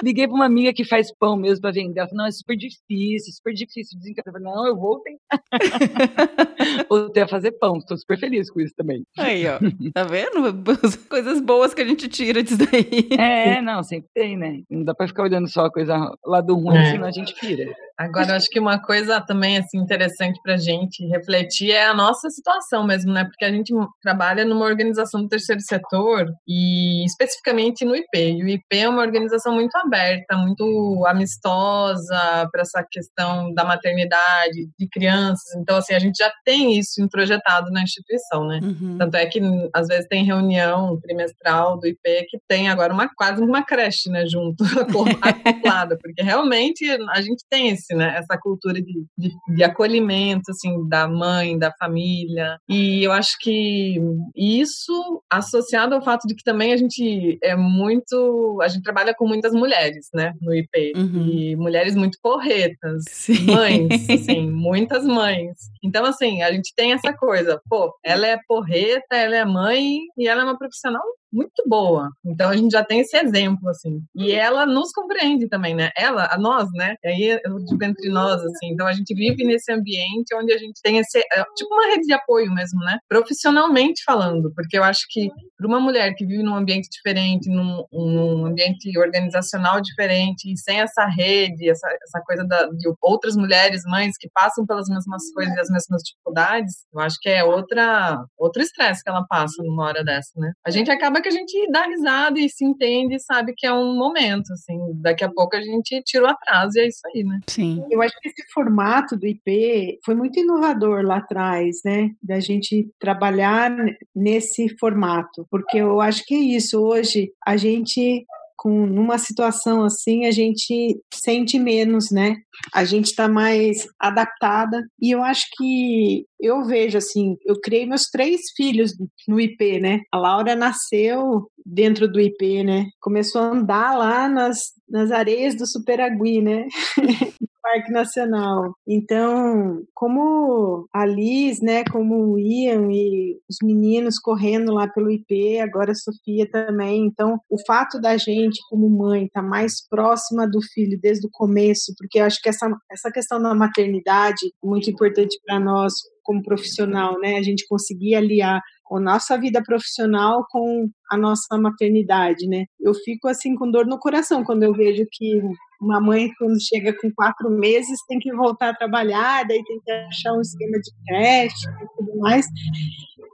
Liguei 0.03 0.27
pra 0.27 0.35
uma 0.35 0.45
amiga 0.45 0.73
que 0.73 0.83
faz 0.85 1.11
pão 1.17 1.35
mesmo 1.35 1.61
pra 1.61 1.71
vender. 1.71 1.99
Ela 1.99 2.09
falou, 2.09 2.23
não, 2.23 2.27
é 2.27 2.31
super 2.31 2.55
difícil, 2.55 3.33
super 3.33 3.53
difícil 3.53 3.97
desencadear. 3.99 4.35
Eu 4.35 4.41
falei, 4.41 4.55
não, 4.55 4.67
eu 4.67 4.75
vou 4.75 5.01
tentar. 5.01 5.43
Voltei 6.89 7.23
a 7.23 7.27
fazer 7.27 7.51
pão. 7.53 7.79
Tô 7.79 7.95
super 7.97 8.17
feliz 8.17 8.49
com 8.49 8.59
isso 8.61 8.73
também. 8.75 9.03
Aí, 9.17 9.45
ó. 9.47 9.59
Tá 9.93 10.03
vendo? 10.03 10.45
As 10.83 10.95
Coisas 10.95 11.41
boas 11.41 11.73
que 11.73 11.81
a 11.81 11.85
gente 11.85 12.07
tira 12.07 12.41
disso 12.43 12.57
daí. 12.57 13.09
É, 13.17 13.61
não, 13.61 13.83
sempre 13.83 14.09
tem, 14.13 14.37
né? 14.37 14.61
Não 14.69 14.83
dá 14.83 14.93
pra 14.93 15.07
ficar 15.07 15.23
olhando 15.23 15.47
só 15.47 15.65
a 15.65 15.71
coisa 15.71 16.11
lado 16.25 16.55
ruim, 16.55 16.77
É. 16.77 16.91
senão 16.91 17.07
a 17.07 17.11
gente 17.11 17.33
pira. 17.39 17.73
Agora, 18.01 18.31
eu 18.31 18.35
acho 18.35 18.49
que 18.49 18.59
uma 18.59 18.81
coisa 18.81 19.21
também 19.21 19.57
assim 19.57 19.77
interessante 19.77 20.39
para 20.43 20.55
a 20.55 20.57
gente 20.57 21.05
refletir 21.07 21.71
é 21.71 21.85
a 21.85 21.93
nossa 21.93 22.29
situação 22.29 22.85
mesmo, 22.85 23.11
né? 23.13 23.25
Porque 23.25 23.45
a 23.45 23.51
gente 23.51 23.73
trabalha 24.01 24.43
numa 24.43 24.65
organização 24.65 25.21
do 25.21 25.27
terceiro 25.27 25.61
setor 25.61 26.27
e 26.47 27.05
especificamente 27.05 27.85
no 27.85 27.95
IP. 27.95 28.17
E 28.17 28.43
o 28.43 28.47
IP 28.47 28.77
é 28.77 28.89
uma 28.89 29.01
organização 29.01 29.53
muito 29.53 29.75
aberta, 29.75 30.35
muito 30.35 31.03
amistosa 31.07 32.49
para 32.51 32.61
essa 32.61 32.83
questão 32.89 33.53
da 33.53 33.63
maternidade, 33.63 34.67
de 34.77 34.89
crianças. 34.89 35.55
Então, 35.57 35.77
assim, 35.77 35.93
a 35.93 35.99
gente 35.99 36.17
já 36.17 36.31
tem 36.43 36.77
isso 36.77 37.01
introjetado 37.01 37.69
na 37.71 37.83
instituição, 37.83 38.47
né? 38.47 38.59
Uhum. 38.63 38.97
Tanto 38.97 39.15
é 39.15 39.25
que 39.25 39.39
às 39.73 39.87
vezes 39.87 40.07
tem 40.07 40.25
reunião 40.25 40.99
trimestral 41.01 41.79
do 41.79 41.87
IP 41.87 42.25
que 42.29 42.39
tem 42.47 42.69
agora 42.69 42.93
uma 42.93 43.09
quase 43.15 43.41
uma 43.41 43.63
creche, 43.63 44.09
né, 44.09 44.25
junto 44.25 44.63
acoplada, 44.79 45.97
porque 46.01 46.21
realmente 46.21 46.89
a 47.09 47.21
gente 47.21 47.43
tem 47.49 47.69
esse, 47.69 47.90
né, 47.95 48.15
essa 48.17 48.37
cultura 48.37 48.81
de, 48.81 49.05
de, 49.17 49.31
de 49.55 49.63
acolhimento, 49.63 50.51
assim, 50.51 50.87
da 50.87 51.07
mãe, 51.07 51.57
da 51.57 51.71
família. 51.79 52.57
E 52.69 53.03
eu 53.03 53.11
acho 53.11 53.37
que 53.39 53.99
isso 54.35 55.21
associado 55.29 55.95
ao 55.95 56.03
fato 56.03 56.27
de 56.27 56.35
que 56.35 56.43
também 56.43 56.73
a 56.73 56.77
gente 56.77 57.37
é 57.43 57.55
muito, 57.55 58.59
a 58.61 58.67
gente 58.67 58.83
trabalha 58.83 59.13
com 59.15 59.27
muitas 59.27 59.53
mulheres, 59.53 60.07
né, 60.13 60.33
no 60.41 60.53
IP 60.53 60.93
Uhum. 60.95 61.27
e 61.27 61.55
mulheres 61.55 61.95
muito 61.95 62.17
porretas, 62.21 63.03
Sim. 63.09 63.45
mães, 63.45 63.87
assim, 64.09 64.49
muitas 64.49 65.03
mães. 65.05 65.57
Então, 65.83 66.05
assim, 66.05 66.41
a 66.41 66.51
gente 66.51 66.73
tem 66.75 66.93
essa 66.93 67.13
coisa, 67.13 67.61
pô, 67.69 67.93
ela 68.03 68.27
é 68.27 68.37
porreta, 68.47 69.15
ela 69.15 69.35
é 69.35 69.45
mãe 69.45 69.99
e 70.17 70.27
ela 70.27 70.41
é 70.41 70.45
uma 70.45 70.57
profissional 70.57 71.01
muito 71.31 71.63
boa. 71.67 72.09
Então 72.25 72.49
a 72.49 72.55
gente 72.55 72.71
já 72.71 72.83
tem 72.83 72.99
esse 72.99 73.17
exemplo, 73.17 73.69
assim. 73.69 74.01
E 74.15 74.31
ela 74.31 74.65
nos 74.65 74.91
compreende 74.91 75.47
também, 75.47 75.75
né? 75.75 75.89
Ela, 75.97 76.27
a 76.31 76.37
nós, 76.37 76.69
né? 76.73 76.95
Aí 77.05 77.39
eu 77.43 77.57
digo 77.65 77.83
entre 77.83 78.09
nós, 78.09 78.41
assim. 78.41 78.71
Então 78.71 78.87
a 78.87 78.93
gente 78.93 79.13
vive 79.13 79.43
nesse 79.43 79.71
ambiente 79.71 80.35
onde 80.35 80.53
a 80.53 80.57
gente 80.57 80.79
tem 80.81 80.97
esse, 80.97 81.19
é, 81.19 81.43
tipo 81.55 81.73
uma 81.73 81.87
rede 81.87 82.03
de 82.03 82.13
apoio 82.13 82.51
mesmo, 82.53 82.79
né? 82.79 82.97
Profissionalmente 83.07 84.03
falando, 84.05 84.51
porque 84.55 84.77
eu 84.77 84.83
acho 84.83 85.01
que 85.09 85.29
para 85.57 85.67
uma 85.67 85.79
mulher 85.79 86.13
que 86.15 86.25
vive 86.25 86.43
num 86.43 86.55
ambiente 86.55 86.89
diferente, 86.89 87.49
num, 87.49 87.83
num 87.91 88.45
ambiente 88.47 88.97
organizacional 88.97 89.79
diferente, 89.79 90.51
e 90.51 90.57
sem 90.57 90.81
essa 90.81 91.05
rede, 91.05 91.69
essa, 91.69 91.87
essa 92.03 92.21
coisa 92.25 92.43
da, 92.45 92.65
de 92.65 92.91
outras 93.01 93.35
mulheres, 93.35 93.83
mães 93.85 94.17
que 94.19 94.29
passam 94.33 94.65
pelas 94.65 94.87
mesmas 94.89 95.31
coisas 95.33 95.55
e 95.55 95.59
as 95.59 95.69
mesmas 95.69 96.01
dificuldades, 96.03 96.73
eu 96.93 96.99
acho 96.99 97.17
que 97.21 97.29
é 97.29 97.43
outra 97.43 98.23
outro 98.37 98.61
estresse 98.61 99.03
que 99.03 99.09
ela 99.09 99.25
passa 99.27 99.61
numa 99.63 99.85
hora 99.85 100.03
dessa, 100.03 100.31
né? 100.37 100.51
A 100.65 100.71
gente 100.71 100.89
acaba 100.89 101.20
que 101.21 101.29
a 101.29 101.31
gente 101.31 101.71
dá 101.71 101.85
risada 101.85 102.39
e 102.39 102.49
se 102.49 102.65
entende 102.65 103.15
e 103.15 103.19
sabe 103.19 103.53
que 103.55 103.65
é 103.65 103.73
um 103.73 103.95
momento, 103.95 104.51
assim. 104.53 104.77
Daqui 104.95 105.23
a 105.23 105.29
pouco 105.29 105.55
a 105.55 105.61
gente 105.61 106.01
tira 106.03 106.25
o 106.25 106.27
atraso 106.27 106.77
e 106.77 106.81
é 106.81 106.87
isso 106.87 107.01
aí, 107.13 107.23
né? 107.23 107.39
Sim. 107.47 107.83
Eu 107.89 108.01
acho 108.01 108.19
que 108.19 108.29
esse 108.29 108.43
formato 108.51 109.15
do 109.15 109.27
IP 109.27 109.99
foi 110.05 110.15
muito 110.15 110.39
inovador 110.39 111.03
lá 111.03 111.17
atrás, 111.17 111.77
né? 111.85 112.11
Da 112.21 112.39
gente 112.39 112.89
trabalhar 112.99 113.71
nesse 114.15 114.69
formato, 114.77 115.47
porque 115.49 115.77
eu 115.77 116.01
acho 116.01 116.25
que 116.25 116.35
é 116.35 116.39
isso. 116.39 116.81
Hoje 116.81 117.31
a 117.45 117.57
gente 117.57 118.25
com 118.61 118.85
numa 118.85 119.17
situação 119.17 119.83
assim 119.83 120.27
a 120.27 120.31
gente 120.31 120.95
sente 121.11 121.57
menos, 121.57 122.11
né? 122.11 122.35
A 122.71 122.85
gente 122.85 123.07
está 123.07 123.27
mais 123.27 123.87
adaptada 123.99 124.85
e 125.01 125.09
eu 125.09 125.23
acho 125.23 125.47
que 125.57 126.27
eu 126.39 126.63
vejo 126.65 126.95
assim, 126.95 127.37
eu 127.43 127.59
criei 127.59 127.87
meus 127.87 128.05
três 128.11 128.39
filhos 128.55 128.91
no 129.27 129.41
IP, 129.41 129.79
né? 129.79 130.01
A 130.11 130.17
Laura 130.19 130.55
nasceu 130.55 131.47
dentro 131.65 132.07
do 132.07 132.21
IP, 132.21 132.63
né? 132.63 132.85
Começou 133.01 133.41
a 133.41 133.45
andar 133.45 133.97
lá 133.97 134.29
nas, 134.29 134.59
nas 134.87 135.09
areias 135.09 135.55
do 135.55 135.65
Superagui, 135.65 136.39
né? 136.39 136.67
Parque 137.61 137.91
Nacional. 137.91 138.73
Então, 138.87 139.83
como 139.93 140.87
a 140.93 141.05
Liz, 141.05 141.61
né, 141.61 141.83
como 141.85 142.33
o 142.33 142.39
Ian 142.39 142.91
e 142.91 143.37
os 143.49 143.57
meninos 143.63 144.19
correndo 144.19 144.73
lá 144.73 144.87
pelo 144.87 145.11
IP, 145.11 145.59
agora 145.59 145.91
a 145.91 145.95
Sofia 145.95 146.49
também. 146.49 147.05
Então, 147.05 147.39
o 147.49 147.57
fato 147.65 147.99
da 147.99 148.17
gente, 148.17 148.59
como 148.69 148.89
mãe, 148.89 149.25
estar 149.25 149.41
tá 149.41 149.47
mais 149.47 149.87
próxima 149.87 150.47
do 150.47 150.61
filho 150.73 150.99
desde 151.01 151.27
o 151.27 151.31
começo, 151.31 151.93
porque 151.97 152.19
eu 152.19 152.25
acho 152.25 152.41
que 152.41 152.49
essa, 152.49 152.69
essa 152.91 153.11
questão 153.11 153.41
da 153.41 153.53
maternidade 153.53 154.47
é 154.63 154.67
muito 154.67 154.89
importante 154.89 155.39
para 155.45 155.59
nós 155.59 155.93
como 156.23 156.43
profissional, 156.43 157.19
né? 157.19 157.37
A 157.37 157.43
gente 157.43 157.67
conseguir 157.67 158.15
aliar 158.15 158.61
a 158.91 158.99
nossa 158.99 159.37
vida 159.37 159.61
profissional 159.63 160.45
com 160.49 160.89
a 161.09 161.17
nossa 161.17 161.57
maternidade, 161.57 162.47
né? 162.47 162.65
Eu 162.79 162.93
fico 162.93 163.27
assim 163.27 163.55
com 163.55 163.71
dor 163.71 163.85
no 163.85 163.99
coração 163.99 164.43
quando 164.43 164.63
eu 164.63 164.73
vejo 164.73 165.05
que 165.11 165.41
uma 165.81 165.99
mãe, 165.99 166.29
quando 166.37 166.61
chega 166.61 166.93
com 166.99 167.11
quatro 167.15 167.49
meses, 167.49 167.97
tem 168.07 168.19
que 168.19 168.31
voltar 168.33 168.69
a 168.69 168.75
trabalhar, 168.75 169.45
daí 169.47 169.63
tem 169.63 169.79
que 169.83 169.91
achar 169.91 170.33
um 170.33 170.41
esquema 170.41 170.77
de 170.77 170.91
creche 171.07 171.67
e 171.69 171.97
tudo 171.97 172.19
mais. 172.19 172.45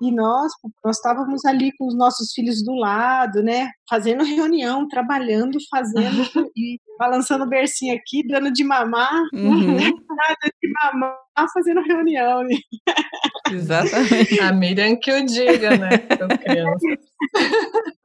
E 0.02 0.12
nós, 0.12 0.52
nós 0.86 0.98
estávamos 0.98 1.44
ali 1.44 1.72
com 1.78 1.88
os 1.88 1.98
nossos 1.98 2.32
filhos 2.34 2.64
do 2.64 2.74
lado, 2.74 3.42
né? 3.42 3.70
Fazendo 3.90 4.24
reunião, 4.24 4.88
trabalhando, 4.88 5.58
fazendo 5.70 6.00
e 6.56 6.80
balançando 7.00 7.44
o 7.44 7.50
bercinho 7.50 7.96
aqui, 7.96 8.26
dando 8.28 8.52
de 8.52 8.64
mamar, 8.64 9.24
Uhum. 9.34 9.78
Nada 10.18 10.52
de 10.62 10.72
mamar, 10.82 11.20
fazendo 11.54 11.82
reunião. 11.82 12.44
né? 12.44 12.56
Exatamente. 13.52 14.40
A 14.40 14.52
Miriam 14.54 14.96
que 15.00 15.12
o 15.12 15.26
diga, 15.26 15.78
né? 15.78 15.90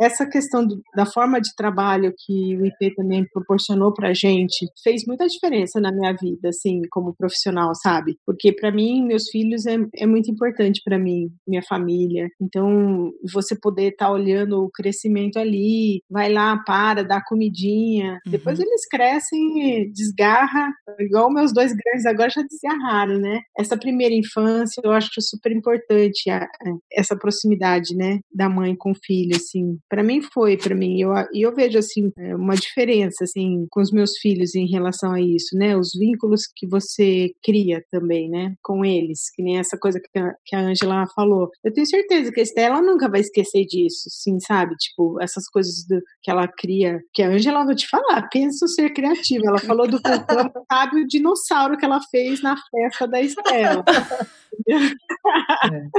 Essa 0.01 0.27
questão 0.27 0.67
do- 0.67 0.83
da 0.97 1.07
forma 1.07 1.41
de 1.41 1.51
trabalho 1.57 2.13
que 2.19 2.57
o 2.57 2.67
IP 2.67 2.95
também 2.97 3.25
proporcionou 3.33 3.93
pra 3.95 4.13
gente 4.13 4.67
fez 4.83 5.03
muita 5.07 5.27
diferença 5.27 5.81
na 5.81 5.93
minha 5.93 6.13
vida, 6.21 6.49
assim, 6.49 6.81
como 6.91 7.15
profissional, 7.17 7.73
sabe? 7.75 8.17
Porque 8.27 8.53
pra 8.53 8.73
mim, 8.73 9.05
meus 9.07 9.29
filhos 9.31 9.65
é, 9.67 9.77
é 9.97 10.07
muito 10.07 10.31
importante 10.31 10.81
pra 10.85 10.99
mim, 10.99 11.29
minha 11.47 11.63
família. 11.69 12.29
Então, 12.41 13.11
você 13.33 13.55
poder 13.59 13.91
estar 13.91 14.11
olhando 14.11 14.65
o 14.65 14.71
crescimento 14.71 15.39
ali, 15.39 16.03
vai 16.11 16.33
lá, 16.33 16.59
para, 16.67 17.05
dá 17.05 17.23
comidinha. 17.25 18.19
Depois 18.27 18.59
eles 18.59 18.87
crescem, 18.89 19.91
desgarra, 19.93 20.69
igual 20.99 21.31
meus 21.33 21.53
dois 21.53 21.73
grandes 21.73 22.07
agora 22.07 22.31
já 22.31 22.43
desgarraram, 22.43 23.19
né? 23.19 23.41
Essa 23.57 23.77
primeira 23.77 24.15
infância, 24.15 24.81
eu 24.85 24.91
acho 24.91 25.11
super 25.37 25.53
importante 25.53 26.31
a- 26.31 26.45
a- 26.45 26.77
essa 26.93 27.17
proximidade, 27.17 27.95
né, 27.97 28.21
da 28.35 28.49
mãe 28.49 28.75
com 28.77 28.93
o 28.93 28.97
filho, 29.05 29.37
assim. 29.37 29.79
Para 29.89 30.03
mim 30.03 30.23
foi, 30.23 30.57
para 30.57 30.75
mim. 30.75 31.01
Eu, 31.01 31.11
eu 31.35 31.55
vejo 31.55 31.79
assim 31.79 32.11
é, 32.19 32.35
uma 32.37 32.55
diferença 32.55 33.25
assim 33.25 33.67
com 33.71 33.81
os 33.81 33.91
meus 33.91 34.17
filhos 34.19 34.55
em 34.55 34.67
relação 34.67 35.13
a 35.13 35.21
isso, 35.21 35.57
né? 35.57 35.77
Os 35.77 35.91
vínculos 35.99 36.43
que 36.55 36.67
você 36.67 37.31
cria 37.43 37.83
também, 37.91 38.29
né, 38.29 38.55
com 38.63 38.85
eles, 38.85 39.31
que 39.35 39.43
nem 39.43 39.59
essa 39.59 39.77
coisa 39.79 40.01
que 40.01 40.19
a, 40.19 40.35
que 40.45 40.57
a 40.57 40.61
Angela 40.61 41.07
falou. 41.15 41.49
Eu 41.65 41.73
tenho 41.73 41.87
certeza 41.87 42.31
que 42.33 42.41
a 42.41 42.43
Estela 42.43 42.81
nunca 42.83 43.09
vai 43.09 43.21
esquecer 43.21 43.65
disso, 43.67 44.09
sim, 44.11 44.39
sabe? 44.41 44.75
Tipo, 44.77 45.21
essas 45.21 45.49
coisas 45.49 45.87
do, 45.87 46.01
que 46.23 46.31
ela 46.31 46.47
cria, 46.49 47.01
que 47.13 47.23
a 47.23 47.29
Angela, 47.29 47.65
vou 47.65 47.75
te 47.75 47.89
falar, 47.89 48.29
pensa 48.31 48.67
ser 48.69 48.91
criativo. 48.93 49.47
Ela 49.47 49.59
falou 49.59 49.87
do 49.89 49.99
sabe 50.71 51.03
o 51.03 51.07
dinossauro 51.07 51.77
que 51.77 51.85
ela 51.85 52.01
fez 52.11 52.43
na 52.43 52.57
festa 52.71 53.07
da 53.07 53.21
Estela. 53.21 53.85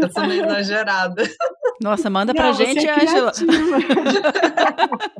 Tá 0.00 0.08
sendo 0.10 0.32
exagerada. 0.32 1.22
Nossa, 1.82 2.08
manda 2.10 2.32
pra 2.34 2.46
Não, 2.46 2.54
gente, 2.54 2.86
é 2.86 2.92
Ângela. 2.94 3.32
criativa. 3.32 3.50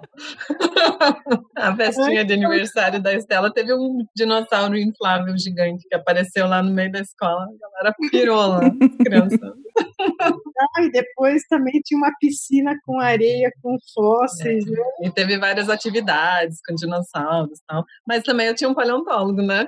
A 1.57 1.75
festinha 1.75 2.25
de 2.25 2.35
aniversário 2.35 3.03
da 3.03 3.15
Estela 3.15 3.53
teve 3.53 3.73
um 3.75 4.05
dinossauro 4.15 4.77
inflável 4.77 5.37
gigante 5.39 5.87
que 5.89 5.95
apareceu 5.95 6.47
lá 6.47 6.63
no 6.63 6.71
meio 6.73 6.93
da 6.93 7.01
escola. 7.01 7.45
A 7.45 7.73
galera 7.73 7.95
pirou 8.11 8.47
lá, 8.47 8.61
as 8.67 8.97
crianças. 9.05 9.41
Ah, 10.21 10.83
e 10.83 10.91
depois 10.91 11.43
também 11.49 11.81
tinha 11.85 11.99
uma 11.99 12.13
piscina 12.21 12.77
com 12.85 13.01
areia, 13.01 13.51
com 13.63 13.77
fósseis, 13.95 14.65
né? 14.67 14.79
E 15.03 15.11
teve 15.11 15.39
várias 15.39 15.69
atividades 15.69 16.59
com 16.67 16.75
dinossauros 16.75 17.59
e 17.59 17.63
tal. 17.67 17.85
Mas 18.07 18.23
também 18.23 18.47
eu 18.47 18.55
tinha 18.55 18.69
um 18.69 18.75
paleontólogo, 18.75 19.43
né? 19.43 19.67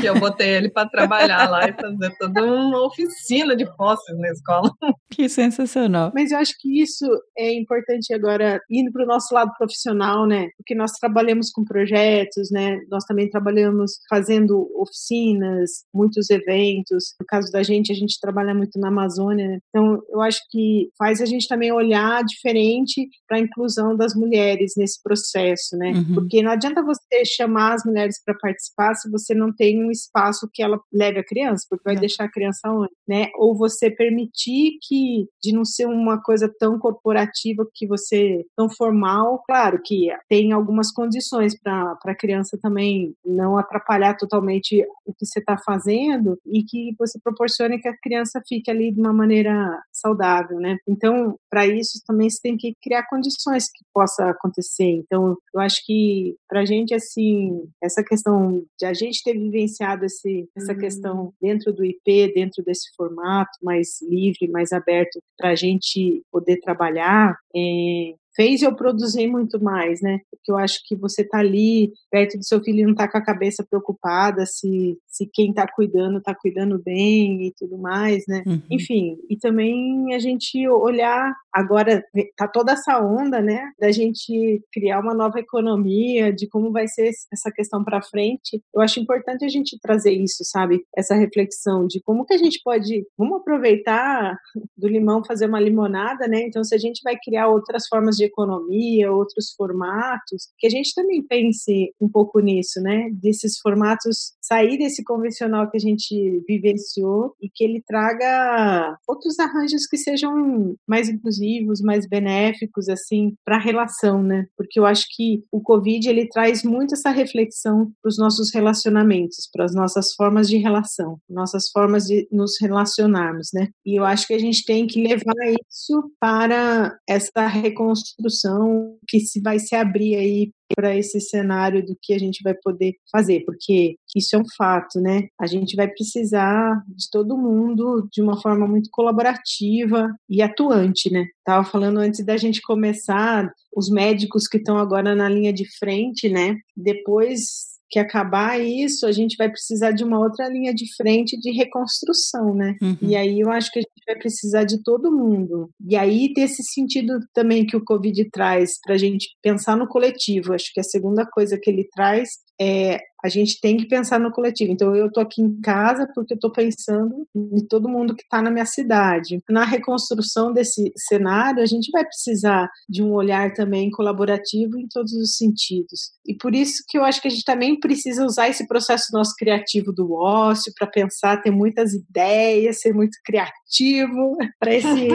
Que 0.00 0.06
eu 0.06 0.18
botei 0.18 0.48
ele 0.50 0.70
para 0.70 0.88
trabalhar 0.88 1.48
lá 1.50 1.68
e 1.68 1.72
fazer 1.72 2.16
toda 2.18 2.44
uma 2.44 2.86
oficina 2.86 3.56
de 3.56 3.66
fósseis 3.76 4.18
na 4.18 4.28
escola. 4.28 4.70
Que 5.10 5.28
sensacional. 5.28 6.12
Mas 6.14 6.30
eu 6.30 6.38
acho 6.38 6.54
que 6.58 6.80
isso 6.80 7.06
é 7.36 7.52
importante 7.52 8.12
agora, 8.12 8.60
indo 8.70 8.92
para 8.92 9.04
o 9.04 9.06
nosso 9.06 9.34
lado 9.34 9.52
profissional, 9.56 10.26
né? 10.26 10.48
Porque 10.56 10.74
nós 10.74 10.92
trabalhamos 10.92 11.50
com 11.50 11.64
projetos, 11.64 12.50
né? 12.50 12.78
Nós 12.90 13.04
também 13.04 13.28
trabalhamos 13.28 13.98
fazendo 14.08 14.70
oficinas, 14.80 15.84
muitos 15.92 16.30
eventos. 16.30 17.14
No 17.20 17.26
caso 17.26 17.50
da 17.50 17.62
gente, 17.62 17.92
a 17.92 17.94
gente 17.94 18.20
trabalha 18.20 18.54
muito 18.54 18.78
na 18.78 18.88
Amazônia, 18.88 19.48
né? 19.48 19.58
Então, 19.68 20.00
eu 20.10 20.20
acho 20.22 20.40
que 20.50 20.88
faz 20.98 21.20
a 21.20 21.26
gente 21.26 21.46
também 21.48 21.70
olhar 21.72 22.24
diferente 22.24 23.08
para 23.26 23.36
a 23.38 23.40
inclusão 23.40 23.96
das 23.96 24.14
mulheres 24.14 24.72
nesse 24.76 25.02
processo, 25.02 25.76
né? 25.76 25.92
Uhum. 25.92 26.14
Porque 26.14 26.42
não 26.42 26.52
adianta 26.52 26.82
você 26.82 27.24
chamar 27.24 27.74
as 27.74 27.84
mulheres 27.84 28.22
para 28.24 28.34
participar 28.40 28.94
se 28.94 29.10
você 29.10 29.34
não 29.34 29.52
tem 29.54 29.82
um 29.84 29.90
espaço 29.90 30.48
que 30.52 30.62
ela 30.62 30.80
leve 30.92 31.18
a 31.20 31.24
criança, 31.24 31.66
porque 31.68 31.84
vai 31.84 31.96
É. 31.96 32.00
deixar 32.00 32.24
a 32.24 32.30
criança 32.30 32.60
onde, 32.70 32.90
né? 33.06 33.28
Ou 33.36 33.56
você 33.56 33.90
permitir 33.90 34.78
que, 34.86 35.26
de 35.42 35.52
não 35.52 35.64
ser 35.64 35.86
uma 35.86 36.20
coisa 36.22 36.50
tão 36.58 36.78
corporativa 36.78 37.66
que 37.74 37.86
você, 37.86 38.44
tão 38.56 38.68
formal, 38.70 39.42
claro 39.46 39.80
que 39.84 40.08
tem 40.28 40.52
algumas 40.52 40.90
condições 40.92 41.58
para 41.60 41.96
a 42.04 42.14
criança 42.14 42.58
também 42.62 43.12
não 43.24 43.58
atrapalhar 43.58 44.16
totalmente 44.16 44.82
o 45.04 45.12
que 45.12 45.26
você 45.26 45.40
está 45.40 45.56
fazendo 45.58 46.38
e 46.46 46.62
que 46.62 46.94
você 46.98 47.18
proporcione 47.22 47.78
que 47.80 47.88
a 47.88 47.96
criança 48.02 48.40
fique 48.48 48.70
ali 48.70 48.92
de 48.92 49.00
uma 49.00 49.12
maneira 49.12 49.57
saudável, 49.92 50.58
né? 50.58 50.76
Então, 50.86 51.38
para 51.50 51.66
isso 51.66 52.00
também 52.06 52.28
você 52.28 52.40
tem 52.42 52.56
que 52.56 52.74
criar 52.82 53.08
condições 53.08 53.64
que 53.64 53.84
possa 53.92 54.30
acontecer. 54.30 54.84
Então, 54.84 55.36
eu 55.54 55.60
acho 55.60 55.84
que 55.84 56.36
para 56.48 56.60
a 56.60 56.64
gente, 56.64 56.94
assim, 56.94 57.68
essa 57.82 58.02
questão 58.02 58.64
de 58.78 58.86
a 58.86 58.94
gente 58.94 59.22
ter 59.22 59.34
vivenciado 59.34 60.04
esse, 60.04 60.48
essa 60.56 60.74
questão 60.74 61.32
dentro 61.40 61.72
do 61.72 61.84
IP, 61.84 62.32
dentro 62.34 62.62
desse 62.64 62.88
formato 62.96 63.58
mais 63.62 64.00
livre, 64.02 64.48
mais 64.48 64.72
aberto, 64.72 65.20
para 65.36 65.50
a 65.50 65.54
gente 65.54 66.22
poder 66.30 66.58
trabalhar, 66.60 67.36
é, 67.54 68.14
fez 68.38 68.62
eu 68.62 68.72
produzir 68.72 69.26
muito 69.26 69.60
mais, 69.60 70.00
né? 70.00 70.20
Porque 70.30 70.52
eu 70.52 70.56
acho 70.56 70.80
que 70.86 70.94
você 70.94 71.24
tá 71.24 71.38
ali 71.38 71.92
perto 72.08 72.38
do 72.38 72.44
seu 72.44 72.62
filho 72.62 72.80
e 72.80 72.86
não 72.86 72.94
tá 72.94 73.10
com 73.10 73.18
a 73.18 73.24
cabeça 73.24 73.66
preocupada 73.68 74.46
se, 74.46 74.96
se 75.08 75.28
quem 75.34 75.52
tá 75.52 75.66
cuidando 75.66 76.22
tá 76.22 76.34
cuidando 76.34 76.80
bem 76.80 77.48
e 77.48 77.54
tudo 77.58 77.76
mais, 77.76 78.22
né? 78.28 78.44
Uhum. 78.46 78.62
Enfim, 78.70 79.16
e 79.28 79.36
também 79.36 80.14
a 80.14 80.20
gente 80.20 80.68
olhar 80.68 81.34
agora 81.52 82.04
tá 82.36 82.46
toda 82.46 82.72
essa 82.72 83.00
onda, 83.00 83.40
né, 83.40 83.72
da 83.80 83.90
gente 83.90 84.62
criar 84.72 85.00
uma 85.00 85.14
nova 85.14 85.40
economia, 85.40 86.32
de 86.32 86.46
como 86.46 86.70
vai 86.70 86.86
ser 86.86 87.10
essa 87.32 87.50
questão 87.50 87.82
para 87.82 88.00
frente. 88.00 88.62
Eu 88.72 88.80
acho 88.80 89.00
importante 89.00 89.44
a 89.44 89.48
gente 89.48 89.78
trazer 89.80 90.12
isso, 90.12 90.44
sabe? 90.44 90.84
Essa 90.96 91.16
reflexão 91.16 91.86
de 91.88 92.00
como 92.02 92.24
que 92.24 92.34
a 92.34 92.38
gente 92.38 92.60
pode, 92.62 93.04
vamos 93.16 93.40
aproveitar 93.40 94.38
do 94.76 94.86
limão 94.86 95.24
fazer 95.24 95.46
uma 95.46 95.58
limonada, 95.58 96.28
né? 96.28 96.42
Então 96.42 96.62
se 96.62 96.74
a 96.74 96.78
gente 96.78 97.00
vai 97.02 97.16
criar 97.16 97.48
outras 97.48 97.88
formas 97.88 98.16
de 98.16 98.27
economia, 98.28 99.12
outros 99.12 99.52
formatos, 99.56 100.48
que 100.58 100.66
a 100.66 100.70
gente 100.70 100.94
também 100.94 101.22
pense 101.22 101.92
um 102.00 102.08
pouco 102.08 102.40
nisso, 102.40 102.80
né? 102.80 103.10
Desses 103.12 103.58
formatos 103.58 104.32
sair 104.48 104.78
desse 104.78 105.04
convencional 105.04 105.70
que 105.70 105.76
a 105.76 105.80
gente 105.80 106.42
vivenciou 106.48 107.34
e 107.40 107.48
que 107.52 107.62
ele 107.62 107.82
traga 107.86 108.96
outros 109.06 109.38
arranjos 109.38 109.86
que 109.86 109.98
sejam 109.98 110.74
mais 110.86 111.08
inclusivos, 111.08 111.82
mais 111.82 112.08
benéficos 112.08 112.88
assim 112.88 113.34
para 113.44 113.56
a 113.56 113.60
relação, 113.60 114.22
né? 114.22 114.46
Porque 114.56 114.80
eu 114.80 114.86
acho 114.86 115.06
que 115.10 115.44
o 115.52 115.60
Covid 115.60 116.08
ele 116.08 116.28
traz 116.28 116.64
muito 116.64 116.94
essa 116.94 117.10
reflexão 117.10 117.92
para 118.02 118.08
os 118.08 118.18
nossos 118.18 118.52
relacionamentos, 118.52 119.48
para 119.52 119.64
as 119.64 119.74
nossas 119.74 120.14
formas 120.14 120.48
de 120.48 120.56
relação, 120.56 121.18
nossas 121.28 121.68
formas 121.70 122.04
de 122.04 122.26
nos 122.32 122.60
relacionarmos, 122.60 123.50
né? 123.52 123.68
E 123.84 123.98
eu 123.98 124.04
acho 124.04 124.26
que 124.26 124.34
a 124.34 124.38
gente 124.38 124.64
tem 124.64 124.86
que 124.86 125.02
levar 125.02 125.34
isso 125.70 126.10
para 126.18 126.96
essa 127.06 127.46
reconstrução 127.46 128.96
que 129.06 129.20
se 129.20 129.40
vai 129.40 129.58
se 129.58 129.74
abrir 129.74 130.16
aí 130.16 130.50
para 130.74 130.96
esse 130.96 131.20
cenário 131.20 131.84
do 131.84 131.96
que 132.00 132.12
a 132.12 132.18
gente 132.18 132.42
vai 132.42 132.54
poder 132.54 132.94
fazer, 133.10 133.44
porque 133.44 133.96
isso 134.14 134.36
é 134.36 134.38
um 134.38 134.44
fato, 134.56 135.00
né? 135.00 135.28
A 135.40 135.46
gente 135.46 135.76
vai 135.76 135.88
precisar 135.88 136.82
de 136.88 137.10
todo 137.10 137.38
mundo 137.38 138.08
de 138.12 138.22
uma 138.22 138.40
forma 138.40 138.66
muito 138.66 138.88
colaborativa 138.92 140.08
e 140.28 140.42
atuante, 140.42 141.10
né? 141.10 141.26
Tava 141.44 141.64
falando 141.64 141.98
antes 141.98 142.24
da 142.24 142.36
gente 142.36 142.60
começar, 142.62 143.50
os 143.74 143.88
médicos 143.88 144.46
que 144.46 144.56
estão 144.56 144.76
agora 144.76 145.14
na 145.14 145.28
linha 145.28 145.52
de 145.52 145.64
frente, 145.78 146.28
né? 146.28 146.56
Depois 146.76 147.67
que 147.90 147.98
acabar 147.98 148.60
isso, 148.60 149.06
a 149.06 149.12
gente 149.12 149.36
vai 149.36 149.48
precisar 149.48 149.92
de 149.92 150.04
uma 150.04 150.18
outra 150.18 150.48
linha 150.48 150.74
de 150.74 150.84
frente 150.94 151.38
de 151.38 151.50
reconstrução, 151.52 152.54
né? 152.54 152.76
Uhum. 152.82 152.96
E 153.00 153.16
aí 153.16 153.40
eu 153.40 153.50
acho 153.50 153.72
que 153.72 153.78
a 153.78 153.82
gente 153.82 154.04
vai 154.06 154.16
precisar 154.16 154.64
de 154.64 154.82
todo 154.82 155.10
mundo. 155.10 155.70
E 155.86 155.96
aí 155.96 156.32
ter 156.32 156.42
esse 156.42 156.62
sentido 156.62 157.18
também 157.32 157.66
que 157.66 157.76
o 157.76 157.84
Covid 157.84 158.28
traz 158.30 158.78
para 158.84 158.94
a 158.94 158.98
gente 158.98 159.28
pensar 159.42 159.76
no 159.76 159.88
coletivo. 159.88 160.52
Acho 160.52 160.72
que 160.72 160.80
a 160.80 160.84
segunda 160.84 161.26
coisa 161.26 161.58
que 161.58 161.70
ele 161.70 161.88
traz 161.94 162.30
é 162.60 163.00
a 163.24 163.28
gente 163.28 163.60
tem 163.60 163.76
que 163.76 163.86
pensar 163.86 164.20
no 164.20 164.30
coletivo. 164.30 164.72
Então, 164.72 164.94
eu 164.94 165.06
estou 165.06 165.22
aqui 165.22 165.42
em 165.42 165.60
casa 165.60 166.08
porque 166.14 166.34
estou 166.34 166.52
pensando 166.52 167.26
em 167.34 167.66
todo 167.66 167.88
mundo 167.88 168.14
que 168.14 168.22
está 168.22 168.40
na 168.40 168.50
minha 168.50 168.66
cidade. 168.66 169.42
Na 169.48 169.64
reconstrução 169.64 170.52
desse 170.52 170.92
cenário, 170.96 171.62
a 171.62 171.66
gente 171.66 171.90
vai 171.90 172.04
precisar 172.04 172.68
de 172.88 173.02
um 173.02 173.12
olhar 173.12 173.52
também 173.52 173.90
colaborativo 173.90 174.78
em 174.78 174.86
todos 174.88 175.12
os 175.12 175.36
sentidos. 175.36 176.12
E 176.26 176.34
por 176.36 176.54
isso 176.54 176.82
que 176.88 176.96
eu 176.96 177.04
acho 177.04 177.20
que 177.20 177.28
a 177.28 177.30
gente 177.30 177.44
também 177.44 177.78
precisa 177.78 178.24
usar 178.24 178.48
esse 178.48 178.66
processo 178.66 179.06
nosso 179.12 179.34
criativo 179.36 179.92
do 179.92 180.12
ócio 180.12 180.72
para 180.76 180.86
pensar, 180.86 181.42
ter 181.42 181.50
muitas 181.50 181.92
ideias, 181.94 182.80
ser 182.80 182.92
muito 182.92 183.16
criativo 183.24 184.36
para 184.60 184.74
esse 184.74 185.08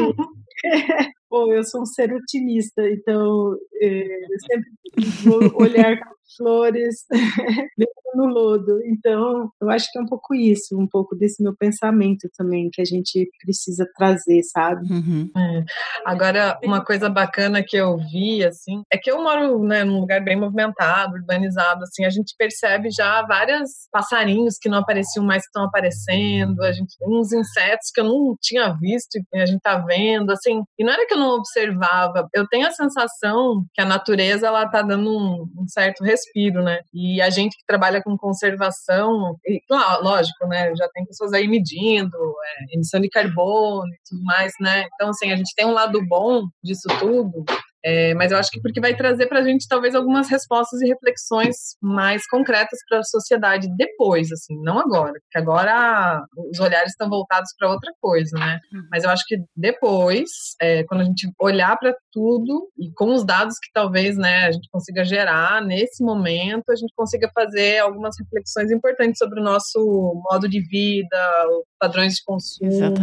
Pô, 1.34 1.52
eu 1.52 1.64
sou 1.64 1.82
um 1.82 1.86
ser 1.88 2.14
otimista, 2.14 2.88
então 2.88 3.58
é, 3.82 4.24
eu 4.24 4.40
sempre 4.40 4.70
vou 5.24 5.62
olhar 5.64 5.98
flores 6.38 7.06
no 8.16 8.26
lodo. 8.26 8.80
Então, 8.86 9.50
eu 9.62 9.70
acho 9.70 9.92
que 9.92 9.98
é 9.98 10.02
um 10.02 10.06
pouco 10.06 10.34
isso, 10.36 10.78
um 10.78 10.88
pouco 10.88 11.16
desse 11.16 11.42
meu 11.42 11.56
pensamento 11.56 12.30
também, 12.38 12.70
que 12.72 12.82
a 12.82 12.86
gente 12.86 13.30
precisa 13.44 13.88
trazer, 13.96 14.44
sabe? 14.44 14.86
Uhum. 14.92 15.30
É. 15.36 15.64
Agora, 16.06 16.60
uma 16.64 16.84
coisa 16.84 17.10
bacana 17.10 17.64
que 17.66 17.76
eu 17.76 17.98
vi, 17.98 18.44
assim, 18.46 18.84
é 18.92 18.98
que 18.98 19.10
eu 19.10 19.22
moro 19.22 19.64
né, 19.64 19.84
num 19.84 20.00
lugar 20.00 20.24
bem 20.24 20.40
movimentado, 20.40 21.16
urbanizado, 21.16 21.84
assim, 21.84 22.06
a 22.06 22.10
gente 22.10 22.36
percebe 22.38 22.90
já 22.92 23.22
vários 23.24 23.72
passarinhos 23.92 24.58
que 24.60 24.70
não 24.70 24.80
apareciam 24.80 25.26
mais 25.26 25.44
que 25.44 25.48
estão 25.48 25.66
aparecendo, 25.66 26.62
a 26.62 26.72
gente, 26.72 26.96
uns 27.02 27.32
insetos 27.34 27.90
que 27.94 28.02
eu 28.02 28.06
não 28.06 28.36
tinha 28.42 28.72
visto 28.80 29.16
e 29.34 29.40
a 29.40 29.46
gente 29.46 29.62
tá 29.62 29.78
vendo, 29.80 30.32
assim, 30.32 30.62
e 30.78 30.84
não 30.84 30.94
era 30.94 31.08
que 31.08 31.14
eu 31.14 31.20
não 31.24 31.36
observava, 31.36 32.28
eu 32.34 32.48
tenho 32.48 32.68
a 32.68 32.72
sensação 32.72 33.66
que 33.74 33.82
a 33.82 33.86
natureza, 33.86 34.48
ela 34.48 34.68
tá 34.68 34.82
dando 34.82 35.10
um, 35.10 35.48
um 35.62 35.68
certo 35.68 36.04
respiro, 36.04 36.64
né? 36.64 36.80
E 36.94 37.22
a 37.22 37.30
gente 37.30 37.58
que 37.58 37.66
trabalha 37.66 38.02
com 38.04 38.18
conservação, 38.18 39.38
e, 39.46 39.62
claro, 39.68 40.04
lógico, 40.04 40.48
né? 40.48 40.76
Já 40.76 40.88
tem 40.90 41.06
pessoas 41.06 41.34
aí 41.34 41.48
medindo 41.48 42.18
é, 42.18 42.76
emissão 42.76 43.00
de 43.00 43.10
carbono 43.10 43.88
e 43.88 44.00
tudo 44.08 44.24
mais, 44.24 44.54
né? 44.60 44.86
Então, 44.94 45.10
assim, 45.10 45.32
a 45.32 45.36
gente 45.36 45.54
tem 45.56 45.66
um 45.66 45.74
lado 45.74 46.00
bom 46.08 46.44
disso 46.64 46.88
tudo, 47.00 47.46
é, 47.86 48.14
mas 48.14 48.32
eu 48.32 48.38
acho 48.38 48.50
que 48.50 48.62
porque 48.62 48.80
vai 48.80 48.96
trazer 48.96 49.28
para 49.28 49.40
a 49.40 49.44
gente 49.44 49.68
talvez 49.68 49.94
algumas 49.94 50.30
respostas 50.30 50.82
e 50.82 50.88
reflexões 50.88 51.76
mais 51.82 52.26
concretas 52.28 52.80
para 52.88 53.00
a 53.00 53.04
sociedade 53.04 53.68
depois, 53.76 54.32
assim, 54.32 54.56
não 54.62 54.80
agora, 54.80 55.14
porque 55.14 55.38
agora 55.38 56.24
os 56.50 56.60
olhares 56.60 56.92
estão 56.92 57.10
voltados 57.10 57.50
para 57.58 57.70
outra 57.70 57.92
coisa, 58.00 58.38
né? 58.40 58.60
Uhum. 58.72 58.88
Mas 58.90 59.04
eu 59.04 59.10
acho 59.10 59.24
que 59.28 59.38
depois, 59.56 60.30
é, 60.62 60.84
quando 60.86 61.02
a 61.02 61.04
gente 61.04 61.30
olhar 61.40 61.78
para 61.78 61.94
tudo 62.12 62.70
e 62.80 62.90
com 62.94 63.14
os 63.14 63.26
dados 63.26 63.56
que 63.62 63.70
talvez, 63.74 64.16
né, 64.16 64.46
a 64.46 64.52
gente 64.52 64.70
consiga 64.72 65.04
gerar 65.04 65.62
nesse 65.62 66.02
momento, 66.04 66.70
a 66.70 66.76
gente 66.76 66.94
consiga 66.96 67.30
fazer 67.36 67.80
algumas 67.80 68.16
reflexões 68.18 68.72
importantes 68.72 69.18
sobre 69.18 69.42
o 69.42 69.44
nosso 69.44 70.22
modo 70.32 70.48
de 70.48 70.62
vida, 70.62 71.48
padrões 71.78 72.14
de 72.14 72.24
consumo, 72.24 72.94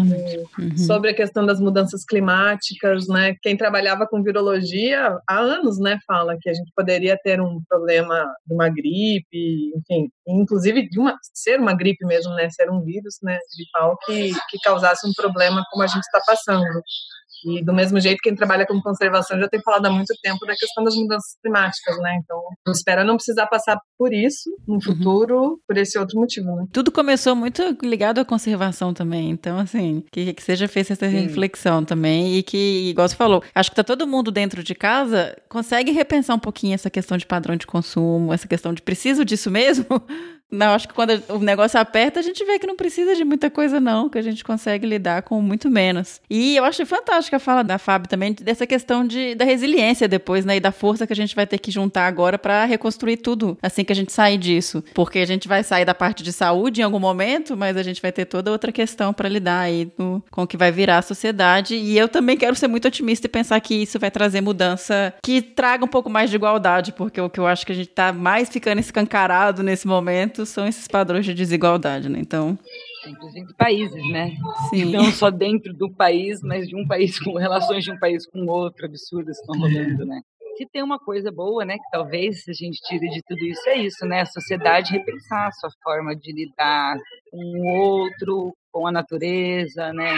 uhum. 0.58 0.76
sobre 0.78 1.10
a 1.10 1.14
questão 1.14 1.44
das 1.44 1.60
mudanças 1.60 2.02
climáticas, 2.04 3.06
né? 3.08 3.34
Quem 3.42 3.56
trabalhava 3.56 4.06
com 4.06 4.22
virologia 4.22 4.69
há 5.26 5.38
anos, 5.38 5.78
né, 5.78 5.98
fala 6.06 6.36
que 6.40 6.48
a 6.48 6.54
gente 6.54 6.72
poderia 6.74 7.16
ter 7.22 7.40
um 7.40 7.60
problema 7.68 8.26
de 8.46 8.54
uma 8.54 8.68
gripe, 8.68 9.72
enfim, 9.76 10.10
inclusive 10.26 10.88
de 10.88 10.98
uma 10.98 11.16
ser 11.34 11.58
uma 11.60 11.74
gripe 11.74 12.04
mesmo, 12.06 12.34
né, 12.34 12.48
ser 12.50 12.70
um 12.70 12.82
vírus, 12.82 13.18
né, 13.22 13.38
gripal 13.56 13.96
que 14.06 14.32
que 14.50 14.58
causasse 14.64 15.06
um 15.06 15.12
problema 15.14 15.64
como 15.70 15.82
a 15.82 15.86
gente 15.86 16.02
está 16.02 16.20
passando. 16.26 16.82
E 17.44 17.64
do 17.64 17.72
mesmo 17.72 18.00
jeito, 18.00 18.18
quem 18.22 18.34
trabalha 18.34 18.66
com 18.66 18.80
conservação 18.80 19.38
já 19.38 19.48
tem 19.48 19.60
falado 19.62 19.86
há 19.86 19.90
muito 19.90 20.14
tempo 20.22 20.44
da 20.46 20.54
questão 20.54 20.84
das 20.84 20.94
mudanças 20.94 21.36
climáticas, 21.42 21.96
né? 21.98 22.18
Então, 22.22 22.38
eu 22.66 22.72
espero 22.72 23.04
não 23.04 23.16
precisar 23.16 23.46
passar 23.46 23.78
por 23.98 24.12
isso 24.12 24.50
no 24.66 24.74
uhum. 24.74 24.80
futuro, 24.80 25.42
uhum. 25.42 25.56
por 25.66 25.76
esse 25.76 25.98
outro 25.98 26.18
motivo, 26.18 26.54
né? 26.56 26.66
Tudo 26.72 26.92
começou 26.92 27.34
muito 27.34 27.62
ligado 27.82 28.18
à 28.18 28.24
conservação 28.24 28.92
também. 28.92 29.30
Então, 29.30 29.58
assim, 29.58 30.04
que, 30.10 30.32
que 30.32 30.42
seja 30.42 30.68
feita 30.68 30.92
essa 30.92 31.08
Sim. 31.08 31.16
reflexão 31.16 31.84
também 31.84 32.36
e 32.36 32.42
que, 32.42 32.90
igual 32.90 33.08
você 33.08 33.16
falou, 33.16 33.42
acho 33.54 33.70
que 33.70 33.76
tá 33.76 33.84
todo 33.84 34.06
mundo 34.06 34.30
dentro 34.30 34.62
de 34.62 34.74
casa 34.74 35.36
consegue 35.48 35.90
repensar 35.92 36.36
um 36.36 36.40
pouquinho 36.40 36.74
essa 36.74 36.90
questão 36.90 37.16
de 37.16 37.26
padrão 37.26 37.56
de 37.56 37.66
consumo, 37.66 38.32
essa 38.32 38.48
questão 38.48 38.72
de 38.72 38.82
preciso 38.82 39.24
disso 39.24 39.50
mesmo? 39.50 39.86
Não, 40.50 40.72
acho 40.74 40.88
que 40.88 40.94
quando 40.94 41.22
o 41.28 41.38
negócio 41.38 41.78
aperta, 41.78 42.18
a 42.18 42.22
gente 42.22 42.44
vê 42.44 42.58
que 42.58 42.66
não 42.66 42.76
precisa 42.76 43.14
de 43.14 43.24
muita 43.24 43.48
coisa, 43.48 43.78
não, 43.78 44.08
que 44.08 44.18
a 44.18 44.22
gente 44.22 44.42
consegue 44.42 44.86
lidar 44.86 45.22
com 45.22 45.40
muito 45.40 45.70
menos. 45.70 46.20
E 46.28 46.56
eu 46.56 46.64
acho 46.64 46.84
fantástica 46.84 47.36
a 47.36 47.40
fala 47.40 47.62
da 47.62 47.78
Fábio 47.78 48.08
também, 48.08 48.32
dessa 48.32 48.66
questão 48.66 49.06
de, 49.06 49.34
da 49.34 49.44
resiliência 49.44 50.08
depois, 50.08 50.44
né? 50.44 50.56
E 50.56 50.60
da 50.60 50.72
força 50.72 51.06
que 51.06 51.12
a 51.12 51.16
gente 51.16 51.36
vai 51.36 51.46
ter 51.46 51.58
que 51.58 51.70
juntar 51.70 52.06
agora 52.06 52.38
para 52.38 52.64
reconstruir 52.64 53.18
tudo 53.18 53.56
assim 53.62 53.84
que 53.84 53.92
a 53.92 53.96
gente 53.96 54.12
sair 54.12 54.38
disso. 54.38 54.82
Porque 54.94 55.20
a 55.20 55.26
gente 55.26 55.46
vai 55.46 55.62
sair 55.62 55.84
da 55.84 55.94
parte 55.94 56.22
de 56.22 56.32
saúde 56.32 56.80
em 56.80 56.84
algum 56.84 56.98
momento, 56.98 57.56
mas 57.56 57.76
a 57.76 57.82
gente 57.82 58.02
vai 58.02 58.10
ter 58.10 58.24
toda 58.24 58.50
outra 58.50 58.72
questão 58.72 59.12
para 59.12 59.28
lidar 59.28 59.60
aí 59.60 59.92
no, 59.96 60.22
com 60.30 60.42
o 60.42 60.46
que 60.46 60.56
vai 60.56 60.72
virar 60.72 60.98
a 60.98 61.02
sociedade. 61.02 61.76
E 61.76 61.96
eu 61.96 62.08
também 62.08 62.36
quero 62.36 62.56
ser 62.56 62.66
muito 62.66 62.88
otimista 62.88 63.26
e 63.26 63.30
pensar 63.30 63.60
que 63.60 63.74
isso 63.74 63.98
vai 63.98 64.10
trazer 64.10 64.40
mudança 64.40 65.14
que 65.22 65.40
traga 65.40 65.84
um 65.84 65.88
pouco 65.88 66.10
mais 66.10 66.30
de 66.30 66.36
igualdade, 66.36 66.92
porque 66.92 67.20
o 67.20 67.30
que 67.30 67.38
eu 67.38 67.46
acho 67.46 67.64
que 67.64 67.72
a 67.72 67.74
gente 67.74 67.88
tá 67.88 68.12
mais 68.12 68.48
ficando 68.48 68.80
escancarado 68.80 69.62
nesse 69.62 69.86
momento 69.86 70.39
são 70.48 70.66
esses 70.66 70.88
padrões 70.88 71.24
de 71.24 71.34
desigualdade, 71.34 72.08
né? 72.08 72.18
Então. 72.18 72.58
Inclusive 73.06 73.40
entre 73.40 73.54
países, 73.54 74.10
né? 74.10 74.36
Sim. 74.68 74.86
Não 74.86 75.04
só 75.06 75.30
dentro 75.30 75.72
do 75.72 75.90
país, 75.90 76.40
mas 76.42 76.68
de 76.68 76.76
um 76.76 76.86
país 76.86 77.18
com 77.18 77.34
relações 77.38 77.84
de 77.84 77.90
um 77.90 77.98
país 77.98 78.26
com 78.26 78.46
outro, 78.46 78.86
absurdas 78.86 79.38
estão 79.38 79.58
rolando, 79.58 80.04
né? 80.04 80.20
Se 80.56 80.66
tem 80.66 80.82
uma 80.82 80.98
coisa 80.98 81.30
boa, 81.32 81.64
né, 81.64 81.76
que 81.78 81.90
talvez 81.90 82.44
a 82.46 82.52
gente 82.52 82.82
tire 82.82 83.08
de 83.08 83.22
tudo 83.26 83.42
isso, 83.46 83.66
é 83.68 83.78
isso, 83.78 84.04
né? 84.04 84.22
A 84.22 84.26
sociedade 84.26 84.92
repensar 84.92 85.46
a 85.46 85.52
sua 85.52 85.70
forma 85.82 86.14
de 86.14 86.32
lidar 86.32 86.98
com 87.30 87.38
o 87.38 87.66
outro, 87.78 88.52
com 88.70 88.86
a 88.86 88.92
natureza, 88.92 89.92
né? 89.92 90.14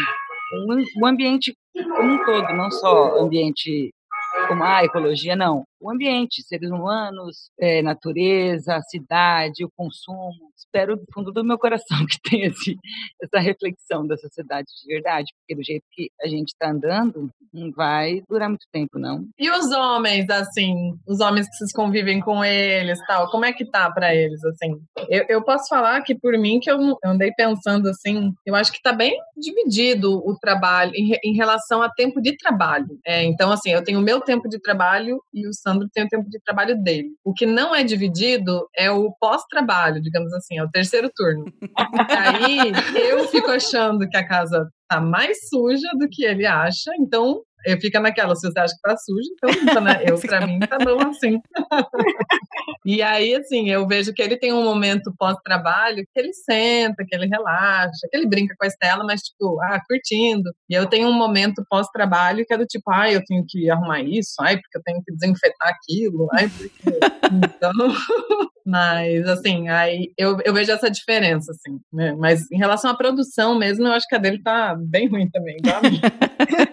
O 1.00 1.06
ambiente 1.06 1.54
como 1.72 2.12
um 2.14 2.24
todo, 2.24 2.52
não 2.54 2.70
só 2.70 3.18
ambiente 3.20 3.92
como 4.52 4.64
a 4.64 4.84
ecologia, 4.84 5.34
não 5.34 5.64
o 5.82 5.90
ambiente, 5.90 6.42
seres 6.42 6.70
humanos, 6.70 7.50
é, 7.58 7.82
natureza, 7.82 8.80
cidade, 8.88 9.64
o 9.64 9.70
consumo. 9.76 10.52
Espero 10.56 10.96
do 10.96 11.04
fundo 11.12 11.32
do 11.32 11.44
meu 11.44 11.58
coração 11.58 11.98
que 12.06 12.18
tenha 12.22 12.46
esse, 12.46 12.76
essa 13.20 13.40
reflexão 13.40 14.06
da 14.06 14.16
sociedade 14.16 14.68
de 14.80 14.94
verdade, 14.94 15.32
porque 15.40 15.56
do 15.56 15.64
jeito 15.64 15.84
que 15.90 16.08
a 16.22 16.28
gente 16.28 16.48
está 16.48 16.70
andando, 16.70 17.28
não 17.52 17.72
vai 17.72 18.22
durar 18.30 18.48
muito 18.48 18.66
tempo, 18.72 18.98
não. 18.98 19.26
E 19.38 19.50
os 19.50 19.72
homens, 19.72 20.30
assim, 20.30 20.94
os 21.06 21.20
homens 21.20 21.48
que 21.48 21.56
vocês 21.56 21.72
convivem 21.72 22.20
com 22.20 22.44
eles, 22.44 23.04
tal, 23.06 23.28
como 23.30 23.44
é 23.44 23.52
que 23.52 23.64
tá 23.64 23.90
para 23.90 24.14
eles, 24.14 24.42
assim? 24.44 24.80
Eu, 25.08 25.24
eu, 25.28 25.42
posso 25.42 25.66
falar 25.68 26.00
que 26.02 26.14
por 26.14 26.38
mim 26.38 26.60
que 26.60 26.70
eu, 26.70 26.78
eu, 26.80 26.96
andei 27.04 27.32
pensando 27.32 27.88
assim, 27.88 28.32
eu 28.46 28.54
acho 28.54 28.72
que 28.72 28.80
tá 28.80 28.92
bem 28.92 29.18
dividido 29.36 30.16
o 30.24 30.38
trabalho 30.38 30.92
em, 30.94 31.12
em 31.24 31.34
relação 31.34 31.82
a 31.82 31.90
tempo 31.90 32.22
de 32.22 32.36
trabalho. 32.36 32.98
É, 33.04 33.24
então, 33.24 33.50
assim, 33.50 33.70
eu 33.70 33.82
tenho 33.82 33.98
o 33.98 34.02
meu 34.02 34.20
tempo 34.20 34.41
de 34.48 34.60
trabalho 34.60 35.20
e 35.32 35.46
o 35.46 35.52
Sandro 35.52 35.88
tem 35.92 36.04
o 36.04 36.08
tempo 36.08 36.28
de 36.28 36.40
trabalho 36.44 36.80
dele. 36.82 37.10
O 37.24 37.32
que 37.32 37.46
não 37.46 37.74
é 37.74 37.82
dividido 37.82 38.68
é 38.76 38.90
o 38.90 39.12
pós-trabalho, 39.20 40.00
digamos 40.00 40.32
assim, 40.32 40.58
é 40.58 40.64
o 40.64 40.70
terceiro 40.70 41.10
turno. 41.14 41.44
Aí 42.08 42.72
eu 43.10 43.26
fico 43.28 43.50
achando 43.50 44.08
que 44.08 44.16
a 44.16 44.26
casa 44.26 44.68
tá 44.88 45.00
mais 45.00 45.48
suja 45.48 45.88
do 45.98 46.08
que 46.08 46.24
ele 46.24 46.46
acha, 46.46 46.90
então 46.98 47.42
eu 47.64 47.80
fica 47.80 48.00
naquela, 48.00 48.34
se 48.34 48.46
você 48.46 48.58
acha 48.58 48.74
que 48.74 48.80
tá 48.80 48.96
sujo, 48.96 49.28
então 49.32 49.50
limpa, 49.50 49.80
né? 49.80 50.02
Eu, 50.06 50.18
pra 50.20 50.46
mim, 50.46 50.58
tá 50.60 50.78
bom 50.78 51.00
assim. 51.08 51.40
e 52.84 53.02
aí, 53.02 53.34
assim, 53.34 53.70
eu 53.70 53.86
vejo 53.86 54.12
que 54.12 54.22
ele 54.22 54.36
tem 54.36 54.52
um 54.52 54.64
momento 54.64 55.12
pós-trabalho 55.18 56.04
que 56.12 56.20
ele 56.20 56.32
senta, 56.32 57.04
que 57.06 57.14
ele 57.14 57.26
relaxa, 57.26 58.08
que 58.10 58.16
ele 58.16 58.26
brinca 58.26 58.54
com 58.58 58.64
a 58.64 58.68
Estela, 58.68 59.04
mas, 59.04 59.22
tipo, 59.22 59.60
ah, 59.62 59.80
curtindo. 59.88 60.50
E 60.68 60.74
eu 60.74 60.86
tenho 60.86 61.08
um 61.08 61.12
momento 61.12 61.64
pós-trabalho 61.68 62.44
que 62.46 62.54
é 62.54 62.58
do 62.58 62.66
tipo, 62.66 62.90
ah, 62.90 63.10
eu 63.10 63.22
tenho 63.24 63.44
que 63.48 63.70
arrumar 63.70 64.02
isso, 64.02 64.34
ai, 64.40 64.58
porque 64.58 64.78
eu 64.78 64.82
tenho 64.82 65.02
que 65.04 65.12
desinfetar 65.12 65.68
aquilo, 65.68 66.28
ai, 66.32 66.48
porque. 66.48 66.98
então. 67.32 67.72
Mas, 68.64 69.26
assim, 69.26 69.68
aí 69.68 70.12
eu, 70.16 70.38
eu 70.44 70.54
vejo 70.54 70.70
essa 70.70 70.90
diferença, 70.90 71.50
assim, 71.50 71.80
né? 71.92 72.14
Mas 72.16 72.50
em 72.50 72.56
relação 72.56 72.90
à 72.90 72.96
produção 72.96 73.58
mesmo, 73.58 73.86
eu 73.86 73.92
acho 73.92 74.06
que 74.08 74.14
a 74.14 74.18
dele 74.18 74.40
tá 74.42 74.76
bem 74.78 75.08
ruim 75.08 75.28
também, 75.30 75.56
igual 75.58 75.78
a 75.78 75.82
minha. 75.82 76.71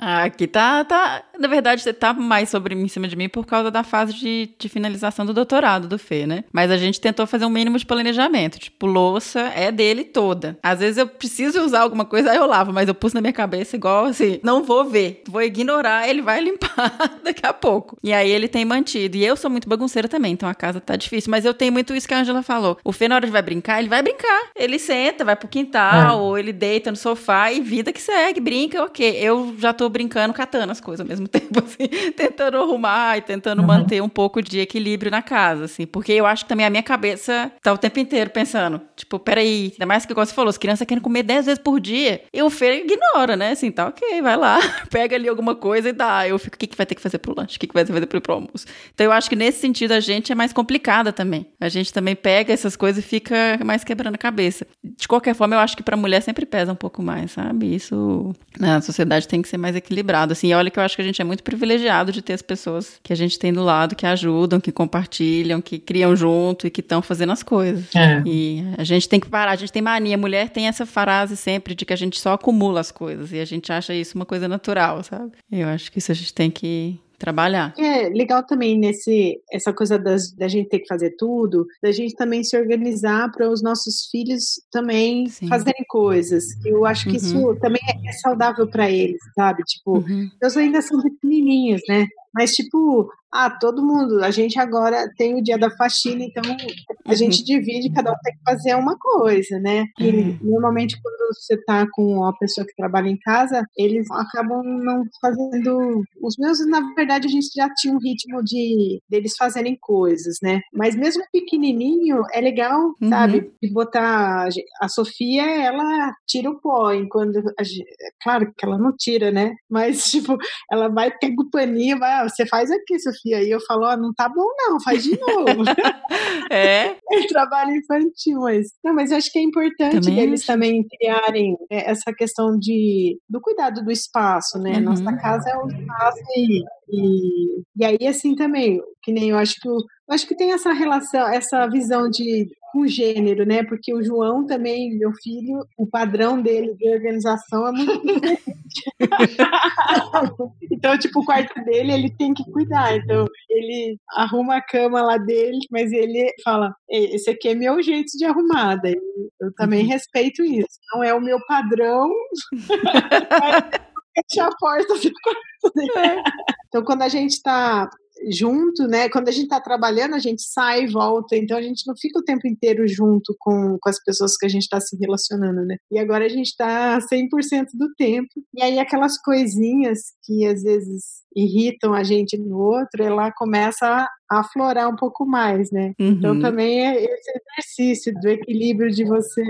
Ah, 0.00 0.24
aqui 0.24 0.46
tá, 0.46 0.84
tá. 0.84 1.22
Na 1.38 1.48
verdade, 1.48 1.82
você 1.82 1.92
tá 1.92 2.12
mais 2.12 2.48
sobre 2.48 2.74
em 2.74 2.88
cima 2.88 3.06
de 3.08 3.16
mim 3.16 3.28
por 3.28 3.46
causa 3.46 3.70
da 3.70 3.82
fase 3.82 4.12
de, 4.14 4.50
de 4.58 4.68
finalização 4.68 5.24
do 5.26 5.34
doutorado 5.34 5.86
do 5.88 5.98
Fê, 5.98 6.26
né? 6.26 6.44
Mas 6.52 6.70
a 6.70 6.76
gente 6.76 7.00
tentou 7.00 7.26
fazer 7.26 7.44
um 7.44 7.50
mínimo 7.50 7.78
de 7.78 7.84
planejamento. 7.86 8.58
Tipo, 8.58 8.86
louça 8.86 9.40
é 9.54 9.70
dele 9.70 10.04
toda. 10.04 10.58
Às 10.62 10.78
vezes 10.80 10.96
eu 10.98 11.06
preciso 11.06 11.60
usar 11.62 11.80
alguma 11.80 12.04
coisa, 12.04 12.30
aí 12.30 12.36
eu 12.36 12.46
lavo, 12.46 12.72
mas 12.72 12.88
eu 12.88 12.94
pus 12.94 13.12
na 13.12 13.20
minha 13.20 13.32
cabeça 13.32 13.76
igual 13.76 14.06
assim: 14.06 14.40
não 14.42 14.62
vou 14.62 14.84
ver, 14.84 15.22
vou 15.28 15.42
ignorar, 15.42 16.08
ele 16.08 16.22
vai 16.22 16.40
limpar 16.42 17.18
daqui 17.22 17.46
a 17.46 17.52
pouco. 17.52 17.96
E 18.02 18.12
aí 18.12 18.30
ele 18.30 18.48
tem 18.48 18.64
mantido. 18.64 19.16
E 19.16 19.24
eu 19.24 19.36
sou 19.36 19.50
muito 19.50 19.68
bagunceira 19.68 20.08
também, 20.08 20.32
então 20.32 20.48
a 20.48 20.54
casa 20.54 20.80
tá 20.80 20.96
difícil. 20.96 21.30
Mas 21.30 21.44
eu 21.44 21.52
tenho 21.54 21.72
muito 21.72 21.94
isso 21.94 22.08
que 22.08 22.14
a 22.14 22.18
Angela 22.20 22.42
falou. 22.42 22.78
O 22.84 22.92
Fê, 22.92 23.08
na 23.08 23.16
hora 23.16 23.26
de 23.26 23.32
vai 23.32 23.42
brincar, 23.42 23.78
ele 23.78 23.88
vai 23.88 24.02
brincar. 24.02 24.50
Ele 24.56 24.78
senta, 24.78 25.24
vai 25.24 25.36
pro 25.36 25.48
quintal, 25.48 26.08
É. 26.08 26.12
ou 26.12 26.38
ele 26.38 26.52
deita 26.52 26.90
no 26.90 26.96
sofá 26.96 27.52
e 27.52 27.60
vida 27.60 27.92
que 27.92 28.00
segue, 28.00 28.40
brinca, 28.40 28.82
ok. 28.82 29.16
Eu 29.20 29.54
já 29.58 29.72
tô 29.72 29.85
brincando, 29.88 30.32
catando 30.34 30.72
as 30.72 30.80
coisas 30.80 31.00
ao 31.00 31.06
mesmo 31.08 31.26
tempo, 31.28 31.58
assim, 31.64 31.88
tentando 32.12 32.56
arrumar 32.58 33.18
e 33.18 33.22
tentando 33.22 33.60
Uhum. 33.60 33.66
manter 33.66 34.02
um 34.02 34.08
pouco 34.08 34.42
de 34.42 34.60
equilíbrio 34.60 35.10
na 35.10 35.22
casa, 35.22 35.64
assim, 35.64 35.86
porque 35.86 36.12
eu 36.12 36.26
acho 36.26 36.44
que 36.44 36.48
também 36.48 36.66
a 36.66 36.70
minha 36.70 36.82
cabeça 36.82 37.50
tá 37.62 37.72
o 37.72 37.78
tempo 37.78 37.98
inteiro 37.98 38.30
pensando, 38.30 38.80
tipo, 38.96 39.18
peraí, 39.18 39.70
ainda 39.72 39.86
mais 39.86 40.04
que 40.04 40.12
igual 40.12 40.26
você 40.26 40.34
falou, 40.34 40.48
as 40.50 40.58
crianças 40.58 40.86
querem 40.86 41.02
comer 41.02 41.22
10 41.22 41.46
vezes 41.46 41.58
por 41.62 41.80
dia, 41.80 42.22
e 42.32 42.42
o 42.42 42.50
Fê 42.50 42.82
ignora, 42.84 43.36
né, 43.36 43.50
assim, 43.52 43.70
tá 43.70 43.86
ok, 43.88 44.20
vai 44.22 44.36
lá, 44.36 44.58
pega 44.90 45.16
ali 45.16 45.28
alguma 45.28 45.54
coisa 45.54 45.88
e 45.88 45.92
dá, 45.92 46.26
eu 46.28 46.38
fico, 46.38 46.56
o 46.56 46.58
que, 46.58 46.66
que 46.66 46.76
vai 46.76 46.86
ter 46.86 46.94
que 46.94 47.00
fazer 47.02 47.18
pro 47.18 47.34
lanche, 47.36 47.56
o 47.56 47.60
que, 47.60 47.66
que 47.66 47.74
vai 47.74 47.84
ter 47.84 47.88
que 47.88 47.94
fazer 47.94 48.06
pro, 48.06 48.20
pro 48.20 48.34
almoço? 48.34 48.66
Então 48.94 49.04
eu 49.06 49.12
acho 49.12 49.28
que 49.28 49.36
nesse 49.36 49.60
sentido 49.60 49.92
a 49.92 50.00
gente 50.00 50.32
é 50.32 50.34
mais 50.34 50.52
complicada 50.52 51.12
também, 51.12 51.46
a 51.60 51.68
gente 51.68 51.92
também 51.92 52.14
pega 52.16 52.52
essas 52.52 52.74
coisas 52.76 53.04
e 53.04 53.06
fica 53.06 53.58
mais 53.64 53.84
quebrando 53.84 54.14
a 54.14 54.18
cabeça. 54.18 54.66
De 54.82 55.06
qualquer 55.06 55.34
forma, 55.34 55.54
eu 55.54 55.60
acho 55.60 55.76
que 55.76 55.82
pra 55.82 55.96
mulher 55.96 56.20
sempre 56.22 56.44
pesa 56.46 56.72
um 56.72 56.76
pouco 56.76 57.02
mais, 57.02 57.32
sabe? 57.32 57.74
Isso 57.74 58.34
na 58.58 58.80
sociedade 58.80 59.28
tem 59.28 59.40
que 59.42 59.48
ser 59.48 59.56
mais 59.58 59.75
equilibrado. 59.76 60.32
Assim, 60.32 60.48
e 60.48 60.54
olha 60.54 60.70
que 60.70 60.78
eu 60.78 60.82
acho 60.82 60.96
que 60.96 61.02
a 61.02 61.04
gente 61.04 61.20
é 61.20 61.24
muito 61.24 61.42
privilegiado 61.42 62.12
de 62.12 62.22
ter 62.22 62.32
as 62.32 62.42
pessoas 62.42 62.98
que 63.02 63.12
a 63.12 63.16
gente 63.16 63.38
tem 63.38 63.52
do 63.52 63.62
lado, 63.62 63.94
que 63.94 64.06
ajudam, 64.06 64.60
que 64.60 64.72
compartilham, 64.72 65.60
que 65.60 65.78
criam 65.78 66.14
junto 66.16 66.66
e 66.66 66.70
que 66.70 66.80
estão 66.80 67.02
fazendo 67.02 67.32
as 67.32 67.42
coisas. 67.42 67.94
É. 67.94 68.22
E 68.26 68.64
a 68.76 68.84
gente 68.84 69.08
tem 69.08 69.20
que 69.20 69.28
parar, 69.28 69.52
a 69.52 69.56
gente 69.56 69.72
tem 69.72 69.82
mania. 69.82 70.16
Mulher 70.16 70.50
tem 70.50 70.66
essa 70.68 70.86
frase 70.86 71.36
sempre 71.36 71.74
de 71.74 71.84
que 71.84 71.92
a 71.92 71.96
gente 71.96 72.20
só 72.20 72.32
acumula 72.32 72.80
as 72.80 72.90
coisas 72.90 73.32
e 73.32 73.38
a 73.38 73.44
gente 73.44 73.72
acha 73.72 73.94
isso 73.94 74.16
uma 74.16 74.26
coisa 74.26 74.48
natural, 74.48 75.02
sabe? 75.02 75.32
Eu 75.50 75.68
acho 75.68 75.90
que 75.90 75.98
isso 75.98 76.12
a 76.12 76.14
gente 76.14 76.32
tem 76.32 76.50
que 76.50 76.98
trabalhar. 77.18 77.74
É 77.78 78.08
legal 78.08 78.42
também 78.44 78.78
nesse 78.78 79.40
essa 79.50 79.72
coisa 79.72 79.98
das, 79.98 80.32
da 80.32 80.48
gente 80.48 80.68
ter 80.68 80.80
que 80.80 80.86
fazer 80.86 81.16
tudo, 81.16 81.66
da 81.82 81.90
gente 81.92 82.14
também 82.14 82.42
se 82.44 82.56
organizar 82.58 83.30
para 83.32 83.48
os 83.50 83.62
nossos 83.62 84.06
filhos 84.10 84.60
também 84.70 85.26
Sim. 85.28 85.48
fazerem 85.48 85.84
coisas. 85.88 86.44
Eu 86.64 86.84
acho 86.84 87.04
que 87.04 87.10
Uhum. 87.10 87.16
isso 87.16 87.56
também 87.60 87.80
é, 87.88 88.08
é 88.08 88.12
saudável 88.12 88.68
para 88.68 88.90
eles, 88.90 89.20
sabe? 89.34 89.62
Tipo, 89.64 89.98
Uhum. 89.98 90.28
eles 90.42 90.56
ainda 90.56 90.82
são 90.82 91.00
pequenininhos, 91.02 91.80
né? 91.88 92.06
Mas 92.34 92.52
tipo, 92.52 93.10
ah, 93.44 93.50
todo 93.50 93.84
mundo, 93.84 94.22
a 94.24 94.30
gente 94.30 94.58
agora 94.58 95.08
tem 95.16 95.34
o 95.38 95.42
dia 95.42 95.58
da 95.58 95.70
faxina, 95.70 96.22
então 96.24 96.42
a 96.44 97.10
Uhum. 97.10 97.16
gente 97.16 97.44
divide, 97.44 97.92
cada 97.92 98.10
um 98.12 98.16
tem 98.22 98.32
que 98.34 98.40
fazer 98.44 98.74
uma 98.74 98.96
coisa, 98.98 99.58
né? 99.60 99.84
E 100.00 100.08
Uhum. 100.10 100.38
normalmente 100.42 100.96
quando 101.02 101.16
você 101.34 101.56
tá 101.64 101.86
com 101.92 102.02
uma 102.18 102.36
pessoa 102.38 102.66
que 102.66 102.74
trabalha 102.76 103.08
em 103.08 103.18
casa, 103.18 103.64
eles 103.76 104.06
acabam 104.10 104.62
não 104.64 105.04
fazendo. 105.20 106.02
Os 106.22 106.36
meus, 106.38 106.64
na 106.68 106.80
verdade, 106.94 107.26
a 107.26 107.30
gente 107.30 107.48
já 107.54 107.68
tinha 107.74 107.92
um 107.94 107.98
ritmo 107.98 108.42
de 108.44 109.00
deles 109.10 109.34
fazerem 109.36 109.76
coisas, 109.80 110.36
né? 110.42 110.60
Mas 110.72 110.94
mesmo 110.96 111.22
pequenininho, 111.32 112.22
é 112.32 112.40
legal, 112.40 112.94
Uhum. 113.00 113.08
sabe? 113.08 113.50
De 113.62 113.72
botar. 113.72 114.48
a 114.80 114.88
Sofia, 114.88 115.42
ela 115.44 116.12
tira 116.26 116.50
o 116.50 116.60
pó, 116.60 116.92
enquanto. 116.92 117.38
a 117.38 117.62
é 117.62 118.10
Claro 118.22 118.52
que 118.56 118.64
ela 118.64 118.78
não 118.78 118.92
tira, 118.96 119.30
né? 119.30 119.54
Mas, 119.70 120.04
tipo, 120.10 120.36
ela 120.70 120.88
vai, 120.88 121.10
pega 121.18 121.40
o 121.42 121.50
paninho, 121.50 121.98
vai, 121.98 122.12
ah, 122.20 122.28
você 122.28 122.46
faz 122.46 122.70
aqui, 122.70 122.98
Sofia. 122.98 123.25
E 123.34 123.50
eu 123.50 123.60
falo, 123.66 123.86
ó, 123.86 123.96
não 123.96 124.12
tá 124.14 124.28
bom, 124.28 124.46
não, 124.58 124.80
faz 124.80 125.02
de 125.02 125.18
novo. 125.18 125.64
É, 126.50 126.96
é 127.12 127.26
trabalho 127.28 127.74
infantil, 127.74 128.40
mas. 128.40 128.68
Não, 128.84 128.94
mas 128.94 129.10
eu 129.10 129.16
acho 129.16 129.30
que 129.32 129.38
é 129.38 129.42
importante 129.42 130.00
Também 130.00 130.20
eles 130.20 130.40
acho. 130.40 130.46
também 130.46 130.86
criarem 130.86 131.56
é, 131.70 131.90
essa 131.90 132.12
questão 132.12 132.56
de, 132.58 133.18
do 133.28 133.40
cuidado 133.40 133.82
do 133.82 133.90
espaço, 133.90 134.58
né? 134.58 134.74
Uhum. 134.74 134.82
Nossa 134.82 135.16
casa 135.16 135.50
é 135.50 135.58
um 135.58 135.66
espaço 135.66 136.22
e, 136.36 136.62
e, 136.88 137.62
e 137.76 137.84
aí, 137.84 138.06
assim, 138.06 138.34
também, 138.34 138.80
que 139.02 139.12
nem 139.12 139.30
eu 139.30 139.38
acho 139.38 139.54
que 139.60 139.68
o, 139.68 139.76
eu 139.76 140.14
acho 140.14 140.26
que 140.26 140.36
tem 140.36 140.52
essa 140.52 140.72
relação, 140.72 141.26
essa 141.28 141.66
visão 141.66 142.08
de 142.08 142.48
com 142.76 142.86
gênero, 142.86 143.46
né? 143.46 143.64
Porque 143.64 143.94
o 143.94 144.02
João 144.02 144.44
também, 144.44 144.98
meu 144.98 145.10
filho, 145.22 145.66
o 145.78 145.86
padrão 145.86 146.42
dele 146.42 146.74
de 146.74 146.90
organização 146.90 147.66
é 147.66 147.72
muito 147.72 148.02
diferente. 148.06 148.84
então, 150.70 150.98
tipo, 150.98 151.20
o 151.20 151.24
quarto 151.24 151.54
dele, 151.64 151.92
ele 151.92 152.10
tem 152.18 152.34
que 152.34 152.44
cuidar. 152.52 152.94
Então, 152.94 153.24
ele 153.48 153.98
arruma 154.10 154.56
a 154.56 154.60
cama 154.62 155.00
lá 155.00 155.16
dele, 155.16 155.58
mas 155.70 155.90
ele 155.90 156.30
fala: 156.44 156.74
"Ei, 156.90 157.14
esse 157.14 157.30
aqui 157.30 157.48
é 157.48 157.54
meu 157.54 157.82
jeito 157.82 158.12
de 158.18 158.26
arrumar. 158.26 158.76
Daí 158.76 159.00
eu 159.40 159.54
também 159.54 159.86
respeito 159.86 160.44
isso. 160.44 160.78
Não 160.92 161.02
é 161.02 161.14
o 161.14 161.20
meu 161.20 161.38
padrão. 161.46 162.10
Fechar 164.30 164.48
a 164.48 164.56
porta 164.58 164.94
do 164.94 165.12
quarto 165.22 165.74
dele. 165.74 166.22
Então, 166.68 166.84
quando 166.84 167.02
a 167.02 167.08
gente 167.08 167.42
tá 167.42 167.88
junto, 168.30 168.86
né? 168.86 169.08
Quando 169.08 169.28
a 169.28 169.32
gente 169.32 169.48
tá 169.48 169.60
trabalhando, 169.60 170.14
a 170.14 170.18
gente 170.18 170.42
sai 170.42 170.84
e 170.84 170.86
volta, 170.86 171.36
então 171.36 171.56
a 171.56 171.62
gente 171.62 171.86
não 171.86 171.94
fica 171.96 172.18
o 172.18 172.24
tempo 172.24 172.46
inteiro 172.46 172.86
junto 172.86 173.34
com, 173.38 173.76
com 173.80 173.88
as 173.88 174.02
pessoas 174.02 174.36
que 174.36 174.46
a 174.46 174.48
gente 174.48 174.68
tá 174.68 174.80
se 174.80 174.96
relacionando, 174.96 175.64
né? 175.64 175.76
E 175.90 175.98
agora 175.98 176.24
a 176.24 176.28
gente 176.28 176.54
tá 176.56 176.98
100% 176.98 177.66
do 177.74 177.92
tempo. 177.96 178.28
E 178.54 178.62
aí 178.62 178.78
aquelas 178.78 179.20
coisinhas 179.20 179.98
que 180.24 180.46
às 180.46 180.62
vezes 180.62 181.24
irritam 181.36 181.92
a 181.92 182.02
gente 182.02 182.38
no 182.38 182.58
outro, 182.58 183.02
ela 183.02 183.30
começa 183.32 184.08
aflorar 184.30 184.88
um 184.88 184.96
pouco 184.96 185.24
mais, 185.26 185.70
né? 185.70 185.94
Então 185.98 186.32
Uhum. 186.34 186.40
também 186.40 186.86
é 186.86 187.04
esse 187.04 187.30
exercício 187.30 188.14
do 188.20 188.28
equilíbrio 188.28 188.90
de 188.90 189.04
você 189.04 189.42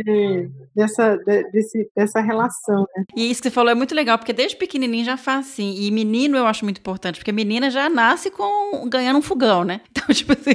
dessa 0.75 1.17
de- 1.17 1.51
desse, 1.51 1.91
dessa 1.97 2.21
relação, 2.21 2.87
né? 2.97 3.05
E 3.17 3.31
isso 3.31 3.41
que 3.43 3.49
você 3.49 3.55
falou 3.55 3.71
é 3.71 3.75
muito 3.75 3.95
legal, 3.95 4.19
porque 4.19 4.33
desde 4.33 4.57
pequenininho 4.57 5.05
já 5.05 5.17
faz 5.17 5.47
assim. 5.47 5.75
E 5.79 5.91
menino 5.91 6.37
eu 6.37 6.47
acho 6.47 6.65
muito 6.65 6.79
importante, 6.79 7.19
porque 7.19 7.33
menina 7.33 7.71
já 7.71 7.89
nasce 7.89 8.31
com 8.31 8.87
ganhando 8.89 9.19
um 9.19 9.23
fogão, 9.23 9.65
né? 9.65 9.81
Então, 9.97 10.15
tipo 10.15 10.33
assim, 10.33 10.55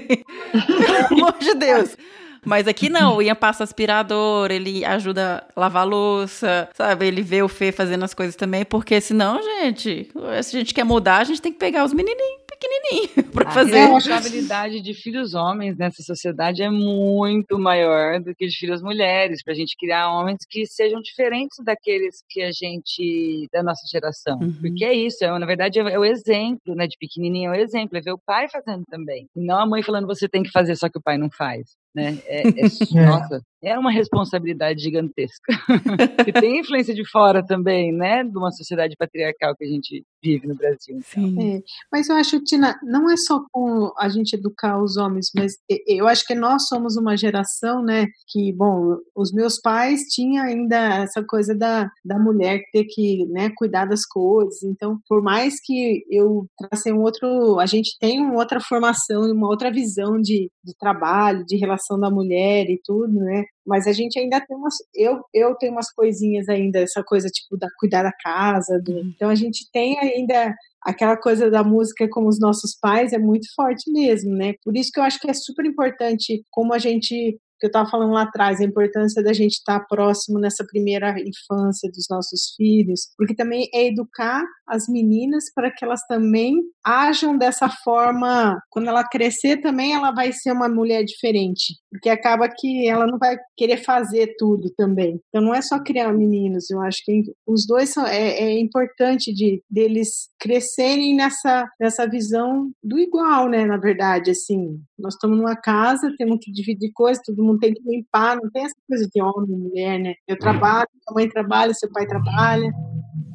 pelo 1.10 1.22
amor 1.24 1.36
de 1.40 1.54
Deus. 1.56 1.98
Mas 2.44 2.68
aqui 2.68 2.90
não, 2.90 3.22
ia 3.22 3.36
passa 3.36 3.64
aspirador, 3.64 4.50
ele 4.50 4.84
ajuda 4.84 5.46
a 5.56 5.60
lavar 5.60 5.84
a 5.84 5.86
louça, 5.86 6.68
sabe? 6.74 7.06
Ele 7.06 7.22
vê 7.22 7.44
o 7.44 7.48
Fê 7.48 7.72
fazendo 7.72 8.04
as 8.04 8.16
coisas 8.16 8.36
também, 8.36 8.66
porque 8.66 9.00
senão, 9.00 9.40
gente, 9.44 10.10
se 10.42 10.56
a 10.56 10.60
gente 10.60 10.74
quer 10.74 10.84
mudar, 10.84 11.18
a 11.18 11.24
gente 11.24 11.40
tem 11.40 11.52
que 11.54 11.60
pegar 11.60 11.84
os 11.86 11.94
menininhos 11.94 12.41
pequenininhos 12.62 13.12
pra 13.34 13.50
A 13.50 13.52
fazer. 13.52 13.80
responsabilidade 13.80 14.82
de 14.82 14.94
filhos 14.94 15.34
homens 15.34 15.78
nessa 15.78 16.04
sociedade 16.04 16.62
é 16.62 16.70
muito 16.70 17.58
maior 17.58 18.20
do 18.20 18.36
que 18.36 18.48
de 18.48 18.56
filhas 18.56 18.82
mulheres, 18.82 19.44
para 19.44 19.54
a 19.54 19.56
gente 19.56 19.76
criar 19.78 20.12
homens 20.12 20.40
que 20.50 20.66
sejam 20.66 21.02
diferentes 21.02 21.58
daqueles 21.64 22.24
que 22.30 22.42
a 22.42 22.52
gente, 22.52 23.48
da 23.52 23.64
nossa 23.64 23.82
geração. 23.92 24.38
Uhum. 24.40 24.54
Porque 24.62 24.86
é 24.86 24.94
isso, 24.94 25.24
é, 25.24 25.40
na 25.40 25.46
verdade 25.46 25.80
é, 25.80 25.84
é 25.94 26.00
o 26.00 26.06
exemplo, 26.06 26.76
né, 26.76 26.88
de 26.88 26.98
pequenininho 27.00 27.54
é 27.54 27.58
o 27.58 27.62
exemplo, 27.62 27.98
é 27.98 28.02
ver 28.02 28.14
o 28.14 28.20
pai 28.26 28.48
fazendo 28.50 28.84
também. 28.90 29.28
E 29.36 29.42
não 29.46 29.58
a 29.60 29.66
mãe 29.66 29.82
falando 29.82 30.08
você 30.08 30.28
tem 30.30 30.44
que 30.44 30.52
fazer, 30.52 30.76
só 30.76 30.88
que 30.90 30.98
o 30.98 31.02
pai 31.02 31.18
não 31.18 31.30
faz. 31.32 31.72
Né? 31.96 32.18
É, 32.26 32.42
é- 32.48 32.52
nossa, 33.06 33.42
é 33.64 33.78
uma 33.78 33.92
responsabilidade 33.92 34.82
gigantesca. 34.82 35.54
e 36.28 36.34
tem 36.34 36.60
influência 36.60 36.94
de 36.94 37.08
fora 37.10 37.46
também, 37.46 37.92
né? 37.92 38.24
De 38.24 38.38
uma 38.38 38.52
sociedade 38.52 38.96
patriarcal 38.98 39.56
que 39.56 39.64
a 39.64 39.68
gente 39.68 40.04
vive 40.24 40.48
no 40.48 40.56
Brasil. 40.56 40.98
então. 40.98 41.02
Sim. 41.04 41.58
É, 41.58 41.62
mas 41.92 42.10
eu 42.10 42.16
acho, 42.16 42.40
Tina, 42.44 42.80
não 42.84 43.10
é 43.10 43.18
só 43.18 43.44
com 43.52 43.92
a 43.98 44.10
gente 44.10 44.36
educar 44.36 44.82
os 44.82 44.98
homens, 44.98 45.28
mas 45.36 45.54
eu 45.88 46.08
acho 46.08 46.26
que 46.26 46.36
nós 46.36 46.68
somos 46.68 46.96
uma 46.96 47.16
geração, 47.18 47.84
né, 47.84 48.08
que, 48.28 48.54
bom, 48.54 48.98
os 49.16 49.32
meus 49.32 49.60
pais 49.60 50.02
tinham 50.10 50.44
ainda 50.44 50.78
essa 51.02 51.24
coisa 51.24 51.56
da, 51.56 51.90
da 52.04 52.20
mulher 52.20 52.62
ter 52.72 52.86
que, 52.86 53.26
né, 53.28 53.52
cuidar 53.56 53.86
das 53.86 54.06
coisas, 54.06 54.64
então, 54.64 55.00
por 55.08 55.22
mais 55.22 55.56
que 55.64 56.04
eu 56.10 56.46
trasse 56.58 56.92
um 56.92 57.02
outro, 57.02 57.60
a 57.60 57.66
gente 57.66 57.98
tem 58.00 58.20
uma 58.20 58.36
outra 58.36 58.60
formação, 58.60 59.24
uma 59.32 59.48
outra 59.48 59.72
visão 59.72 60.20
de, 60.22 60.50
de 60.64 60.76
trabalho, 60.78 61.46
de 61.46 61.58
relação 61.58 62.00
da 62.00 62.10
mulher 62.10 62.66
e 62.70 62.80
tudo, 62.84 63.14
né, 63.14 63.44
Mas 63.66 63.88
a 63.88 63.92
gente 63.92 64.20
ainda 64.20 64.40
tem 64.42 64.58
umas. 64.58 64.76
Eu, 64.96 65.22
eu 65.34 65.56
tenho 65.56 65.72
umas 65.72 65.92
coisinhas 65.92 66.50
ainda, 66.50 66.80
essa 66.80 67.04
coisa 67.04 67.28
tipo 67.28 67.58
da 67.58 67.68
cuidar 67.80 68.04
da 68.04 68.12
casa. 68.12 68.80
Do, 68.84 69.00
então 69.00 69.30
a 69.30 69.36
gente 69.36 69.70
tem 69.72 70.00
ainda 70.00 70.54
aquela 70.82 71.16
coisa 71.16 71.50
da 71.50 71.64
música 71.64 72.08
como 72.10 72.28
os 72.28 72.40
nossos 72.40 72.76
pais 72.80 73.14
é 73.14 73.20
muito 73.20 73.48
forte 73.56 73.92
mesmo, 73.92 74.36
né? 74.36 74.54
Por 74.64 74.76
isso 74.76 74.90
que 74.92 75.00
eu 75.00 75.04
acho 75.04 75.20
que 75.20 75.30
é 75.30 75.34
super 75.34 75.66
importante 75.66 76.44
como 76.50 76.74
a 76.74 76.80
gente 76.80 77.38
que 77.62 77.68
eu 77.68 77.70
estava 77.70 77.88
falando 77.88 78.12
lá 78.12 78.24
atrás, 78.24 78.60
a 78.60 78.66
importância 78.66 79.24
da 79.24 79.32
gente 79.32 79.54
estar 79.54 79.80
tá 79.80 79.86
próximo 79.88 80.40
nessa 80.40 80.66
primeira 80.66 81.14
infância 81.20 81.90
dos 81.92 82.08
nossos 82.10 82.56
filhos, 82.58 83.02
porque 83.16 83.36
também 83.36 83.70
é 83.74 83.88
educar 83.88 84.44
as 84.68 84.88
meninas 84.88 85.46
para 85.54 85.70
que 85.70 85.86
elas 85.86 86.02
também 86.08 86.56
ajam 86.84 87.38
dessa 87.38 87.70
forma. 87.70 88.60
Quando 88.70 88.88
ela 88.88 89.08
crescer 89.08 89.58
também, 89.58 89.94
ela 89.94 90.12
vai 90.12 90.32
ser 90.32 90.52
uma 90.52 90.68
mulher 90.68 91.04
diferente, 91.04 91.76
porque 91.92 92.10
acaba 92.10 92.50
que 92.50 92.88
ela 92.88 93.06
não 93.06 93.20
vai 93.20 93.38
querer 93.56 93.78
fazer 93.78 94.34
tudo 94.38 94.72
também. 94.76 95.20
Então 95.28 95.42
não 95.42 95.54
é 95.54 95.62
só 95.62 95.78
criar 95.84 96.12
meninos, 96.14 96.72
eu 96.72 96.82
acho 96.82 97.04
que 97.06 97.22
os 97.46 97.68
dois 97.68 97.90
são 97.90 98.08
é, 98.08 98.40
é 98.40 98.60
importante 98.60 99.32
de 99.34 99.62
deles 99.70 100.30
crescerem 100.40 101.16
nessa 101.16 101.70
nessa 101.80 102.10
visão 102.10 102.72
do 102.84 102.98
igual, 102.98 103.50
né? 103.50 103.66
Na 103.66 103.78
verdade, 103.78 104.32
assim, 104.32 104.80
nós 104.98 105.14
estamos 105.14 105.38
numa 105.38 105.56
casa, 105.56 106.14
temos 106.18 106.40
que 106.42 106.52
dividir 106.52 106.92
coisas, 106.94 107.24
todo 107.24 107.44
mundo 107.44 107.51
tem 107.58 107.74
que 107.74 107.82
limpar, 107.84 108.36
não 108.36 108.50
tem 108.52 108.64
essa 108.64 108.76
coisa 108.88 109.08
de 109.14 109.22
homem, 109.22 109.58
mulher, 109.58 110.00
né? 110.00 110.14
Eu 110.28 110.38
trabalho, 110.38 110.88
sua 111.04 111.14
mãe 111.16 111.30
trabalha, 111.30 111.74
seu 111.74 111.92
pai 111.92 112.06
trabalha. 112.06 112.72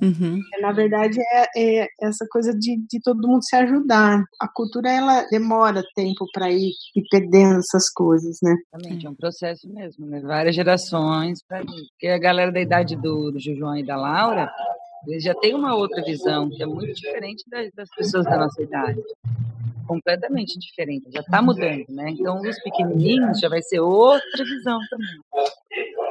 Uhum. 0.02 0.40
Na 0.60 0.72
verdade, 0.72 1.18
é, 1.20 1.46
é, 1.56 1.88
essa 2.02 2.26
coisa 2.30 2.52
de, 2.52 2.76
de 2.88 3.00
todo 3.02 3.26
mundo 3.26 3.42
se 3.42 3.56
ajudar. 3.56 4.22
A 4.40 4.48
cultura, 4.48 4.90
ela 4.90 5.26
demora 5.30 5.82
tempo 5.94 6.26
para 6.32 6.50
ir, 6.50 6.72
ir 6.94 7.02
perdendo 7.10 7.58
essas 7.58 7.90
coisas, 7.90 8.38
né? 8.42 8.54
Exatamente, 8.74 9.06
é 9.06 9.10
um 9.10 9.14
processo 9.14 9.68
mesmo, 9.72 10.06
né? 10.06 10.20
Várias 10.20 10.54
gerações. 10.54 11.40
Porque 11.48 12.08
a 12.08 12.18
galera 12.18 12.52
da 12.52 12.60
idade 12.60 12.96
do, 12.96 13.30
do 13.30 13.40
João 13.40 13.76
e 13.76 13.86
da 13.86 13.96
Laura, 13.96 14.50
eles 15.06 15.22
já 15.22 15.34
têm 15.34 15.54
uma 15.54 15.74
outra 15.74 16.02
visão, 16.02 16.48
que 16.50 16.62
é 16.62 16.66
muito 16.66 16.94
diferente 16.94 17.44
das, 17.48 17.70
das 17.72 17.88
pessoas 17.90 18.24
da 18.24 18.36
nossa 18.36 18.62
idade 18.62 19.02
completamente 19.86 20.58
diferente, 20.58 21.08
já 21.12 21.20
está 21.20 21.40
mudando, 21.40 21.84
né? 21.90 22.10
Então, 22.10 22.40
os 22.40 22.60
pequenininhos 22.62 23.38
já 23.38 23.48
vai 23.48 23.62
ser 23.62 23.78
outra 23.80 24.44
visão 24.44 24.80
também. 24.90 25.20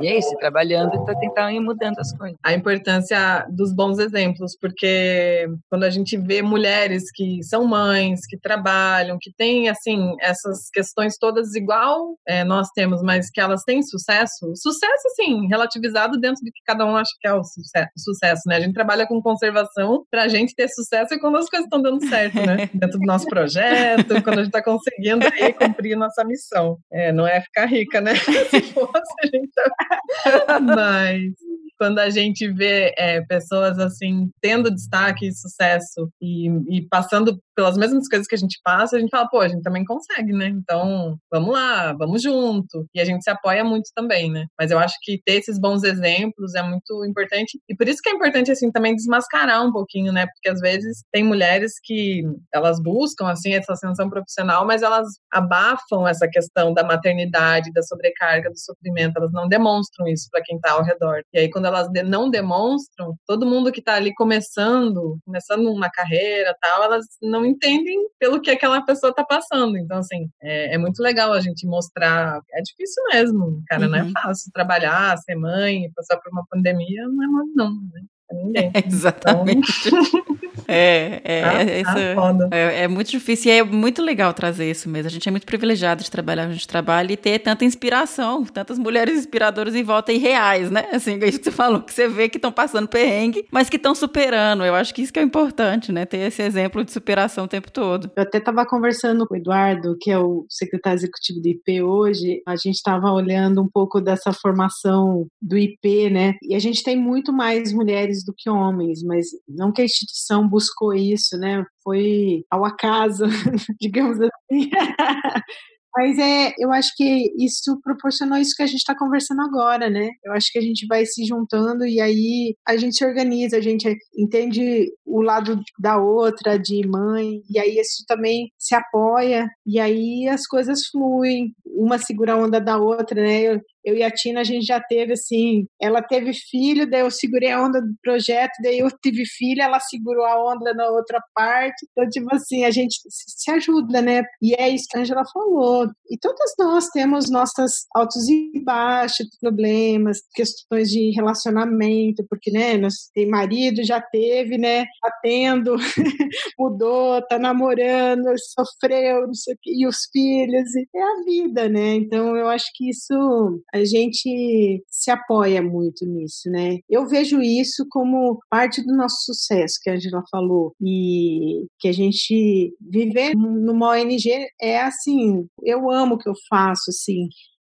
E 0.01 0.07
é 0.07 0.17
isso, 0.17 0.35
trabalhando 0.37 1.03
para 1.05 1.17
tentar 1.17 1.51
ir 1.53 1.59
mudando 1.59 1.99
as 1.99 2.15
coisas. 2.17 2.37
A 2.43 2.53
importância 2.53 3.45
dos 3.49 3.73
bons 3.73 3.99
exemplos, 3.99 4.57
porque 4.59 5.47
quando 5.69 5.83
a 5.83 5.89
gente 5.89 6.17
vê 6.17 6.41
mulheres 6.41 7.03
que 7.13 7.41
são 7.43 7.65
mães, 7.65 8.21
que 8.27 8.37
trabalham, 8.37 9.17
que 9.19 9.31
têm, 9.37 9.69
assim, 9.69 10.15
essas 10.21 10.69
questões 10.73 11.17
todas 11.17 11.55
igual 11.55 12.15
é, 12.27 12.43
nós 12.43 12.67
temos, 12.75 13.01
mas 13.01 13.29
que 13.29 13.39
elas 13.39 13.63
têm 13.63 13.81
sucesso, 13.81 14.51
sucesso, 14.55 15.07
assim, 15.07 15.47
relativizado 15.47 16.19
dentro 16.19 16.43
do 16.43 16.51
que 16.51 16.61
cada 16.65 16.85
um 16.85 16.95
acha 16.95 17.11
que 17.19 17.27
é 17.27 17.33
o 17.33 17.43
sucesso, 17.43 17.91
sucesso 17.97 18.41
né? 18.47 18.57
A 18.57 18.59
gente 18.59 18.73
trabalha 18.73 19.07
com 19.07 19.21
conservação 19.21 20.03
para 20.09 20.23
a 20.23 20.27
gente 20.27 20.53
ter 20.55 20.67
sucesso 20.67 21.13
é 21.13 21.19
quando 21.19 21.37
as 21.37 21.49
coisas 21.49 21.65
estão 21.65 21.81
dando 21.81 22.05
certo, 22.07 22.35
né? 22.35 22.69
Dentro 22.73 22.99
do 22.99 23.05
nosso 23.05 23.25
projeto, 23.27 24.21
quando 24.23 24.39
a 24.39 24.43
gente 24.43 24.55
está 24.55 24.63
conseguindo 24.63 25.25
aí 25.25 25.53
cumprir 25.53 25.95
nossa 25.95 26.23
missão. 26.23 26.77
É, 26.91 27.11
não 27.11 27.27
é 27.27 27.41
ficar 27.41 27.65
rica, 27.65 28.01
né? 28.01 28.15
Se 28.49 28.61
fosse, 28.61 29.13
a 29.23 29.25
gente 29.25 29.49
mas 30.75 31.33
quando 31.77 31.99
a 31.99 32.09
gente 32.09 32.51
vê 32.51 32.93
é, 32.97 33.21
pessoas 33.21 33.79
assim 33.79 34.29
tendo 34.41 34.73
destaque 34.73 35.27
e 35.27 35.33
sucesso 35.33 36.09
e, 36.21 36.47
e, 36.69 36.87
passando 36.87 37.39
pelas 37.55 37.77
mesmas 37.77 38.07
coisas 38.07 38.27
que 38.27 38.35
a 38.35 38.37
gente 38.37 38.59
passa, 38.63 38.97
a 38.97 38.99
gente 38.99 39.09
fala, 39.09 39.29
pô, 39.29 39.39
a 39.39 39.47
gente 39.47 39.63
também 39.63 39.85
consegue, 39.85 40.33
né? 40.33 40.47
Então, 40.47 41.17
vamos 41.31 41.53
lá, 41.53 41.93
vamos 41.93 42.21
junto. 42.21 42.85
E 42.93 42.99
a 42.99 43.05
gente 43.05 43.23
se 43.23 43.29
apoia 43.29 43.63
muito 43.63 43.89
também, 43.95 44.29
né? 44.29 44.45
Mas 44.59 44.71
eu 44.71 44.77
acho 44.77 44.95
que 45.01 45.21
ter 45.25 45.35
esses 45.35 45.57
bons 45.57 45.83
exemplos 45.83 46.53
é 46.53 46.61
muito 46.61 47.05
importante. 47.05 47.57
E 47.69 47.75
por 47.75 47.87
isso 47.87 48.01
que 48.03 48.09
é 48.09 48.13
importante, 48.13 48.51
assim, 48.51 48.71
também 48.71 48.95
desmascarar 48.95 49.65
um 49.65 49.71
pouquinho, 49.71 50.11
né? 50.11 50.25
Porque 50.27 50.49
às 50.49 50.59
vezes 50.59 51.03
tem 51.11 51.23
mulheres 51.23 51.73
que 51.81 52.23
elas 52.53 52.81
buscam, 52.81 53.29
assim, 53.29 53.53
essa 53.53 53.73
ascensão 53.73 54.09
profissional, 54.09 54.65
mas 54.65 54.81
elas 54.81 55.07
abafam 55.31 56.07
essa 56.07 56.27
questão 56.27 56.73
da 56.73 56.83
maternidade, 56.83 57.71
da 57.71 57.81
sobrecarga, 57.83 58.49
do 58.49 58.59
sofrimento. 58.59 59.17
Elas 59.17 59.31
não 59.31 59.47
demonstram 59.47 60.07
isso 60.07 60.27
para 60.29 60.43
quem 60.43 60.59
tá 60.59 60.71
ao 60.71 60.83
redor. 60.83 61.21
E 61.33 61.39
aí, 61.39 61.49
quando 61.49 61.64
elas 61.65 61.89
não 62.05 62.29
demonstram, 62.29 63.15
todo 63.25 63.45
mundo 63.45 63.71
que 63.71 63.81
tá 63.81 63.95
ali 63.95 64.13
começando, 64.13 65.17
começando 65.25 65.71
uma 65.71 65.89
carreira 65.89 66.55
tal, 66.61 66.83
elas 66.83 67.05
não 67.21 67.45
entendem 67.45 68.07
pelo 68.19 68.41
que 68.41 68.51
aquela 68.51 68.81
pessoa 68.81 69.09
está 69.09 69.23
passando. 69.23 69.77
Então, 69.77 69.97
assim, 69.97 70.29
é, 70.41 70.75
é, 70.75 70.77
muito 70.77 71.01
legal 71.01 71.33
a 71.33 71.39
gente 71.39 71.67
mostrar. 71.67 72.39
É 72.53 72.61
difícil 72.61 73.03
mesmo, 73.11 73.63
cara, 73.67 73.83
uhum. 73.83 73.91
não 73.91 73.97
é 73.99 74.03
uhum. 74.03 74.11
fácil 74.11 74.51
trabalhar, 74.53 75.17
ser 75.17 75.35
mãe, 75.35 75.91
passar 75.95 76.17
por 76.17 76.31
uma 76.31 76.45
pandemia, 76.49 77.07
não 77.07 77.23
é 77.23 77.27
mal, 77.27 77.45
não, 77.55 77.71
né? 77.93 78.01
Ninguém. 78.33 78.71
É, 78.73 78.87
exatamente. 78.87 79.87
Então... 79.87 80.35
É, 80.67 81.21
é, 81.23 81.43
ah, 81.43 81.63
isso, 81.63 82.19
ah, 82.19 82.49
é, 82.51 82.83
é, 82.83 82.87
muito 82.87 83.11
difícil 83.11 83.51
e 83.51 83.57
é 83.57 83.63
muito 83.63 84.01
legal 84.01 84.33
trazer 84.33 84.69
isso 84.69 84.89
mesmo. 84.89 85.07
A 85.07 85.11
gente 85.11 85.27
é 85.27 85.31
muito 85.31 85.45
privilegiado 85.45 86.03
de 86.03 86.09
trabalhar, 86.09 86.45
a 86.45 86.51
gente 86.51 86.67
trabalha 86.67 87.13
e 87.13 87.17
ter 87.17 87.39
tanta 87.39 87.65
inspiração, 87.65 88.43
tantas 88.45 88.79
mulheres 88.79 89.19
inspiradoras 89.19 89.75
em 89.75 89.83
volta 89.83 90.11
e 90.11 90.17
reais, 90.17 90.71
né? 90.71 90.87
Assim, 90.91 91.19
é 91.21 91.27
isso 91.27 91.39
que 91.39 91.45
você 91.45 91.51
falou, 91.51 91.81
que 91.81 91.93
você 91.93 92.07
vê 92.07 92.29
que 92.29 92.37
estão 92.37 92.51
passando 92.51 92.87
perrengue, 92.87 93.45
mas 93.51 93.69
que 93.69 93.77
estão 93.77 93.93
superando. 93.93 94.65
Eu 94.65 94.75
acho 94.75 94.93
que 94.93 95.01
isso 95.01 95.13
que 95.13 95.19
é 95.19 95.23
importante, 95.23 95.91
né? 95.91 96.05
Ter 96.05 96.17
esse 96.19 96.41
exemplo 96.41 96.83
de 96.83 96.91
superação 96.91 97.45
o 97.45 97.47
tempo 97.49 97.71
todo. 97.71 98.11
Eu 98.15 98.23
até 98.23 98.37
estava 98.37 98.65
conversando 98.65 99.27
com 99.27 99.35
o 99.35 99.37
Eduardo, 99.37 99.97
que 99.99 100.09
é 100.11 100.17
o 100.17 100.45
secretário 100.49 100.97
executivo 100.97 101.41
do 101.41 101.47
IP 101.47 101.81
hoje, 101.81 102.41
a 102.47 102.55
gente 102.55 102.75
estava 102.75 103.11
olhando 103.11 103.61
um 103.61 103.69
pouco 103.71 104.01
dessa 104.01 104.31
formação 104.33 105.27
do 105.41 105.57
IP, 105.57 106.09
né? 106.09 106.35
E 106.41 106.55
a 106.55 106.59
gente 106.59 106.83
tem 106.83 106.95
muito 106.95 107.31
mais 107.31 107.71
mulheres 107.71 108.14
do 108.23 108.33
que 108.37 108.49
homens, 108.49 109.03
mas 109.03 109.27
não 109.47 109.71
que 109.71 109.81
a 109.81 109.85
instituição 109.85 110.47
buscou 110.47 110.93
isso, 110.93 111.37
né? 111.37 111.63
Foi 111.83 112.43
ao 112.49 112.65
acaso, 112.65 113.25
digamos 113.79 114.17
assim. 114.21 114.69
Mas 115.97 116.19
é, 116.19 116.53
eu 116.59 116.73
acho 116.73 116.91
que 116.97 117.31
isso 117.39 117.79
proporcionou 117.81 118.37
isso 118.37 118.53
que 118.53 118.63
a 118.63 118.67
gente 118.67 118.79
está 118.79 118.93
conversando 118.93 119.41
agora, 119.41 119.89
né? 119.89 120.09
Eu 120.25 120.33
acho 120.33 120.51
que 120.51 120.59
a 120.59 120.61
gente 120.61 120.85
vai 120.87 121.05
se 121.05 121.23
juntando 121.23 121.85
e 121.85 122.01
aí 122.01 122.53
a 122.67 122.75
gente 122.75 122.97
se 122.97 123.05
organiza, 123.05 123.55
a 123.55 123.61
gente 123.61 123.87
entende 124.17 124.91
o 125.05 125.21
lado 125.21 125.57
da 125.79 125.97
outra, 125.97 126.59
de 126.59 126.85
mãe, 126.85 127.41
e 127.49 127.57
aí 127.57 127.77
isso 127.77 128.03
também 128.05 128.49
se 128.59 128.75
apoia, 128.75 129.47
e 129.65 129.79
aí 129.79 130.27
as 130.27 130.45
coisas 130.45 130.85
fluem, 130.91 131.53
uma 131.75 131.97
segura 131.97 132.33
a 132.33 132.37
onda 132.37 132.59
da 132.59 132.77
outra, 132.77 133.21
né? 133.21 133.41
Eu, 133.41 133.61
eu 133.83 133.95
e 133.95 134.01
a 134.01 134.09
Tina, 134.09 134.41
a 134.41 134.43
gente 134.43 134.65
já 134.65 134.79
teve 134.81 135.13
assim, 135.13 135.67
ela 135.79 136.01
teve 136.01 136.33
filho, 136.33 136.89
daí 136.89 137.01
eu 137.01 137.11
segurei 137.11 137.51
a 137.51 137.63
onda 137.63 137.79
do 137.79 137.93
projeto, 138.01 138.53
daí 138.63 138.79
eu 138.79 138.89
tive 139.03 139.25
filho, 139.25 139.61
ela 139.61 139.79
segurou 139.79 140.25
a 140.25 140.53
onda 140.53 140.73
na 140.73 140.89
outra 140.89 141.21
parte. 141.35 141.85
Então, 141.91 142.09
tipo 142.09 142.33
assim, 142.33 142.65
a 142.65 142.71
gente 142.71 142.99
se 143.09 143.51
ajuda, 143.51 144.01
né? 144.01 144.23
E 144.41 144.55
é 144.55 144.69
isso 144.69 144.87
que 144.89 144.97
a 144.97 145.01
Angela 145.01 145.23
falou. 145.31 145.87
E 146.09 146.17
todas 146.17 146.53
nós 146.57 146.89
temos 146.89 147.29
nossas 147.29 147.85
altos 147.93 148.27
e 148.27 148.59
baixos, 148.63 149.27
problemas, 149.39 150.19
questões 150.33 150.89
de 150.89 151.11
relacionamento, 151.11 152.25
porque, 152.27 152.51
né, 152.51 152.77
nós 152.77 153.09
tem 153.13 153.27
marido, 153.27 153.83
já 153.83 154.01
teve, 154.01 154.57
né, 154.57 154.85
tá 155.01 155.11
tendo, 155.21 155.75
mudou, 156.57 157.21
tá 157.27 157.37
namorando, 157.37 158.33
sofreu, 158.37 159.27
não 159.27 159.33
sei 159.33 159.53
o 159.53 159.57
quê, 159.61 159.71
e 159.75 159.87
os 159.87 160.07
filhos, 160.11 160.75
e 160.75 160.87
é 160.95 161.03
a 161.03 161.23
vida, 161.23 161.64
né? 161.69 161.95
Então, 161.95 162.35
eu 162.35 162.47
acho 162.47 162.65
que 162.73 162.89
isso 162.89 163.61
a 163.73 163.83
gente 163.83 164.83
se 164.89 165.11
apoia 165.11 165.61
muito 165.61 166.05
nisso, 166.05 166.49
né? 166.49 166.79
Eu 166.89 167.07
vejo 167.07 167.41
isso 167.41 167.85
como 167.89 168.39
parte 168.49 168.83
do 168.85 168.95
nosso 168.95 169.17
sucesso, 169.25 169.79
que 169.81 169.89
a 169.89 169.93
Angela 169.93 170.23
falou, 170.31 170.73
e 170.81 171.65
que 171.79 171.87
a 171.87 171.93
gente 171.93 172.73
viver 172.79 173.35
numa 173.35 173.91
ONG 173.91 174.47
é 174.61 174.81
assim, 174.81 175.47
eu 175.63 175.89
amo 175.91 176.15
o 176.15 176.17
que 176.17 176.29
eu 176.29 176.33
faço, 176.49 176.89
assim, 176.89 177.27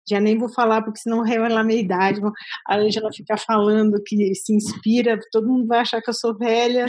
já 0.09 0.21
nem 0.21 0.37
vou 0.37 0.49
falar, 0.49 0.81
porque 0.81 0.99
senão 0.99 1.21
revela 1.21 1.59
a 1.59 1.63
minha 1.63 1.79
idade. 1.79 2.21
A 2.67 2.77
Angela 2.77 3.09
fica 3.13 3.37
falando 3.37 4.01
que 4.05 4.33
se 4.35 4.53
inspira, 4.53 5.19
todo 5.31 5.47
mundo 5.47 5.67
vai 5.67 5.79
achar 5.79 6.01
que 6.01 6.09
eu 6.09 6.13
sou 6.13 6.37
velha, 6.37 6.85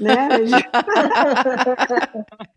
né? 0.00 0.28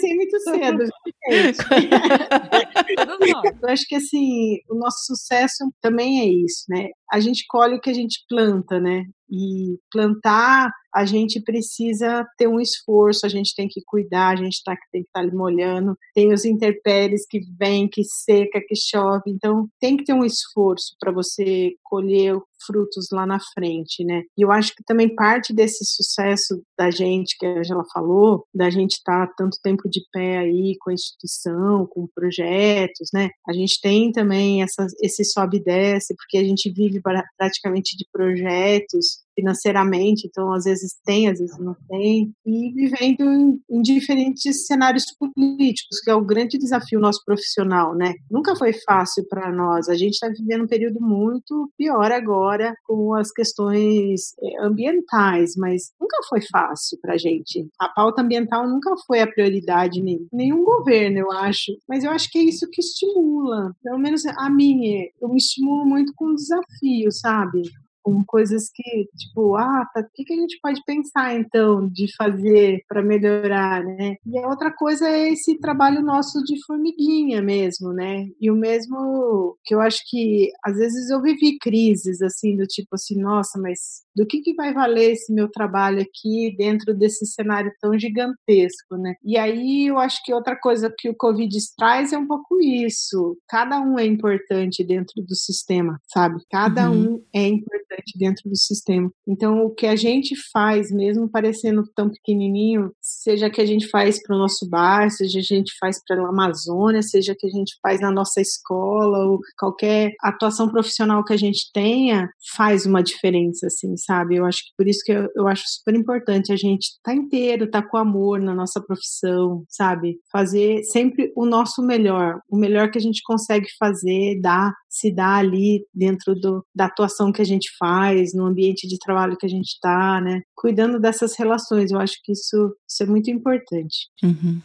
Pensei 0.00 0.16
muito 0.16 0.40
cedo, 0.40 0.84
gente. 1.28 1.58
eu 3.62 3.68
acho 3.68 3.84
que 3.86 3.96
assim, 3.96 4.58
o 4.68 4.74
nosso 4.74 5.04
sucesso 5.06 5.72
também 5.80 6.20
é 6.20 6.26
isso, 6.26 6.64
né? 6.68 6.88
a 7.12 7.18
gente 7.18 7.44
colhe 7.48 7.74
o 7.74 7.80
que 7.80 7.90
a 7.90 7.94
gente 7.94 8.24
planta, 8.28 8.78
né? 8.78 9.04
E 9.30 9.78
plantar, 9.90 10.70
a 10.94 11.04
gente 11.04 11.40
precisa 11.40 12.26
ter 12.36 12.48
um 12.48 12.60
esforço, 12.60 13.24
a 13.24 13.28
gente 13.28 13.54
tem 13.54 13.68
que 13.68 13.80
cuidar, 13.86 14.30
a 14.30 14.36
gente 14.36 14.62
tá, 14.64 14.76
tem 14.90 15.02
que 15.02 15.08
estar 15.08 15.28
tá 15.28 15.36
molhando, 15.36 15.96
tem 16.14 16.32
os 16.32 16.44
intempéries 16.44 17.24
que 17.28 17.40
vem, 17.58 17.88
que 17.88 18.02
seca, 18.04 18.60
que 18.66 18.74
chove, 18.74 19.30
então 19.30 19.68
tem 19.80 19.96
que 19.96 20.04
ter 20.04 20.12
um 20.12 20.24
esforço 20.24 20.96
para 20.98 21.12
você 21.12 21.74
colher 21.84 22.36
frutos 22.66 23.06
lá 23.10 23.24
na 23.24 23.38
frente, 23.54 24.04
né? 24.04 24.22
E 24.36 24.42
eu 24.42 24.52
acho 24.52 24.74
que 24.74 24.84
também 24.84 25.14
parte 25.14 25.52
desse 25.52 25.84
sucesso 25.84 26.62
da 26.78 26.90
gente, 26.90 27.36
que 27.38 27.46
a 27.46 27.58
Angela 27.58 27.84
falou, 27.92 28.44
da 28.54 28.68
gente 28.68 28.92
estar 28.92 29.26
tá 29.28 29.34
tanto 29.36 29.58
tempo 29.62 29.88
de 29.88 30.02
pé 30.12 30.38
aí 30.38 30.76
com 30.80 30.90
a 30.90 30.94
instituição, 30.94 31.86
com 31.86 32.06
projetos, 32.14 33.08
né? 33.14 33.30
A 33.48 33.52
gente 33.52 33.80
tem 33.80 34.12
também 34.12 34.62
essa, 34.62 34.86
esse 35.02 35.24
sobe 35.24 35.58
e 35.58 35.64
desce, 35.64 36.14
porque 36.16 36.36
a 36.36 36.44
gente 36.44 36.70
vive 36.70 37.00
praticamente 37.38 37.96
de 37.96 38.06
projetos 38.12 39.19
financeiramente, 39.34 40.26
então 40.26 40.52
às 40.52 40.64
vezes 40.64 40.94
tem, 41.04 41.28
às 41.28 41.38
vezes 41.38 41.58
não 41.58 41.74
tem, 41.88 42.32
e 42.44 42.72
vivendo 42.72 43.22
em, 43.22 43.60
em, 43.70 43.82
diferentes 43.82 44.66
cenários 44.66 45.04
políticos, 45.18 46.00
que 46.02 46.10
é 46.10 46.14
o 46.14 46.24
grande 46.24 46.58
desafio 46.58 47.00
nosso 47.00 47.22
profissional, 47.24 47.94
né? 47.94 48.14
Nunca 48.30 48.54
foi 48.56 48.72
fácil 48.72 49.24
para 49.28 49.50
nós, 49.52 49.88
a 49.88 49.94
gente 49.94 50.14
está 50.14 50.28
vivendo 50.28 50.64
um 50.64 50.68
período 50.68 51.00
muito 51.00 51.70
pior 51.76 52.12
agora 52.12 52.74
com 52.84 53.14
as 53.14 53.30
questões 53.32 54.32
é, 54.42 54.64
ambientais, 54.64 55.52
mas 55.56 55.92
nunca 56.00 56.16
foi 56.28 56.40
fácil 56.50 56.98
para 57.00 57.14
a 57.14 57.18
gente. 57.18 57.68
A 57.78 57.88
pauta 57.88 58.22
ambiental 58.22 58.68
nunca 58.68 58.94
foi 59.06 59.20
a 59.20 59.26
prioridade 59.26 60.00
em 60.00 60.26
nenhum 60.32 60.64
governo, 60.64 61.18
eu 61.18 61.32
acho, 61.32 61.72
mas 61.88 62.04
eu 62.04 62.10
acho 62.10 62.30
que 62.30 62.38
é 62.38 62.42
isso 62.42 62.68
que 62.70 62.80
estimula, 62.80 63.72
pelo 63.82 63.98
menos 63.98 64.24
a 64.26 64.50
mim, 64.50 65.08
eu 65.20 65.28
me 65.28 65.36
estimulo 65.36 65.84
muito 65.86 66.12
com 66.14 66.34
desafio, 66.34 67.10
sabe? 67.10 67.62
Com 68.02 68.24
coisas 68.24 68.70
que, 68.74 69.06
tipo, 69.16 69.56
ah, 69.56 69.84
tá, 69.92 70.00
o 70.00 70.04
que, 70.14 70.24
que 70.24 70.32
a 70.32 70.36
gente 70.36 70.58
pode 70.62 70.82
pensar 70.84 71.34
então 71.34 71.88
de 71.88 72.06
fazer 72.16 72.82
para 72.88 73.02
melhorar, 73.02 73.84
né? 73.84 74.16
E 74.26 74.38
a 74.38 74.48
outra 74.48 74.72
coisa 74.72 75.08
é 75.08 75.32
esse 75.32 75.58
trabalho 75.58 76.02
nosso 76.02 76.42
de 76.44 76.54
formiguinha 76.64 77.42
mesmo, 77.42 77.92
né? 77.92 78.26
E 78.40 78.50
o 78.50 78.56
mesmo 78.56 79.56
que 79.64 79.74
eu 79.74 79.80
acho 79.80 79.98
que 80.08 80.50
às 80.64 80.76
vezes 80.76 81.10
eu 81.10 81.20
vivi 81.22 81.58
crises 81.58 82.20
assim 82.22 82.56
do 82.56 82.64
tipo 82.66 82.94
assim, 82.94 83.20
nossa, 83.20 83.58
mas 83.60 83.78
do 84.14 84.26
que, 84.26 84.40
que 84.40 84.54
vai 84.54 84.72
valer 84.72 85.12
esse 85.12 85.32
meu 85.32 85.48
trabalho 85.48 86.00
aqui 86.00 86.54
dentro 86.56 86.94
desse 86.94 87.26
cenário 87.26 87.72
tão 87.80 87.98
gigantesco, 87.98 88.96
né? 88.96 89.14
E 89.24 89.36
aí 89.36 89.86
eu 89.86 89.98
acho 89.98 90.22
que 90.24 90.32
outra 90.32 90.56
coisa 90.56 90.92
que 90.96 91.08
o 91.08 91.16
Covid 91.16 91.56
traz 91.76 92.12
é 92.12 92.18
um 92.18 92.26
pouco 92.26 92.60
isso. 92.60 93.36
Cada 93.48 93.80
um 93.80 93.98
é 93.98 94.04
importante 94.04 94.84
dentro 94.84 95.22
do 95.22 95.34
sistema, 95.34 95.98
sabe? 96.12 96.40
Cada 96.50 96.90
uhum. 96.90 97.14
um 97.14 97.24
é 97.34 97.46
importante 97.46 98.18
dentro 98.18 98.48
do 98.48 98.56
sistema. 98.56 99.10
Então, 99.26 99.64
o 99.64 99.70
que 99.70 99.86
a 99.86 99.96
gente 99.96 100.34
faz, 100.52 100.90
mesmo 100.90 101.28
parecendo 101.28 101.84
tão 101.94 102.10
pequenininho, 102.10 102.92
seja 103.00 103.50
que 103.50 103.60
a 103.60 103.66
gente 103.66 103.88
faz 103.88 104.22
para 104.22 104.36
o 104.36 104.38
nosso 104.38 104.68
bar, 104.68 105.10
seja 105.10 105.38
a 105.38 105.42
gente 105.42 105.72
faz 105.78 106.00
para 106.06 106.22
a 106.22 106.28
Amazônia, 106.28 107.02
seja 107.02 107.34
que 107.38 107.46
a 107.46 107.50
gente 107.50 107.76
faz 107.82 108.00
na 108.00 108.10
nossa 108.10 108.40
escola, 108.40 109.18
ou 109.26 109.40
qualquer 109.58 110.12
atuação 110.22 110.68
profissional 110.68 111.24
que 111.24 111.32
a 111.32 111.36
gente 111.36 111.70
tenha, 111.72 112.28
faz 112.56 112.86
uma 112.86 113.02
diferença, 113.02 113.66
assim, 113.66 113.96
sabe? 113.96 114.09
Sabe? 114.10 114.34
Eu 114.34 114.44
acho 114.44 114.58
que 114.58 114.72
por 114.76 114.88
isso 114.88 115.02
que 115.04 115.12
eu, 115.12 115.28
eu 115.36 115.46
acho 115.46 115.62
super 115.66 115.94
importante 115.94 116.52
a 116.52 116.56
gente 116.56 116.86
estar 116.86 117.12
tá 117.12 117.14
inteiro, 117.14 117.66
estar 117.66 117.82
tá 117.82 117.88
com 117.88 117.96
amor 117.96 118.40
na 118.40 118.52
nossa 118.52 118.80
profissão, 118.80 119.62
sabe? 119.68 120.18
Fazer 120.32 120.82
sempre 120.82 121.32
o 121.36 121.46
nosso 121.46 121.80
melhor, 121.80 122.40
o 122.50 122.58
melhor 122.58 122.90
que 122.90 122.98
a 122.98 123.00
gente 123.00 123.22
consegue 123.24 123.68
fazer, 123.78 124.40
dar, 124.40 124.72
se 124.88 125.14
dar 125.14 125.36
ali 125.36 125.86
dentro 125.94 126.34
do, 126.34 126.64
da 126.74 126.86
atuação 126.86 127.30
que 127.30 127.40
a 127.40 127.44
gente 127.44 127.70
faz, 127.78 128.34
no 128.34 128.46
ambiente 128.46 128.88
de 128.88 128.98
trabalho 128.98 129.36
que 129.36 129.46
a 129.46 129.50
gente 129.50 129.68
está, 129.68 130.20
né? 130.20 130.40
Cuidando 130.56 130.98
dessas 130.98 131.36
relações, 131.38 131.92
eu 131.92 132.00
acho 132.00 132.16
que 132.24 132.32
isso, 132.32 132.74
isso 132.88 133.02
é 133.04 133.06
muito 133.06 133.30
importante. 133.30 134.08
Uhum. 134.24 134.60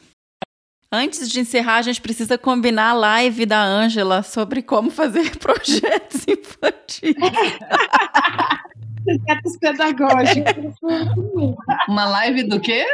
Antes 0.91 1.29
de 1.29 1.39
encerrar, 1.39 1.75
a 1.75 1.81
gente 1.83 2.01
precisa 2.01 2.37
combinar 2.37 2.91
a 2.91 2.93
live 2.93 3.45
da 3.45 3.63
Ângela 3.63 4.23
sobre 4.23 4.63
como 4.63 4.89
fazer 4.89 5.35
projetos 5.37 6.25
infantis. 6.27 7.15
projetos 9.05 9.57
pedagógicos. 9.57 10.75
Uma 11.87 12.09
live 12.09 12.43
do 12.43 12.59
quê? 12.59 12.85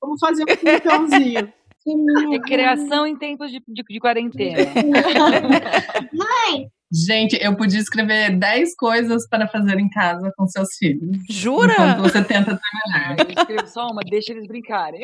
Vamos 0.00 0.18
fazer 0.20 0.42
um 0.42 0.46
quintãozinho. 0.46 1.52
Recreação 2.30 3.06
em 3.06 3.16
tempos 3.16 3.50
de, 3.50 3.62
de, 3.66 3.82
de 3.88 4.00
quarentena. 4.00 4.58
Mãe! 6.12 6.68
Gente, 6.92 7.36
eu 7.42 7.56
podia 7.56 7.80
escrever 7.80 8.38
10 8.38 8.76
coisas 8.76 9.26
para 9.28 9.48
fazer 9.48 9.78
em 9.80 9.88
casa 9.88 10.32
com 10.36 10.46
seus 10.46 10.76
filhos. 10.78 11.16
Jura? 11.28 11.72
Enquanto 11.72 12.02
você 12.02 12.22
tenta 12.22 12.58
trabalhar. 12.58 13.16
Eu 13.18 13.30
escrevo 13.30 13.66
só 13.66 13.88
uma, 13.88 14.02
deixa 14.02 14.32
eles 14.32 14.46
brincarem. 14.46 15.02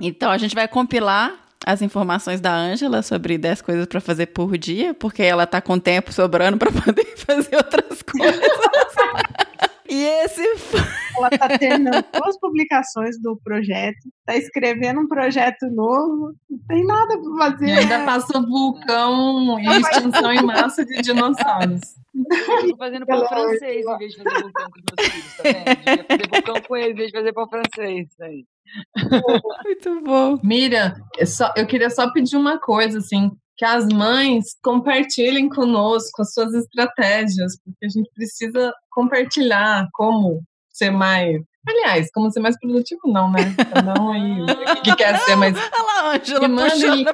então, 0.00 0.30
a 0.30 0.38
gente 0.38 0.54
vai 0.54 0.68
compilar 0.68 1.47
as 1.66 1.82
informações 1.82 2.40
da 2.40 2.54
Ângela 2.54 3.02
sobre 3.02 3.36
10 3.36 3.62
coisas 3.62 3.86
para 3.86 4.00
fazer 4.00 4.26
por 4.26 4.56
dia, 4.56 4.94
porque 4.94 5.22
ela 5.22 5.46
tá 5.46 5.60
com 5.60 5.78
tempo 5.78 6.12
sobrando 6.12 6.56
para 6.56 6.70
poder 6.72 7.16
fazer 7.16 7.56
outras 7.56 8.02
coisas. 8.02 8.40
e 9.88 10.04
esse 10.24 10.56
foi... 10.56 10.80
Ela 11.16 11.30
tá 11.30 11.58
terminando 11.58 12.04
duas 12.12 12.38
publicações 12.38 13.20
do 13.20 13.36
projeto, 13.42 13.98
tá 14.24 14.36
escrevendo 14.36 15.00
um 15.00 15.08
projeto 15.08 15.66
novo, 15.68 16.32
não 16.48 16.58
tem 16.68 16.84
nada 16.84 17.18
para 17.20 17.50
fazer. 17.50 17.66
E 17.66 17.72
ainda 17.72 18.04
passa 18.04 18.40
vulcão 18.40 19.58
e 19.58 19.66
extinção 19.80 20.32
em 20.32 20.42
massa 20.42 20.84
de 20.84 21.02
dinossauros. 21.02 21.80
Eu 22.14 22.70
tô 22.70 22.76
fazendo 22.76 23.06
pão 23.06 23.26
francês 23.26 23.84
em 23.84 23.98
vez 23.98 24.12
de 24.12 24.22
fazer 24.22 24.42
vulcão 24.42 24.70
com 24.70 24.78
os 24.78 24.84
meus 24.96 25.12
filhos, 25.12 25.36
tá 25.36 25.42
vendo? 25.42 26.06
Fazer 26.06 26.28
vulcão 26.30 26.62
com 26.62 26.76
eles 26.76 26.92
em 26.92 26.96
vez 26.96 27.10
de 27.10 27.18
fazer 27.18 27.32
pão 27.32 27.48
francês. 27.48 28.08
Aí. 28.20 28.44
Muito 29.64 30.00
bom. 30.02 30.38
Miriam, 30.44 30.94
eu, 31.18 31.26
só, 31.26 31.52
eu 31.56 31.66
queria 31.66 31.90
só 31.90 32.12
pedir 32.12 32.36
uma 32.36 32.60
coisa, 32.60 32.98
assim, 32.98 33.30
que 33.56 33.64
as 33.64 33.88
mães 33.88 34.56
compartilhem 34.62 35.48
conosco 35.48 36.22
as 36.22 36.32
suas 36.32 36.54
estratégias, 36.54 37.58
porque 37.64 37.86
a 37.86 37.88
gente 37.88 38.08
precisa 38.14 38.72
compartilhar 38.98 39.86
como 39.92 40.42
ser 40.68 40.90
mais. 40.90 41.40
Aliás, 41.66 42.10
como 42.12 42.32
ser 42.32 42.40
mais 42.40 42.58
produtivo, 42.58 43.02
não, 43.06 43.30
né? 43.30 43.54
Um 44.00 44.10
aí 44.10 44.42
o 44.42 44.46
que 44.82 44.96
quer 44.96 45.16
ser 45.20 45.36
mais. 45.36 45.54
Olha 45.56 46.02
lá, 46.02 46.16
Angela, 46.16 46.48
mandem 46.48 47.06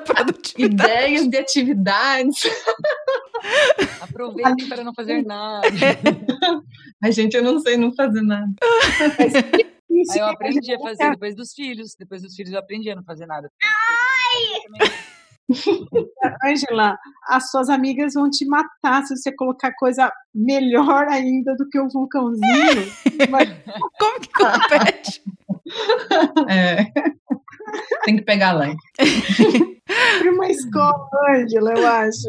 ideias 0.57 1.28
de 1.28 1.37
atividades. 1.37 2.41
Aproveitem 4.01 4.66
para 4.66 4.82
não 4.82 4.95
fazer 4.95 5.22
nada. 5.22 5.68
A 7.03 7.11
gente, 7.11 7.37
eu 7.37 7.43
não 7.43 7.61
sei 7.61 7.76
não 7.76 7.93
fazer 7.95 8.22
nada. 8.22 8.51
Aí 10.11 10.18
eu 10.18 10.26
aprendi 10.26 10.74
a 10.74 10.78
fazer 10.80 11.11
depois 11.11 11.37
dos 11.37 11.53
filhos. 11.53 11.95
Depois 11.97 12.20
dos 12.20 12.35
filhos 12.35 12.53
eu 12.53 12.59
aprendi 12.59 12.91
a 12.91 12.97
não 12.97 13.05
fazer 13.05 13.26
nada. 13.26 13.49
Ai! 13.62 14.91
Angela, 16.45 16.99
as 17.28 17.51
suas 17.51 17.68
amigas 17.68 18.14
vão 18.14 18.30
te 18.30 18.47
matar 18.47 19.05
se 19.05 19.16
você 19.16 19.34
colocar 19.34 19.72
coisa 19.74 20.11
melhor 20.34 21.07
ainda 21.09 21.55
do 21.57 21.68
que 21.68 21.78
o 21.78 21.88
vulcãozinho. 21.88 22.92
Mas... 23.30 23.49
Como 23.99 24.20
que 24.20 24.28
compete? 24.32 25.22
É. 26.49 26.84
Tem 28.05 28.16
que 28.16 28.22
pegar 28.22 28.53
lá. 28.53 28.66
Para 30.18 30.32
uma 30.32 30.49
escola, 30.49 31.09
Angela, 31.30 31.74
eu 31.74 31.86
acho. 31.86 32.28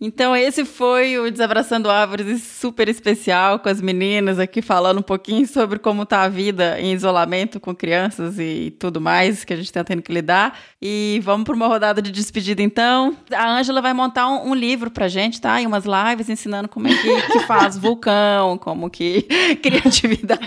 Então, 0.00 0.36
esse 0.36 0.64
foi 0.64 1.18
o 1.18 1.30
Desabraçando 1.30 1.90
Árvores 1.90 2.42
super 2.42 2.86
especial 2.88 3.58
com 3.58 3.68
as 3.68 3.80
meninas 3.80 4.38
aqui 4.38 4.60
falando 4.60 4.98
um 4.98 5.02
pouquinho 5.02 5.46
sobre 5.46 5.78
como 5.78 6.04
tá 6.04 6.22
a 6.22 6.28
vida 6.28 6.78
em 6.78 6.92
isolamento 6.92 7.58
com 7.58 7.74
crianças 7.74 8.38
e 8.38 8.76
tudo 8.78 9.00
mais 9.00 9.42
que 9.44 9.54
a 9.54 9.56
gente 9.56 9.66
está 9.66 9.82
tendo 9.82 10.02
que 10.02 10.12
lidar. 10.12 10.58
E 10.82 11.18
vamos 11.24 11.44
para 11.44 11.54
uma 11.54 11.66
rodada 11.66 12.02
de 12.02 12.12
despedida 12.12 12.62
então. 12.62 13.16
A 13.32 13.58
Ângela 13.58 13.80
vai 13.80 13.94
montar 13.94 14.28
um, 14.28 14.50
um, 14.50 14.54
livro 14.54 14.90
pra 14.90 15.08
gente, 15.08 15.40
tá? 15.40 15.62
E 15.62 15.66
umas 15.66 15.84
lives 15.84 16.28
ensinando 16.28 16.68
como 16.68 16.88
é 16.88 16.94
que, 16.94 17.22
que 17.32 17.40
faz 17.40 17.78
vulcão, 17.78 18.58
como 18.58 18.90
que 18.90 19.22
criatividade. 19.62 20.42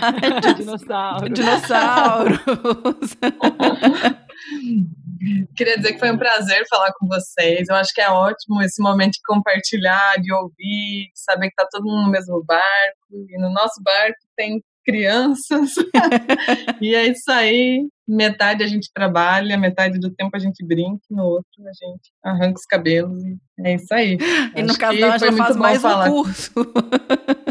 Dinossauro. 0.56 1.28
Dinossauros. 1.28 2.38
Queria 5.54 5.76
dizer 5.76 5.92
que 5.92 5.98
foi 5.98 6.10
um 6.10 6.18
prazer 6.18 6.66
falar 6.68 6.92
com 6.98 7.06
vocês. 7.06 7.68
Eu 7.68 7.76
acho 7.76 7.92
que 7.94 8.00
é 8.00 8.08
ótimo 8.08 8.62
esse 8.62 8.82
momento 8.82 9.12
de 9.12 9.20
compartilhar, 9.26 10.16
de 10.20 10.32
ouvir, 10.32 11.10
de 11.12 11.12
saber 11.14 11.48
que 11.48 11.54
está 11.60 11.66
todo 11.70 11.84
mundo 11.84 12.06
no 12.06 12.10
mesmo 12.10 12.42
barco. 12.44 13.28
E 13.28 13.38
no 13.38 13.50
nosso 13.50 13.82
barco 13.82 14.18
tem 14.36 14.62
crianças. 14.84 15.70
e 16.80 16.94
é 16.94 17.06
isso 17.06 17.30
aí. 17.30 17.86
Metade 18.08 18.64
a 18.64 18.66
gente 18.66 18.90
trabalha, 18.92 19.56
metade 19.56 20.00
do 20.00 20.10
tempo 20.10 20.34
a 20.34 20.38
gente 20.38 20.64
brinca, 20.66 21.00
no 21.10 21.22
outro 21.22 21.60
a 21.60 21.72
gente 21.72 22.10
arranca 22.24 22.58
os 22.58 22.66
cabelos. 22.66 23.22
É 23.60 23.74
isso 23.74 23.92
aí. 23.94 24.18
E 24.56 24.62
no 24.62 24.76
caso, 24.76 25.04
a 25.04 25.18
gente 25.18 25.36
faz 25.36 25.56
mais 25.56 25.80
falar. 25.80 26.08
um 26.08 26.22
curso. 26.22 26.52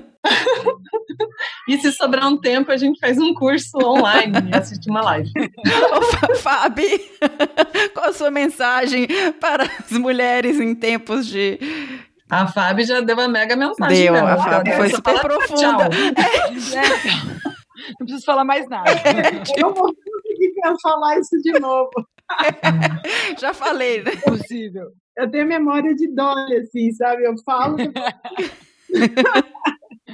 E 1.68 1.78
se 1.80 1.92
sobrar 1.92 2.28
um 2.28 2.40
tempo, 2.40 2.72
a 2.72 2.78
gente 2.78 3.00
faz 3.00 3.18
um 3.18 3.34
curso 3.34 3.78
online 3.84 4.34
e 4.52 4.56
assiste 4.58 4.90
uma 4.90 5.02
live. 5.02 5.30
Ô, 6.30 6.36
Fabi, 6.36 7.00
qual 7.94 8.10
a 8.10 8.14
sua 8.14 8.32
mensagem 8.32 9.08
para 9.40 9.64
as 9.64 9.92
mulheres 9.92 10.60
em 10.60 10.74
tempos 10.76 11.28
de 11.28 11.60
A 12.30 12.48
Fábio 12.48 12.86
já 12.86 13.02
deu 13.02 13.16
uma 13.16 13.28
mega 13.28 13.56
mensagem. 13.56 14.04
Deu, 14.04 14.14
mesmo. 14.14 14.28
a 14.28 14.38
Fábio 14.38 14.74
foi 14.74 14.90
Só 14.90 14.96
super 14.98 15.20
profunda. 15.22 15.90
tchau. 15.90 17.50
Não 18.00 18.06
preciso 18.06 18.26
falar 18.26 18.44
mais 18.44 18.68
nada. 18.70 18.92
Eu 19.56 19.62
não 19.62 19.74
vou 19.74 19.94
conseguir 19.96 20.54
falar 20.82 21.18
isso 21.18 21.42
de 21.42 21.60
novo. 21.60 21.90
Já 23.40 23.54
falei, 23.54 24.04
né? 24.04 24.12
Possível. 24.18 24.92
Eu 25.18 25.30
tenho 25.32 25.48
memória 25.48 25.96
de 25.96 26.14
Dolly, 26.14 26.58
assim, 26.58 26.92
sabe? 26.92 27.24
Eu 27.24 27.36
falo. 27.44 27.78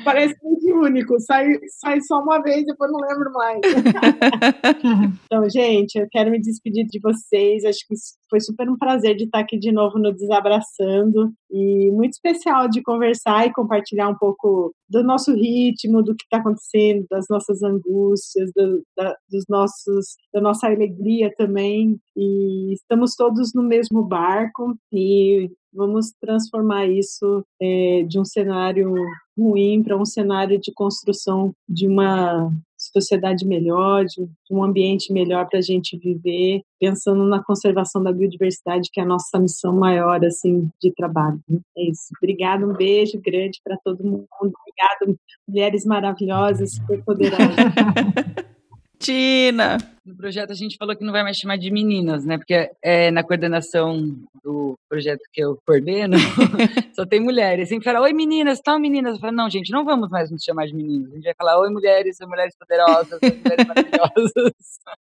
Parece 0.04 0.36
muito 0.44 0.66
único. 0.80 1.20
Sai, 1.20 1.48
sai 1.80 2.02
só 2.02 2.20
uma 2.20 2.42
vez, 2.42 2.66
depois 2.66 2.92
não 2.92 3.00
lembro 3.00 3.32
mais. 3.34 3.60
então, 5.26 5.50
gente, 5.50 5.96
eu 5.96 6.08
quero 6.12 6.32
me 6.32 6.40
despedir 6.42 6.86
de 6.86 7.00
vocês. 7.00 7.64
Acho 7.66 7.80
que 7.88 7.96
foi 8.30 8.40
super 8.40 8.70
um 8.70 8.78
prazer 8.78 9.16
de 9.16 9.26
estar 9.26 9.40
aqui 9.40 9.58
de 9.58 9.72
novo 9.72 9.98
no 9.98 10.14
Desabraçando. 10.14 11.34
E 11.52 11.92
muito 11.92 12.14
especial 12.14 12.68
de 12.68 12.82
conversar 12.82 13.48
e 13.48 13.54
compartilhar 13.54 14.10
um 14.10 14.18
pouco 14.18 14.74
do 14.90 15.04
nosso 15.04 15.34
ritmo, 15.34 16.04
do 16.04 16.16
que 16.16 16.24
está 16.24 16.38
acontecendo, 16.38 17.06
das 17.10 17.26
nossas 17.30 17.64
angústias, 17.64 18.52
do, 18.56 18.84
da, 18.96 19.16
dos 19.30 19.46
nossos, 19.50 20.16
da 20.34 20.42
nossa 20.42 20.68
alegria 20.68 21.32
também. 21.38 21.98
E 22.16 22.74
estamos 22.74 23.16
todos 23.16 23.54
no 23.54 23.64
mesmo 23.64 24.04
barco 24.04 24.76
e 24.92 25.50
vamos 25.76 26.12
transformar 26.20 26.88
isso 26.88 27.44
é, 27.62 28.04
de 28.08 28.20
um 28.20 28.26
cenário 28.26 28.94
ruim 29.38 29.84
para 29.84 29.98
um 29.98 30.06
cenário 30.06 30.60
de 30.60 30.72
construção 30.72 31.54
de 31.68 31.88
uma 31.88 32.50
sociedade 32.78 33.46
melhor, 33.46 34.06
de, 34.06 34.28
um 34.50 34.64
ambiente 34.64 35.12
melhor 35.12 35.48
para 35.48 35.60
a 35.60 35.62
gente 35.62 35.98
viver, 35.98 36.62
pensando 36.80 37.26
na 37.26 37.44
conservação 37.44 38.02
da 38.02 38.12
biodiversidade, 38.12 38.90
que 38.92 39.00
é 39.00 39.04
a 39.04 39.08
nossa 39.08 39.40
missão 39.40 39.76
maior 39.76 40.24
assim 40.24 40.70
de 40.82 40.92
trabalho. 40.94 41.40
É 41.78 41.90
isso. 41.90 42.08
Obrigada, 42.18 42.66
um 42.66 42.74
beijo 42.74 43.20
grande 43.22 43.60
para 43.64 43.78
todo 43.84 44.04
mundo. 44.04 44.26
Obrigado, 44.40 45.20
mulheres 45.48 45.86
maravilhosas, 45.86 46.76
super 46.76 47.04
poderosas. 47.04 47.56
Tina! 48.98 49.78
No 50.06 50.16
projeto 50.16 50.52
a 50.52 50.56
gente 50.56 50.78
falou 50.78 50.96
que 50.96 51.04
não 51.04 51.12
vai 51.12 51.22
mais 51.24 51.38
chamar 51.38 51.58
de 51.58 51.70
meninas, 51.70 52.26
né? 52.26 52.38
Porque 52.38 52.72
é, 52.82 53.12
na 53.12 53.24
coordenação 53.24 54.16
do 54.46 54.78
projeto 54.88 55.22
que 55.34 55.44
eu 55.44 55.58
coordeno, 55.66 56.16
só 56.96 57.04
tem 57.04 57.20
mulheres. 57.20 57.68
Sempre 57.68 57.84
fala, 57.84 58.02
oi 58.02 58.14
meninas, 58.14 58.62
tal 58.62 58.80
meninas. 58.80 59.16
Eu 59.16 59.20
falo, 59.20 59.36
não, 59.36 59.50
gente, 59.50 59.72
não 59.72 59.84
vamos 59.84 60.08
mais 60.10 60.30
nos 60.30 60.44
chamar 60.44 60.68
de 60.68 60.76
meninas. 60.76 61.12
A 61.12 61.16
gente 61.16 61.24
vai 61.24 61.34
falar, 61.34 61.60
oi 61.60 61.70
mulheres, 61.72 62.22
oi 62.22 62.28
mulheres 62.28 62.56
poderosas, 62.56 63.20
oi 63.24 63.32
mulheres 63.32 63.66
maravilhosas. 63.68 64.54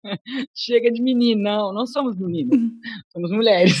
Chega 0.56 0.90
de 0.90 1.02
menino, 1.02 1.42
não, 1.42 1.72
não 1.74 1.86
somos 1.86 2.18
meninas, 2.18 2.58
somos 3.12 3.30
mulheres. 3.30 3.76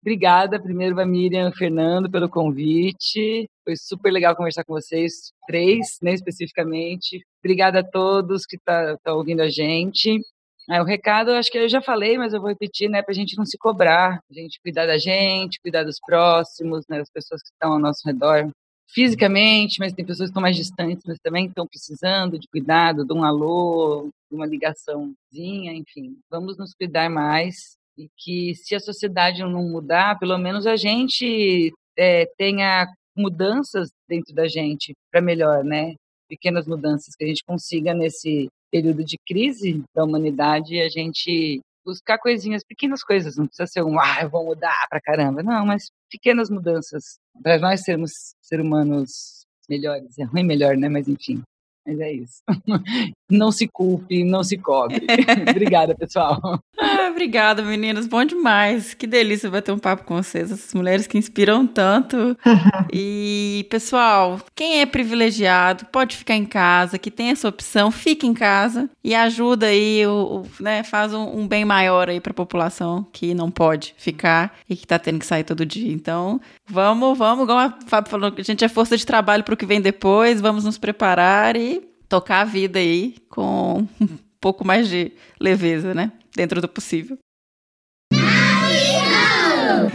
Obrigada, 0.00 0.60
primeiro 0.60 0.98
a 1.00 1.06
Miriam 1.06 1.52
Fernando 1.52 2.10
pelo 2.10 2.28
convite. 2.28 3.48
Foi 3.64 3.76
super 3.76 4.12
legal 4.12 4.36
conversar 4.36 4.64
com 4.64 4.74
vocês, 4.74 5.32
três, 5.46 5.98
né, 6.02 6.12
especificamente. 6.12 7.24
Obrigada 7.40 7.80
a 7.80 7.84
todos 7.84 8.46
que 8.46 8.56
estão 8.56 8.74
tá, 8.74 8.98
tá 9.02 9.14
ouvindo 9.14 9.42
a 9.42 9.48
gente. 9.48 10.20
O 10.68 10.84
recado, 10.84 11.32
acho 11.32 11.50
que 11.50 11.58
eu 11.58 11.68
já 11.68 11.82
falei, 11.82 12.16
mas 12.16 12.32
eu 12.32 12.40
vou 12.40 12.50
repetir, 12.50 12.88
né, 12.88 13.02
para 13.02 13.12
a 13.12 13.14
gente 13.14 13.36
não 13.36 13.44
se 13.44 13.58
cobrar, 13.58 14.20
a 14.30 14.34
gente 14.34 14.60
cuidar 14.62 14.86
da 14.86 14.96
gente, 14.96 15.60
cuidar 15.60 15.84
dos 15.84 15.98
próximos, 16.00 16.84
né, 16.88 16.98
das 16.98 17.10
pessoas 17.10 17.42
que 17.42 17.48
estão 17.48 17.72
ao 17.72 17.78
nosso 17.80 18.00
redor, 18.06 18.48
fisicamente, 18.88 19.78
mas 19.80 19.92
tem 19.92 20.04
pessoas 20.04 20.28
que 20.28 20.30
estão 20.30 20.42
mais 20.42 20.56
distantes, 20.56 21.02
mas 21.06 21.18
também 21.20 21.46
estão 21.46 21.66
precisando 21.66 22.38
de 22.38 22.46
cuidado, 22.48 23.04
de 23.04 23.12
um 23.12 23.24
alô, 23.24 24.08
de 24.30 24.36
uma 24.36 24.46
ligaçãozinha, 24.46 25.72
enfim. 25.72 26.18
Vamos 26.30 26.56
nos 26.58 26.74
cuidar 26.74 27.10
mais 27.10 27.76
e 27.96 28.08
que 28.16 28.54
se 28.54 28.74
a 28.74 28.80
sociedade 28.80 29.42
não 29.42 29.68
mudar, 29.68 30.18
pelo 30.18 30.38
menos 30.38 30.66
a 30.66 30.76
gente 30.76 31.72
é, 31.96 32.26
tenha 32.38 32.86
mudanças 33.16 33.90
dentro 34.08 34.34
da 34.34 34.46
gente 34.46 34.94
para 35.10 35.20
melhor, 35.20 35.64
né? 35.64 35.94
Pequenas 36.28 36.66
mudanças 36.66 37.14
que 37.14 37.24
a 37.24 37.26
gente 37.26 37.44
consiga 37.44 37.92
nesse 37.92 38.48
período 38.72 39.04
de 39.04 39.18
crise 39.18 39.84
da 39.94 40.02
humanidade, 40.02 40.80
a 40.80 40.88
gente 40.88 41.60
buscar 41.84 42.18
coisinhas, 42.18 42.64
pequenas 42.64 43.04
coisas, 43.04 43.36
não 43.36 43.46
precisa 43.46 43.66
ser 43.66 43.82
um, 43.82 44.00
ah, 44.00 44.20
eu 44.22 44.30
vou 44.30 44.44
mudar 44.44 44.86
pra 44.88 45.00
caramba, 45.00 45.42
não, 45.42 45.66
mas 45.66 45.90
pequenas 46.10 46.48
mudanças 46.48 47.18
para 47.42 47.58
nós 47.58 47.82
sermos 47.82 48.34
ser 48.40 48.60
humanos 48.60 49.44
melhores, 49.68 50.18
é 50.18 50.24
ruim 50.24 50.44
melhor, 50.44 50.76
né? 50.76 50.88
Mas 50.88 51.08
enfim, 51.08 51.42
mas 51.86 52.00
é 52.00 52.12
isso. 52.12 52.42
Não 53.32 53.50
se 53.50 53.66
culpe, 53.66 54.24
não 54.24 54.44
se 54.44 54.58
cobre. 54.58 55.00
Obrigada, 55.50 55.94
pessoal. 55.94 56.62
Ah, 56.78 57.08
obrigada, 57.10 57.62
meninas. 57.62 58.06
Bom 58.06 58.24
demais. 58.24 58.92
Que 58.92 59.06
delícia 59.06 59.50
bater 59.50 59.72
um 59.72 59.78
papo 59.78 60.04
com 60.04 60.16
vocês. 60.16 60.50
Essas 60.50 60.74
mulheres 60.74 61.06
que 61.06 61.16
inspiram 61.16 61.66
tanto. 61.66 62.36
e, 62.92 63.66
pessoal, 63.70 64.38
quem 64.54 64.80
é 64.80 64.86
privilegiado 64.86 65.86
pode 65.86 66.16
ficar 66.16 66.34
em 66.34 66.44
casa, 66.44 66.98
que 66.98 67.10
tem 67.10 67.30
essa 67.30 67.48
opção, 67.48 67.90
fica 67.90 68.26
em 68.26 68.34
casa 68.34 68.90
e 69.02 69.14
ajuda 69.14 69.66
aí, 69.66 70.06
o, 70.06 70.42
o 70.42 70.62
né, 70.62 70.82
faz 70.82 71.14
um, 71.14 71.38
um, 71.38 71.48
bem 71.48 71.64
maior 71.64 72.10
aí 72.10 72.20
para 72.20 72.32
a 72.32 72.34
população 72.34 73.06
que 73.12 73.32
não 73.32 73.50
pode 73.50 73.94
ficar 73.96 74.54
e 74.68 74.76
que 74.76 74.84
está 74.84 74.98
tendo 74.98 75.20
que 75.20 75.26
sair 75.26 75.44
todo 75.44 75.64
dia. 75.64 75.92
Então, 75.92 76.40
vamos, 76.66 77.16
vamos, 77.16 77.44
igual 77.44 77.58
a 77.58 77.78
Fábio 77.86 78.10
falou, 78.10 78.32
a 78.36 78.42
gente 78.42 78.64
é 78.64 78.68
força 78.68 78.96
de 78.96 79.06
trabalho 79.06 79.44
para 79.44 79.54
o 79.54 79.56
que 79.56 79.66
vem 79.66 79.80
depois, 79.80 80.40
vamos 80.40 80.64
nos 80.64 80.76
preparar 80.76 81.56
e 81.56 81.91
tocar 82.12 82.42
a 82.42 82.44
vida 82.44 82.78
aí 82.78 83.14
com 83.30 83.88
um 83.98 84.18
pouco 84.38 84.66
mais 84.66 84.86
de 84.86 85.12
leveza, 85.40 85.94
né? 85.94 86.12
Dentro 86.36 86.60
do 86.60 86.68
possível. 86.68 87.16